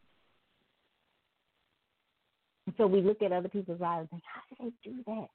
And 2.65 2.75
so 2.77 2.87
we 2.87 3.01
look 3.01 3.21
at 3.21 3.31
other 3.31 3.49
people's 3.49 3.79
lives 3.79 4.07
and 4.11 4.21
think, 4.21 4.23
how 4.25 4.41
did 4.49 4.73
they 4.83 4.89
do 4.89 5.03
that? 5.05 5.27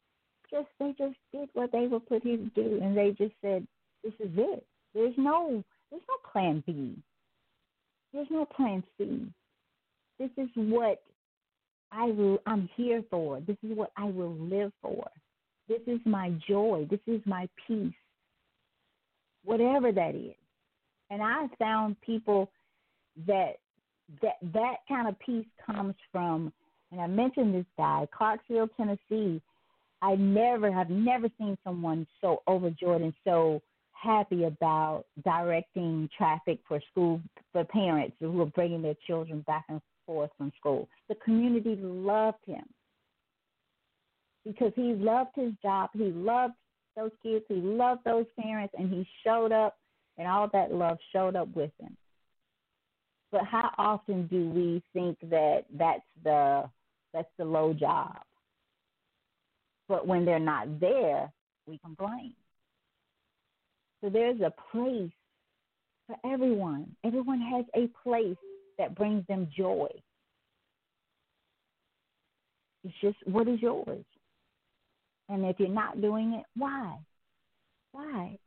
Just 0.51 0.69
they 0.81 0.95
just 0.99 1.19
did 1.33 1.49
what 1.53 1.71
they 1.71 1.87
were 1.87 2.01
put 2.01 2.25
here 2.25 2.37
to 2.37 2.51
do 2.55 2.81
and 2.83 2.97
they 2.97 3.11
just 3.11 3.35
said, 3.41 3.67
This 4.05 4.13
is 4.21 4.31
it. 4.37 4.67
There's 4.95 5.15
no 5.17 5.65
there's 5.91 6.03
no 6.09 6.31
plan 6.31 6.63
B. 6.67 6.97
There's 8.13 8.29
no 8.31 8.45
plan 8.45 8.85
C. 8.99 9.27
This 10.19 10.31
is 10.37 10.49
what 10.55 11.03
I 11.91 12.05
will 12.05 12.39
I'm 12.47 12.69
here 12.77 13.03
for. 13.11 13.41
This 13.41 13.57
is 13.63 13.77
what 13.77 13.91
I 13.97 14.05
will 14.05 14.35
live 14.35 14.73
for. 14.83 15.09
This 15.69 15.81
is 15.87 16.01
my 16.05 16.33
joy. 16.47 16.87
This 16.91 17.01
is 17.07 17.21
my 17.25 17.49
peace. 17.67 17.93
Whatever 19.45 19.93
that 19.93 20.15
is. 20.15 20.35
And 21.11 21.23
I 21.23 21.47
found 21.59 22.01
people 22.03 22.51
that 23.27 23.55
that 24.21 24.37
that 24.53 24.77
kind 24.89 25.09
of 25.09 25.19
peace 25.19 25.47
comes 25.65 25.95
from 26.13 26.53
and 26.93 27.01
I 27.01 27.07
mentioned 27.09 27.55
this 27.55 27.67
guy, 27.77 28.07
Clarksville, 28.17 28.69
Tennessee. 28.77 29.43
I 30.01 30.15
never 30.17 30.71
have 30.71 30.91
never 30.91 31.29
seen 31.39 31.57
someone 31.65 32.07
so 32.21 32.43
overjoyed 32.47 33.01
and 33.01 33.15
so 33.25 33.61
happy 34.05 34.45
about 34.45 35.05
directing 35.25 36.09
traffic 36.17 36.59
for 36.69 36.81
school 36.91 37.21
for 37.53 37.65
parents 37.65 38.17
who 38.21 38.41
are 38.41 38.47
bringing 38.47 38.83
their 38.83 38.97
children 39.07 39.41
back 39.47 39.65
and 39.69 39.81
forth 40.07 40.31
from 40.37 40.53
school. 40.59 40.89
The 41.09 41.15
community 41.17 41.77
loved 41.77 42.45
him 42.47 42.65
because 44.45 44.73
he 44.77 44.95
loved 44.95 45.31
his 45.35 45.53
job. 45.63 45.91
He 45.95 46.13
loved 46.13 46.55
those 46.97 47.11
kids. 47.23 47.45
He 47.49 47.57
loved 47.57 48.03
those 48.05 48.27
parents, 48.41 48.75
and 48.79 48.93
he 48.93 49.07
showed 49.25 49.53
up, 49.53 49.77
and 50.19 50.29
all 50.29 50.49
that 50.53 50.73
love 50.73 50.99
showed 51.13 51.37
up 51.37 51.49
with 51.55 51.71
him. 51.81 51.97
But 53.33 53.45
how 53.45 53.71
often 53.79 54.27
do 54.29 54.49
we 54.51 54.83
think 54.93 55.19
that 55.31 55.65
that's 55.77 56.03
the 56.23 56.71
that's 57.13 57.31
the 57.39 57.45
low 57.45 57.73
job? 57.73 58.19
But 59.89 60.07
when 60.07 60.25
they're 60.25 60.39
not 60.39 60.81
there, 60.81 61.33
we 61.67 61.79
complain. 61.79 62.35
So 64.05 64.11
there's 64.11 64.41
a 64.43 64.53
place 64.71 65.11
for 66.07 66.17
everyone. 66.31 66.95
Everyone 67.05 67.41
has 67.41 67.65
a 67.75 67.89
place 68.03 68.37
that 68.77 68.95
brings 68.95 69.27
them 69.29 69.49
joy. 69.57 69.89
It's 72.85 72.95
just 73.01 73.17
what 73.25 73.49
is 73.49 73.63
yours? 73.63 74.05
And 75.31 75.47
if 75.47 75.59
you're 75.59 75.71
not 75.71 76.03
doing 76.03 76.35
it, 76.35 76.45
why? 76.55 76.99
Why? 77.93 78.39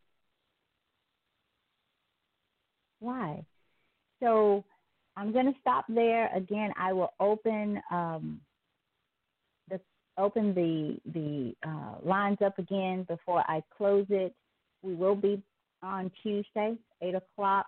Why? 3.00 3.44
So 4.22 4.64
I'm 5.16 5.34
going 5.34 5.48
to 5.48 5.60
stop 5.60 5.86
there. 5.90 6.30
Again, 6.36 6.72
I 6.80 6.94
will 6.94 7.14
open 7.20 7.82
um, 7.90 8.42
the 9.72 9.80
open 10.20 10.54
the 10.54 11.00
the 11.14 11.56
uh, 11.68 11.96
lines 12.08 12.38
up 12.46 12.60
again 12.60 13.08
before 13.10 13.44
I 13.48 13.64
close 13.76 14.06
it. 14.12 14.36
We 14.84 14.94
will 14.94 15.16
be 15.16 15.42
on 15.84 16.12
Tuesday, 16.24 16.76
eight 17.02 17.16
o'clock. 17.16 17.68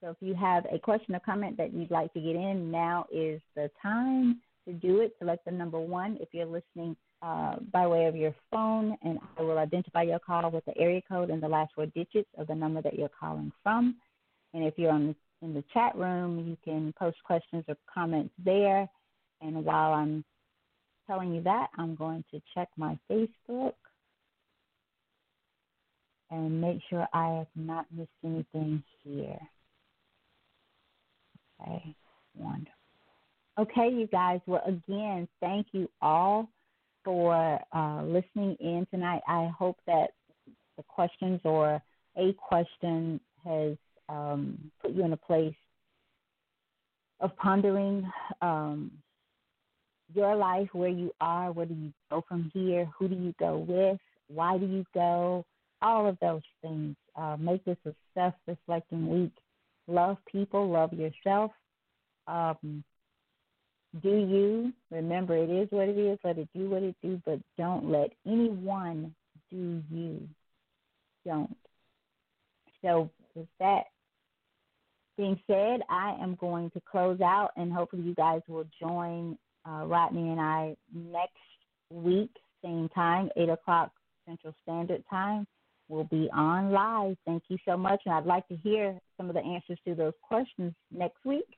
So 0.00 0.10
if 0.10 0.16
you 0.20 0.34
have 0.34 0.64
a 0.72 0.78
question 0.78 1.14
or 1.14 1.20
comment 1.20 1.56
that 1.58 1.74
you'd 1.74 1.90
like 1.90 2.12
to 2.14 2.20
get 2.20 2.36
in, 2.36 2.70
now 2.70 3.06
is 3.12 3.40
the 3.54 3.70
time 3.82 4.40
to 4.66 4.72
do 4.72 5.00
it. 5.00 5.14
Select 5.18 5.44
the 5.44 5.50
number 5.50 5.78
one 5.78 6.16
if 6.20 6.28
you're 6.32 6.46
listening 6.46 6.96
uh, 7.22 7.56
by 7.70 7.86
way 7.86 8.06
of 8.06 8.16
your 8.16 8.34
phone, 8.50 8.96
and 9.02 9.18
I 9.38 9.42
will 9.42 9.58
identify 9.58 10.02
your 10.02 10.18
call 10.18 10.50
with 10.50 10.64
the 10.64 10.76
area 10.78 11.02
code 11.06 11.28
and 11.28 11.42
the 11.42 11.48
last 11.48 11.72
four 11.74 11.86
digits 11.86 12.28
of 12.38 12.46
the 12.46 12.54
number 12.54 12.80
that 12.80 12.98
you're 12.98 13.10
calling 13.10 13.52
from. 13.62 13.96
And 14.54 14.64
if 14.64 14.74
you're 14.78 14.92
on 14.92 15.14
in 15.42 15.54
the 15.54 15.64
chat 15.72 15.94
room. 15.96 16.38
You 16.46 16.56
can 16.64 16.92
post 16.98 17.16
questions 17.24 17.64
or 17.68 17.76
comments 17.92 18.32
there. 18.44 18.88
And 19.40 19.64
while 19.64 19.92
I'm 19.92 20.24
telling 21.06 21.34
you 21.34 21.42
that, 21.42 21.68
I'm 21.78 21.94
going 21.94 22.24
to 22.30 22.40
check 22.54 22.68
my 22.76 22.98
Facebook 23.10 23.74
and 26.30 26.60
make 26.60 26.78
sure 26.88 27.06
I 27.12 27.38
have 27.38 27.46
not 27.56 27.86
missed 27.90 28.10
anything 28.24 28.82
here. 29.02 29.38
Okay, 31.60 31.94
wonderful. 32.36 32.72
Okay, 33.58 33.90
you 33.90 34.06
guys. 34.06 34.40
Well, 34.46 34.62
again, 34.66 35.28
thank 35.40 35.68
you 35.72 35.90
all 36.00 36.48
for 37.04 37.60
uh, 37.72 38.02
listening 38.04 38.56
in 38.60 38.86
tonight. 38.90 39.20
I 39.28 39.50
hope 39.58 39.76
that 39.86 40.10
the 40.76 40.82
questions 40.84 41.40
or 41.44 41.82
a 42.16 42.32
question 42.34 43.20
has 43.44 43.76
um, 44.08 44.70
put 44.80 44.92
you 44.92 45.04
in 45.04 45.12
a 45.12 45.16
place 45.16 45.54
of 47.20 47.36
pondering 47.36 48.10
um, 48.40 48.90
your 50.14 50.34
life, 50.34 50.68
where 50.72 50.88
you 50.88 51.12
are, 51.20 51.52
where 51.52 51.66
do 51.66 51.74
you 51.74 51.92
go 52.10 52.24
from 52.26 52.50
here, 52.54 52.88
who 52.98 53.08
do 53.08 53.14
you 53.14 53.34
go 53.38 53.58
with, 53.58 53.98
why 54.28 54.58
do 54.58 54.66
you 54.66 54.84
go, 54.94 55.44
all 55.82 56.06
of 56.06 56.18
those 56.20 56.42
things. 56.62 56.96
Uh, 57.16 57.36
make 57.38 57.64
this 57.64 57.76
a 57.86 57.94
self 58.14 58.34
reflecting 58.46 59.08
week. 59.08 59.32
Love 59.86 60.16
people, 60.30 60.70
love 60.70 60.92
yourself. 60.92 61.50
Um, 62.26 62.84
do 64.02 64.08
you 64.08 64.72
remember 64.90 65.36
it 65.36 65.50
is 65.50 65.68
what 65.70 65.88
it 65.88 65.98
is, 65.98 66.18
let 66.22 66.38
it 66.38 66.48
do 66.54 66.70
what 66.70 66.82
it 66.82 66.94
do, 67.02 67.20
but 67.26 67.40
don't 67.58 67.90
let 67.90 68.12
anyone 68.24 69.12
do 69.50 69.82
you. 69.90 70.28
Don't. 71.26 71.56
So 72.82 73.10
with 73.34 73.48
that 73.58 73.84
being 75.16 75.38
said, 75.46 75.80
I 75.90 76.16
am 76.20 76.36
going 76.40 76.70
to 76.70 76.80
close 76.90 77.20
out 77.20 77.50
and 77.56 77.72
hopefully 77.72 78.02
you 78.02 78.14
guys 78.14 78.40
will 78.48 78.66
join 78.80 79.36
uh, 79.68 79.84
Rodney 79.84 80.30
and 80.30 80.40
I 80.40 80.76
next 80.94 81.34
week, 81.90 82.30
same 82.64 82.88
time, 82.90 83.28
eight 83.36 83.48
o'clock 83.48 83.90
Central 84.26 84.54
Standard 84.62 85.02
Time. 85.10 85.46
We'll 85.90 86.04
be 86.04 86.30
on 86.32 86.70
live. 86.70 87.16
Thank 87.26 87.42
you 87.48 87.58
so 87.64 87.76
much. 87.76 88.02
And 88.06 88.14
I'd 88.14 88.24
like 88.24 88.46
to 88.46 88.54
hear 88.54 88.96
some 89.16 89.28
of 89.28 89.34
the 89.34 89.40
answers 89.40 89.76
to 89.86 89.96
those 89.96 90.12
questions 90.22 90.72
next 90.92 91.18
week. 91.24 91.48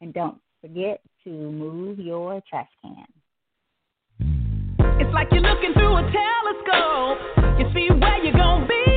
And 0.00 0.14
don't 0.14 0.38
forget 0.62 1.02
to 1.24 1.30
move 1.30 1.98
your 1.98 2.42
trash 2.48 2.70
can. 2.80 3.04
It's 4.98 5.12
like 5.12 5.28
you're 5.30 5.42
looking 5.42 5.74
through 5.74 5.94
a 5.94 6.10
telescope. 6.10 7.18
You 7.58 7.66
see 7.74 7.88
where 7.92 8.24
you're 8.24 8.32
going 8.32 8.62
to 8.62 8.66
be. 8.66 8.91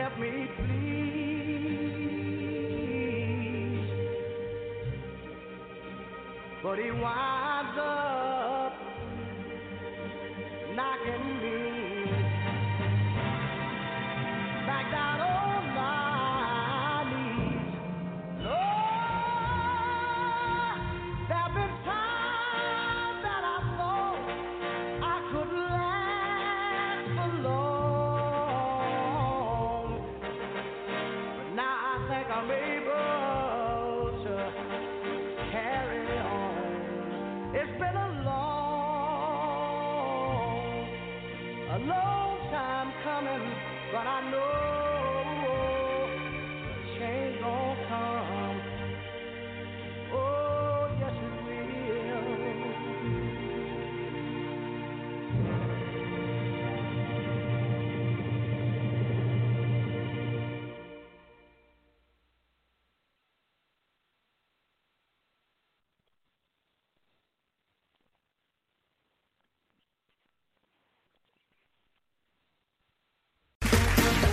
help 0.00 0.18
me, 0.18 0.48
please. 0.56 0.80
But 6.62 6.78
he 6.78 6.90
why? 6.90 7.49